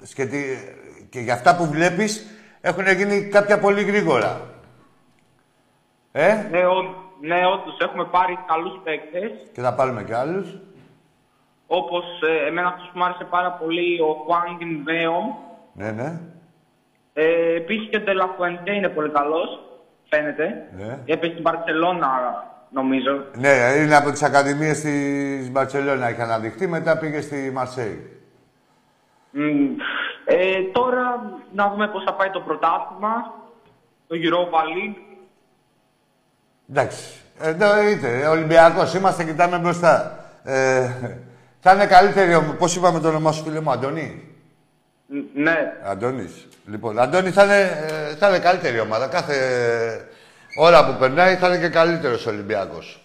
ε, 0.00 0.06
σχετι- 0.06 0.76
και 1.10 1.20
για 1.20 1.34
αυτά 1.34 1.56
που 1.56 1.66
βλέπεις 1.66 2.26
έχουν 2.60 2.86
γίνει 2.86 3.28
κάποια 3.28 3.58
πολύ 3.58 3.82
γρήγορα. 3.82 4.40
Ε, 6.12 6.46
Ναι, 6.50 6.66
ο, 6.66 7.01
ναι 7.28 7.40
όντως 7.54 7.76
έχουμε 7.80 8.04
πάρει 8.04 8.38
καλούς 8.46 8.80
παίκτες. 8.84 9.30
και 9.54 9.60
θα 9.60 9.74
πάρουμε 9.74 10.02
κι 10.04 10.12
άλλους. 10.12 10.46
Όπως 11.66 12.04
ε, 12.22 12.46
εμένα 12.48 12.68
αυτός 12.68 12.86
που 12.92 12.98
μου 12.98 13.04
άρεσε 13.04 13.24
πάρα 13.24 13.50
πολύ, 13.52 14.00
ο 14.00 14.16
Juan 14.28 14.58
Βέομ. 14.84 15.26
Ναι, 15.72 15.90
ναι. 15.90 16.20
Ε, 17.12 17.54
επίσης 17.54 17.88
και 17.88 17.96
ο 17.96 18.00
Ντελαφουέντε 18.00 18.74
είναι 18.74 18.88
πολύ 18.88 19.10
καλός, 19.10 19.48
φαίνεται. 20.08 20.68
ναι. 20.76 20.98
Έπαιζε 21.04 21.32
στην 21.32 21.42
Παρσελώνα, 21.44 22.10
νομίζω. 22.70 23.24
Ναι, 23.36 23.48
είναι 23.82 23.96
από 23.96 24.10
τις 24.10 24.22
ακαδημίες 24.22 24.80
της 24.80 25.50
Μπαρτσελώνα, 25.50 26.10
είχε 26.10 26.22
αναδειχθεί, 26.22 26.66
μετά 26.66 26.98
πήγε 26.98 27.20
στη 27.20 27.50
Μαρσέη. 27.54 28.06
Μμ. 29.30 29.76
Ε, 30.24 30.62
τώρα 30.72 31.22
να 31.52 31.68
δούμε 31.70 31.88
πώς 31.88 32.02
θα 32.04 32.14
πάει 32.14 32.30
το 32.30 32.40
πρωτάθλημα, 32.40 33.32
το 34.06 34.16
Europa 34.22 34.60
League. 34.60 34.96
Εντάξει. 36.74 36.98
Εδώ 37.40 37.88
είτε, 37.88 38.26
Ολυμπιακός, 38.26 38.94
είμαστε, 38.94 39.24
κοιτάμε 39.24 39.58
μπροστά. 39.58 40.18
Ε, 40.44 40.90
θα 41.60 41.72
είναι 41.74 41.86
καλύτερη, 41.86 42.34
ομ- 42.34 42.52
πώς 42.58 42.76
είπαμε 42.76 43.00
το 43.00 43.08
όνομά 43.08 43.32
σου, 43.32 43.42
φίλε 43.44 43.60
μου, 43.60 43.70
Αντώνη; 43.70 44.24
Ν- 45.06 45.24
Ναι, 45.42 45.56
Αντώνης. 45.84 46.48
Λοιπόν, 46.66 46.98
Αντώνη 46.98 47.30
θα 47.30 47.44
είναι, 47.44 47.60
ε, 48.10 48.14
θα 48.16 48.28
είναι 48.28 48.38
καλύτερη 48.38 48.80
ομάδα. 48.80 49.06
Κάθε 49.06 49.36
ώρα 50.58 50.86
που 50.86 50.98
περνάει 50.98 51.36
θα 51.36 51.46
είναι 51.48 51.58
και 51.58 51.68
καλύτερος 51.68 52.26
ο 52.26 52.30
Ολυμπιακός. 52.30 53.00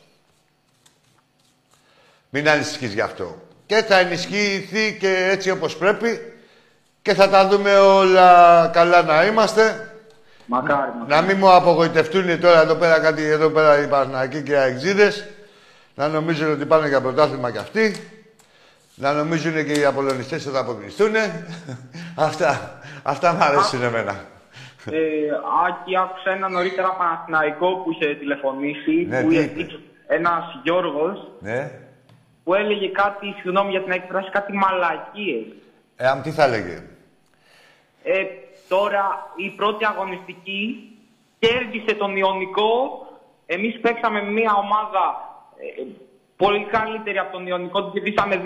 Μην 2.29 2.49
ανησυχείς 2.49 2.93
γι' 2.93 3.01
αυτό. 3.01 3.41
Και 3.65 3.75
θα 3.83 3.97
ενισχυθεί 3.99 4.97
και 4.99 5.27
έτσι 5.31 5.49
όπως 5.49 5.77
πρέπει 5.77 6.33
και 7.01 7.13
θα 7.13 7.29
τα 7.29 7.47
δούμε 7.47 7.77
όλα 7.77 8.69
καλά 8.73 9.01
να 9.01 9.25
είμαστε. 9.25 9.91
Μακάρι. 10.47 10.91
Να 11.07 11.21
μην 11.21 11.37
μου 11.37 11.51
απογοητευτούν 11.53 12.39
τώρα 12.39 12.61
εδώ 12.61 12.75
πέρα 12.75 12.99
κάτι 12.99 13.23
εδώ 13.23 13.49
πέρα 13.49 13.81
οι 13.83 13.87
Παναγικοί 13.87 14.43
και 14.43 14.51
οι 14.51 14.55
Αεξίδες. 14.55 15.27
Να 15.95 16.07
νομίζουν 16.07 16.51
ότι 16.51 16.65
πάνε 16.65 16.87
για 16.87 17.01
πρωτάθλημα 17.01 17.51
κι 17.51 17.57
αυτοί. 17.57 17.95
Να 18.95 19.13
νομίζουν 19.13 19.65
και 19.65 19.71
οι 19.71 19.83
Απολωνιστές 19.85 20.45
ότι 20.45 20.55
θα 20.55 20.61
αποκλειστούν. 20.61 21.13
αυτά, 22.27 22.79
αυτά 23.03 23.33
μου 23.33 23.43
αρέσουν 23.43 23.83
εμένα. 23.83 24.15
Ε, 24.91 24.97
Άκη, 25.67 25.97
άκουσα 25.97 26.31
ένα 26.31 26.49
νωρίτερα 26.49 26.89
Παναθηναϊκό 26.97 27.67
που 27.75 27.91
είχε 27.91 28.15
τηλεφωνήσει. 28.15 29.05
Ναι, 29.09 29.21
που 29.21 29.27
τι 29.29 29.35
είχε- 29.35 29.43
είπε; 29.59 29.79
Ένας 30.07 30.43
Γιώργος 30.63 31.31
ναι. 31.39 31.71
που 32.43 32.53
έλεγε 32.53 32.87
κάτι, 32.89 33.25
συγγνώμη 33.41 33.71
για 33.71 33.81
την 33.83 33.91
έκφραση, 33.91 34.29
κάτι 34.29 34.53
μαλακίες. 34.53 35.45
Ε, 35.95 36.07
αμ, 36.07 36.21
τι 36.21 36.31
θα 36.31 36.43
έλεγε; 36.43 36.81
Ε, 38.03 38.13
τώρα 38.67 39.31
η 39.35 39.49
πρώτη 39.49 39.85
αγωνιστική 39.85 40.91
κέρδισε 41.39 41.93
τον 41.95 42.17
Ιωνικό. 42.17 42.71
Εμείς 43.45 43.79
παίξαμε 43.79 44.21
με 44.21 44.31
μια 44.31 44.53
ομάδα 44.63 45.03
ε, 45.57 45.83
πολύ 46.35 46.63
καλύτερη 46.65 47.17
από 47.17 47.31
τον 47.31 47.47
Ιωνικό. 47.47 47.83
Την 47.83 47.91
κερδίσαμε 47.93 48.35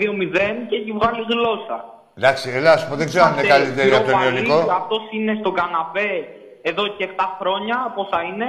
και 0.68 0.76
έχει 0.76 0.92
βγάλει 0.92 1.22
γλώσσα. 1.30 1.78
Εντάξει, 2.16 2.50
έλα, 2.50 2.76
σου 2.76 2.88
πω, 2.88 2.94
δεν 2.96 3.06
ξέρω 3.06 3.24
αν 3.24 3.32
είναι 3.32 3.42
Είμαστε 3.42 3.58
καλύτερη 3.58 3.94
από 3.94 4.10
τον 4.10 4.20
Europa 4.20 4.22
League, 4.22 4.34
Ιωνικό. 4.34 4.70
Αυτός 4.70 5.02
είναι 5.10 5.36
στον 5.40 5.54
καναπέ 5.54 6.28
εδώ 6.62 6.86
και 6.86 7.08
7 7.16 7.22
χρόνια, 7.40 7.92
πόσα 7.94 8.22
είναι. 8.22 8.46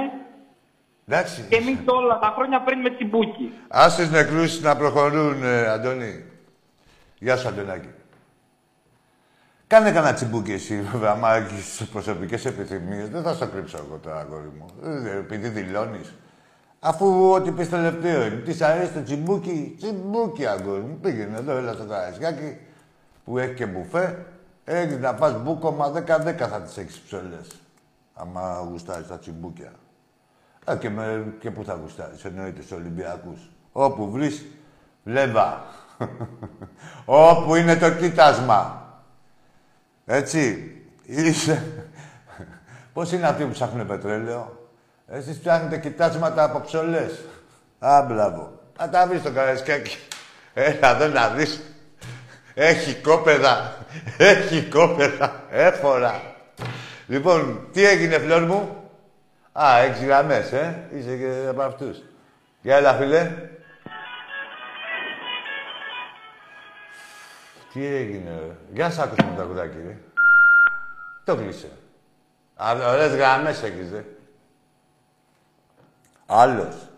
Εντάξει. 1.08 1.46
Και 1.50 1.56
εμείς 1.56 1.78
όλα 1.86 2.18
τα 2.18 2.32
χρόνια 2.36 2.60
παίρνουμε 2.60 2.90
τσιμπούκι. 2.90 3.52
Ας 3.68 3.96
τους 3.96 4.10
νεκρούς 4.10 4.60
να 4.60 4.76
προχωρούν, 4.76 5.42
ε, 5.42 5.68
Αντώνη. 5.68 6.24
Γεια 7.18 7.36
σου, 7.36 7.48
Αντωνάκη. 7.48 7.88
Κάνε 9.66 9.92
κανένα 9.92 10.14
τσιμπούκι 10.14 10.52
εσύ, 10.52 10.80
βέβαια, 10.80 11.10
άμα 11.10 11.34
έχεις 11.34 11.88
προσωπικές 11.92 12.44
επιθυμίες. 12.44 13.08
Δεν 13.08 13.22
θα 13.22 13.34
στο 13.34 13.46
κρύψω 13.46 13.76
εγώ 13.76 13.96
τώρα, 14.02 14.20
αγόρι 14.20 14.50
μου. 14.58 14.66
Ε, 15.06 15.16
Επειδή 15.16 15.48
δηλώνεις. 15.48 16.14
Αφού 16.80 17.30
ό,τι 17.30 17.50
πεις 17.50 17.68
τελευταίο 17.70 18.26
είναι. 18.26 18.36
Της 18.36 18.60
αρέσει 18.62 18.92
το 18.92 19.02
τσιμπούκι. 19.02 19.74
Τσιμπούκι, 19.78 20.46
αγόρι 20.46 20.80
μου. 20.80 20.98
Πήγαινε 21.00 21.36
εδώ, 21.38 21.56
έλα 21.56 21.72
στο 21.72 21.84
Καραϊσκάκη, 21.84 22.56
που 23.24 23.38
έχει 23.38 23.54
και 23.54 23.66
μπουφέ. 23.66 24.26
Έχεις 24.64 24.98
να 24.98 25.14
πας 25.14 25.42
μπούκομα 25.42 25.92
10-10 25.92 26.48
θα 26.48 26.60
τις 26.60 26.76
έχεις 26.76 26.98
ψωλές. 26.98 27.46
Άμα 28.14 28.66
γουστάρεις 28.70 29.06
τα 29.06 29.18
τσιμπούκια. 29.18 29.72
Α, 30.64 30.76
και, 30.76 30.90
με, 30.90 31.34
και 31.40 31.50
πού 31.50 31.64
θα 31.64 31.74
γουστάρεις, 31.82 32.24
εννοείται, 32.24 32.62
στους 32.62 32.78
Ολυμπιακούς. 32.78 33.50
Όπου 33.72 34.10
βρεις, 34.10 34.44
βλέβα. 35.04 35.64
Όπου 37.04 37.54
είναι 37.54 37.76
το 37.76 37.90
κοίτασμα. 37.90 38.83
Έτσι. 40.06 40.72
Είσαι... 41.02 41.64
Πώς 42.92 43.12
είναι 43.12 43.26
αυτοί 43.26 43.44
που 43.44 43.50
ψάχνουν 43.50 43.86
πετρέλαιο; 43.86 44.68
Εσείς 45.06 45.38
ψάχνετε 45.38 45.78
κοιτάσματα 45.78 46.44
από 46.44 46.60
ψωλές. 46.60 47.20
Α, 47.78 48.02
μπράβο. 48.02 48.60
Θα 48.76 48.88
τα 48.88 49.06
βρεις 49.06 49.20
στο 49.20 49.30
καραϊσκάκι. 49.30 49.96
Έλα 50.54 50.94
εδώ 50.94 51.06
να 51.06 51.28
δεις. 51.28 51.62
Έχει 52.54 52.94
κόπεδα. 52.94 53.76
Έχει 54.18 54.62
κόπεδα. 54.62 55.42
Έφορα. 55.50 56.22
Λοιπόν, 57.06 57.68
τι 57.72 57.86
έγινε, 57.86 58.18
φλόρ 58.18 58.42
μου. 58.42 58.76
Α, 59.52 59.78
έξι 59.78 60.04
γραμμές, 60.04 60.52
ε. 60.52 60.88
Είσαι 60.94 61.16
και 61.16 61.48
από 61.48 61.62
αυτούς. 61.62 62.02
Για 62.60 62.76
έλα, 62.76 62.94
φίλε. 62.94 63.32
Τι 67.74 67.84
έγινε, 67.84 68.30
ρε. 68.30 68.56
Για 68.72 68.90
σ' 68.90 68.98
άκουσα 68.98 69.26
με 69.26 69.36
το 69.36 69.42
ακουδάκι, 69.42 69.76
ρε. 69.76 69.98
Το 71.24 71.36
κλείσε. 71.36 71.70
Α, 72.56 72.72
ωραίες 72.72 73.14
γραμμές 73.14 73.62
έχεις, 73.62 73.90
ρε. 73.90 74.04
Άλλος. 76.26 76.88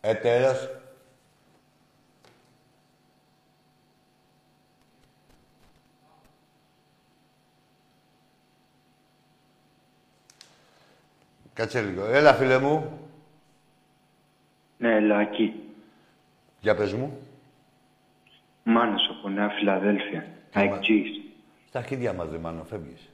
Έτερος. 0.00 0.68
Κάτσε 11.54 11.80
λίγο. 11.80 12.04
Έλα, 12.04 12.34
φίλε 12.34 12.58
μου. 12.58 13.08
Ναι, 14.78 15.00
Λάκη. 15.00 15.74
Για 16.60 16.74
πες 16.74 16.92
μου. 16.92 17.19
Μάνος 18.70 19.08
από 19.10 19.28
Νέα 19.28 19.48
Φιλαδέλφια. 19.48 20.26
Αεκτζής. 20.52 21.20
Στα 21.68 21.78
αρχίδια 21.78 22.12
μας, 22.12 22.30
ρε 22.30 22.38
Μάνο, 22.38 22.64
φεύγεις. 22.64 23.08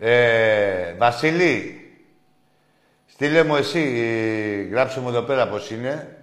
Ε, 0.00 0.94
Βασίλη, 0.98 1.80
στείλε 3.06 3.44
μου 3.44 3.56
εσύ, 3.56 3.78
ε, 3.78 4.62
γράψε 4.62 5.00
μου 5.00 5.08
εδώ 5.08 5.22
πέρα 5.22 5.48
πώς 5.48 5.70
είναι 5.70 6.22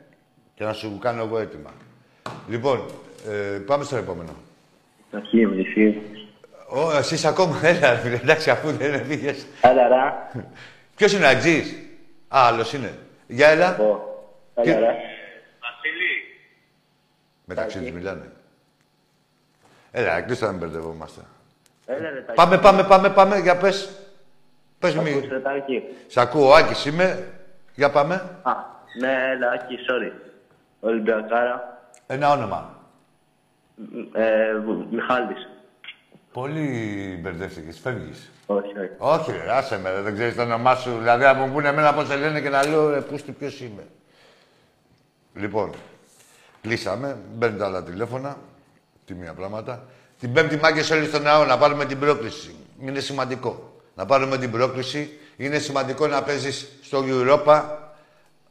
και 0.55 0.63
να 0.63 0.73
σου 0.73 0.97
κάνω 0.97 1.23
εγώ 1.23 1.39
έτοιμα. 1.39 1.71
Λοιπόν, 2.47 2.85
ε, 3.27 3.57
πάμε 3.57 3.83
στο 3.83 3.95
επόμενο. 3.95 4.44
Αρχή, 5.15 5.41
εσύ. 5.41 6.01
Ω, 6.69 6.97
εσείς 6.97 7.25
ακόμα, 7.25 7.59
έλα, 7.63 7.95
φίλε, 7.95 8.15
εντάξει, 8.15 8.49
αφού 8.49 8.71
δεν 8.71 9.07
πήγες. 9.07 9.47
Έλα, 9.61 9.87
ρα. 9.87 10.31
Ποιος 10.95 11.13
είναι 11.13 11.25
ο 11.25 11.27
Αγγζής; 11.27 11.75
Α, 12.27 12.39
άλλος 12.47 12.73
είναι. 12.73 12.97
Για 13.27 13.47
έλα. 13.47 13.77
Έλα, 14.53 14.79
ρα. 14.79 14.95
Μεταξύ 17.45 17.79
τους 17.79 17.91
μιλάνε. 17.91 18.31
Έλα, 19.91 20.17
εκτός 20.17 20.39
να 20.39 20.49
μην 20.49 20.59
μπερδευόμαστε. 20.59 21.21
Έλα, 21.85 22.09
ρε, 22.09 22.21
Τάκη. 22.21 22.33
Πάμε, 22.35 22.57
πάμε, 22.57 22.83
πάμε, 22.83 23.09
πάμε, 23.09 23.39
για 23.39 23.57
πες. 23.57 23.89
Πες 24.79 24.95
μη. 24.95 25.09
Ακούς, 25.09 25.27
ρε, 25.29 25.39
Τάκη. 25.39 25.83
Σ' 26.07 26.17
ακούω, 26.17 26.47
ο 26.49 26.53
Άκης 26.53 26.85
είμαι. 26.85 27.27
Για 27.75 27.89
πάμε. 27.89 28.15
Α, 28.41 28.51
ναι, 28.99 29.13
έλα, 29.31 29.51
Άκη, 29.51 29.75
sorry. 29.89 30.11
Ολυμπιακάρα. 30.79 31.79
Ένα 32.07 32.31
όνομα. 32.31 32.74
Ε, 34.13 34.51
Μιχάλης. 34.91 35.49
Πολύ 36.33 37.19
μπερδεύτηκες, 37.21 37.79
φεύγεις. 37.79 38.31
Όχι, 38.45 38.79
όχι. 38.79 38.89
Όχι, 38.97 39.31
ρε, 39.31 39.51
άσε 39.51 39.79
με, 39.79 39.91
ρε, 39.91 40.01
δεν 40.01 40.13
ξέρεις 40.13 40.35
το 40.35 40.41
όνομά 40.41 40.75
σου. 40.75 40.97
Δηλαδή, 40.97 41.23
να 41.23 41.33
μου 41.33 41.51
πούνε 41.53 41.67
εμένα 41.67 41.93
πώς 41.93 42.07
σε 42.07 42.15
λένε 42.15 42.41
και 42.41 42.49
να 42.49 42.67
λέω, 42.67 42.89
ρε, 42.89 43.01
πούστη, 43.01 43.31
ποιος 43.31 43.61
είμαι. 43.61 43.83
Λοιπόν, 45.33 45.71
κλείσαμε, 46.61 47.17
μπαίνουν 47.33 47.57
τα 47.57 47.65
άλλα 47.65 47.83
τηλέφωνα, 47.83 48.37
τη 49.05 49.13
μία 49.13 49.33
πράγματα. 49.33 49.83
Την 50.19 50.33
πέμπτη 50.33 50.57
μάγκες 50.57 50.91
όλοι 50.91 51.05
στο 51.05 51.19
ναό 51.19 51.45
να 51.45 51.57
πάρουμε 51.57 51.85
την 51.85 51.99
πρόκληση. 51.99 52.55
Είναι 52.81 52.99
σημαντικό. 52.99 53.73
να 53.95 54.05
πάρουμε 54.05 54.37
την 54.37 54.51
πρόκληση. 54.51 55.19
Είναι 55.37 55.59
σημαντικό 55.59 56.07
να 56.07 56.23
παίζεις 56.23 56.67
στο 56.81 57.03
Europa 57.07 57.63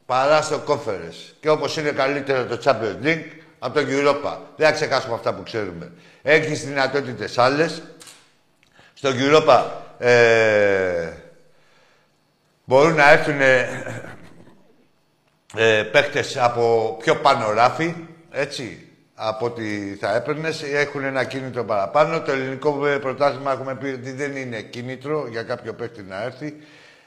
παρά 0.07 0.43
στο 0.43 0.61
Conference. 0.69 1.33
Και 1.41 1.51
όπως 1.51 1.77
είναι 1.77 1.91
καλύτερο 1.91 2.45
το 2.45 2.59
Champions 2.65 3.05
League 3.05 3.25
από 3.65 3.81
το 3.81 3.86
Europa. 3.89 4.36
Δεν 4.57 4.66
θα 4.66 4.73
ξεχάσουμε 4.73 5.15
αυτά 5.15 5.35
που 5.35 5.43
ξέρουμε. 5.43 5.93
Έχεις 6.23 6.66
δυνατότητες 6.66 7.39
άλλες; 7.39 7.82
Στο 8.95 9.11
Europa 9.19 9.65
ε, 9.99 11.12
μπορούν 12.65 12.95
να 12.95 13.11
έρθουν 13.11 13.41
ε, 13.41 13.69
ε, 15.57 15.82
παίκτες 15.82 16.36
από 16.36 16.97
πιο 17.01 17.16
πάνω 17.16 17.53
ράφι, 17.53 17.95
έτσι, 18.31 18.89
από 19.15 19.47
ό,τι 19.47 19.97
θα 20.01 20.15
έπαιρνες. 20.15 20.62
Έχουν 20.62 21.05
ένα 21.05 21.24
κίνητρο 21.24 21.65
παραπάνω. 21.65 22.20
Το 22.20 22.32
ελληνικό 22.32 22.86
ε, 22.86 22.99
πρωτάθλημα 22.99 23.53
έχουμε 23.53 23.74
πει 23.74 23.86
ότι 23.86 24.12
δεν 24.12 24.36
είναι 24.36 24.62
κίνητρο 24.62 25.27
για 25.31 25.43
κάποιο 25.43 25.73
παίκτη 25.73 26.03
να 26.03 26.23
έρθει. 26.23 26.57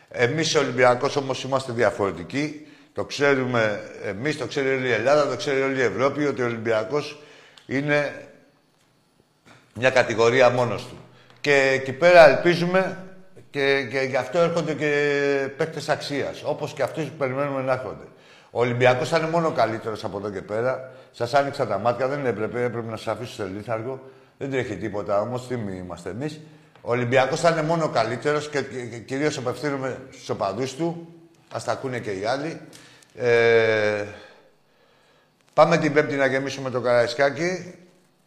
Εμείς 0.09 0.55
ο 0.55 0.59
Ολυμπιακός 0.59 1.15
όμως 1.15 1.43
είμαστε 1.43 1.71
διαφορετικοί. 1.71 2.67
Το 2.97 3.05
ξέρουμε 3.05 3.81
εμείς, 4.03 4.37
το 4.37 4.45
ξέρει 4.45 4.69
όλη 4.69 4.87
η 4.87 4.91
Ελλάδα, 4.91 5.27
το 5.27 5.35
ξέρει 5.35 5.61
όλη 5.61 5.77
η 5.77 5.81
Ευρώπη 5.81 6.25
ότι 6.25 6.41
ο 6.41 6.45
Ολυμπιακός 6.45 7.21
είναι 7.65 8.27
μια 9.73 9.89
κατηγορία 9.89 10.49
μόνος 10.49 10.87
του. 10.87 10.97
Και 11.41 11.71
εκεί 11.73 11.93
πέρα 11.93 12.29
ελπίζουμε 12.29 12.97
και, 13.49 13.87
και 13.91 13.99
γι' 13.99 14.15
αυτό 14.15 14.39
έρχονται 14.39 14.73
και 14.73 14.91
παίκτες 15.57 15.89
αξίας. 15.89 16.43
Όπως 16.43 16.73
και 16.73 16.83
αυτοί 16.83 17.01
που 17.01 17.17
περιμένουμε 17.17 17.61
να 17.61 17.71
έρχονται. 17.71 18.03
Ο 18.51 18.59
Ολυμπιακός 18.59 19.09
θα 19.09 19.17
είναι 19.17 19.29
μόνο 19.29 19.51
καλύτερος 19.51 20.03
από 20.03 20.17
εδώ 20.17 20.29
και 20.29 20.41
πέρα. 20.41 20.91
Σας 21.11 21.33
άνοιξα 21.33 21.67
τα 21.67 21.77
μάτια, 21.77 22.07
δεν 22.07 22.25
έπρεπε, 22.25 22.63
έπρεπε 22.63 22.89
να 22.89 22.97
σας 22.97 23.07
αφήσω 23.07 23.33
σε 23.33 23.43
λίθαργο. 23.55 23.99
Δεν 24.37 24.51
τρέχει 24.51 24.75
τίποτα 24.77 25.21
όμως, 25.21 25.47
τι 25.47 25.55
μη 25.55 25.77
είμαστε 25.77 26.09
εμείς. 26.09 26.39
Ο 26.81 26.91
Ολυμπιακός 26.91 27.39
θα 27.39 27.49
είναι 27.49 27.61
μόνο 27.61 27.89
καλύτερος 27.89 28.49
και, 28.49 28.61
και, 28.61 28.85
και 28.85 28.97
κυρίως 28.97 29.37
απευθύνουμε 29.37 29.99
στους 30.11 30.29
οπαδούς 30.29 30.75
του. 30.75 31.07
Α 31.55 31.59
τα 31.65 31.71
ακούνε 31.71 31.99
και 31.99 32.11
οι 32.11 32.25
άλλοι. 32.25 32.61
Ε, 33.19 34.05
πάμε 35.53 35.77
την 35.77 35.93
Πέμπτη 35.93 36.15
να 36.15 36.25
γεμίσουμε 36.25 36.69
το 36.69 36.81
Καραϊσκάκι 36.81 37.75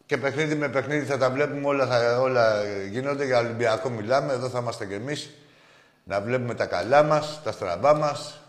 και 0.07 0.17
παιχνίδι 0.17 0.55
με 0.55 0.69
παιχνίδι 0.69 1.05
θα 1.05 1.19
τα 1.19 1.31
βλέπουμε 1.31 1.67
όλα, 1.67 1.87
θα, 1.87 2.21
όλα 2.21 2.65
γίνονται. 2.91 3.25
Για 3.25 3.39
Ολυμπιακό 3.39 3.89
μιλάμε, 3.89 4.33
εδώ 4.33 4.49
θα 4.49 4.59
είμαστε 4.59 4.87
κι 4.87 4.95
εμείς. 4.95 5.31
Να 6.05 6.21
βλέπουμε 6.21 6.55
τα 6.55 6.67
καλά 6.67 7.03
μας, 7.03 7.41
τα 7.45 7.53
στραβά 7.53 7.95
μας, 7.95 8.41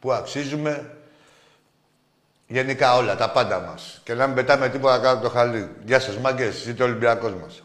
που 0.00 0.12
αξίζουμε. 0.12 0.96
Γενικά 2.46 2.96
όλα, 2.96 3.16
τα 3.16 3.30
πάντα 3.30 3.60
μας. 3.60 4.00
Και 4.04 4.14
να 4.14 4.26
μην 4.26 4.34
πετάμε 4.34 4.68
τίποτα 4.68 4.96
κάτω 4.98 5.12
από 5.12 5.22
το 5.22 5.28
χαλί. 5.28 5.70
Γεια 5.84 6.00
σας, 6.00 6.16
μάγκες. 6.18 6.66
Είστε 6.66 6.82
ο 6.82 6.86
Ολυμπιακός 6.86 7.34
μας. 7.34 7.62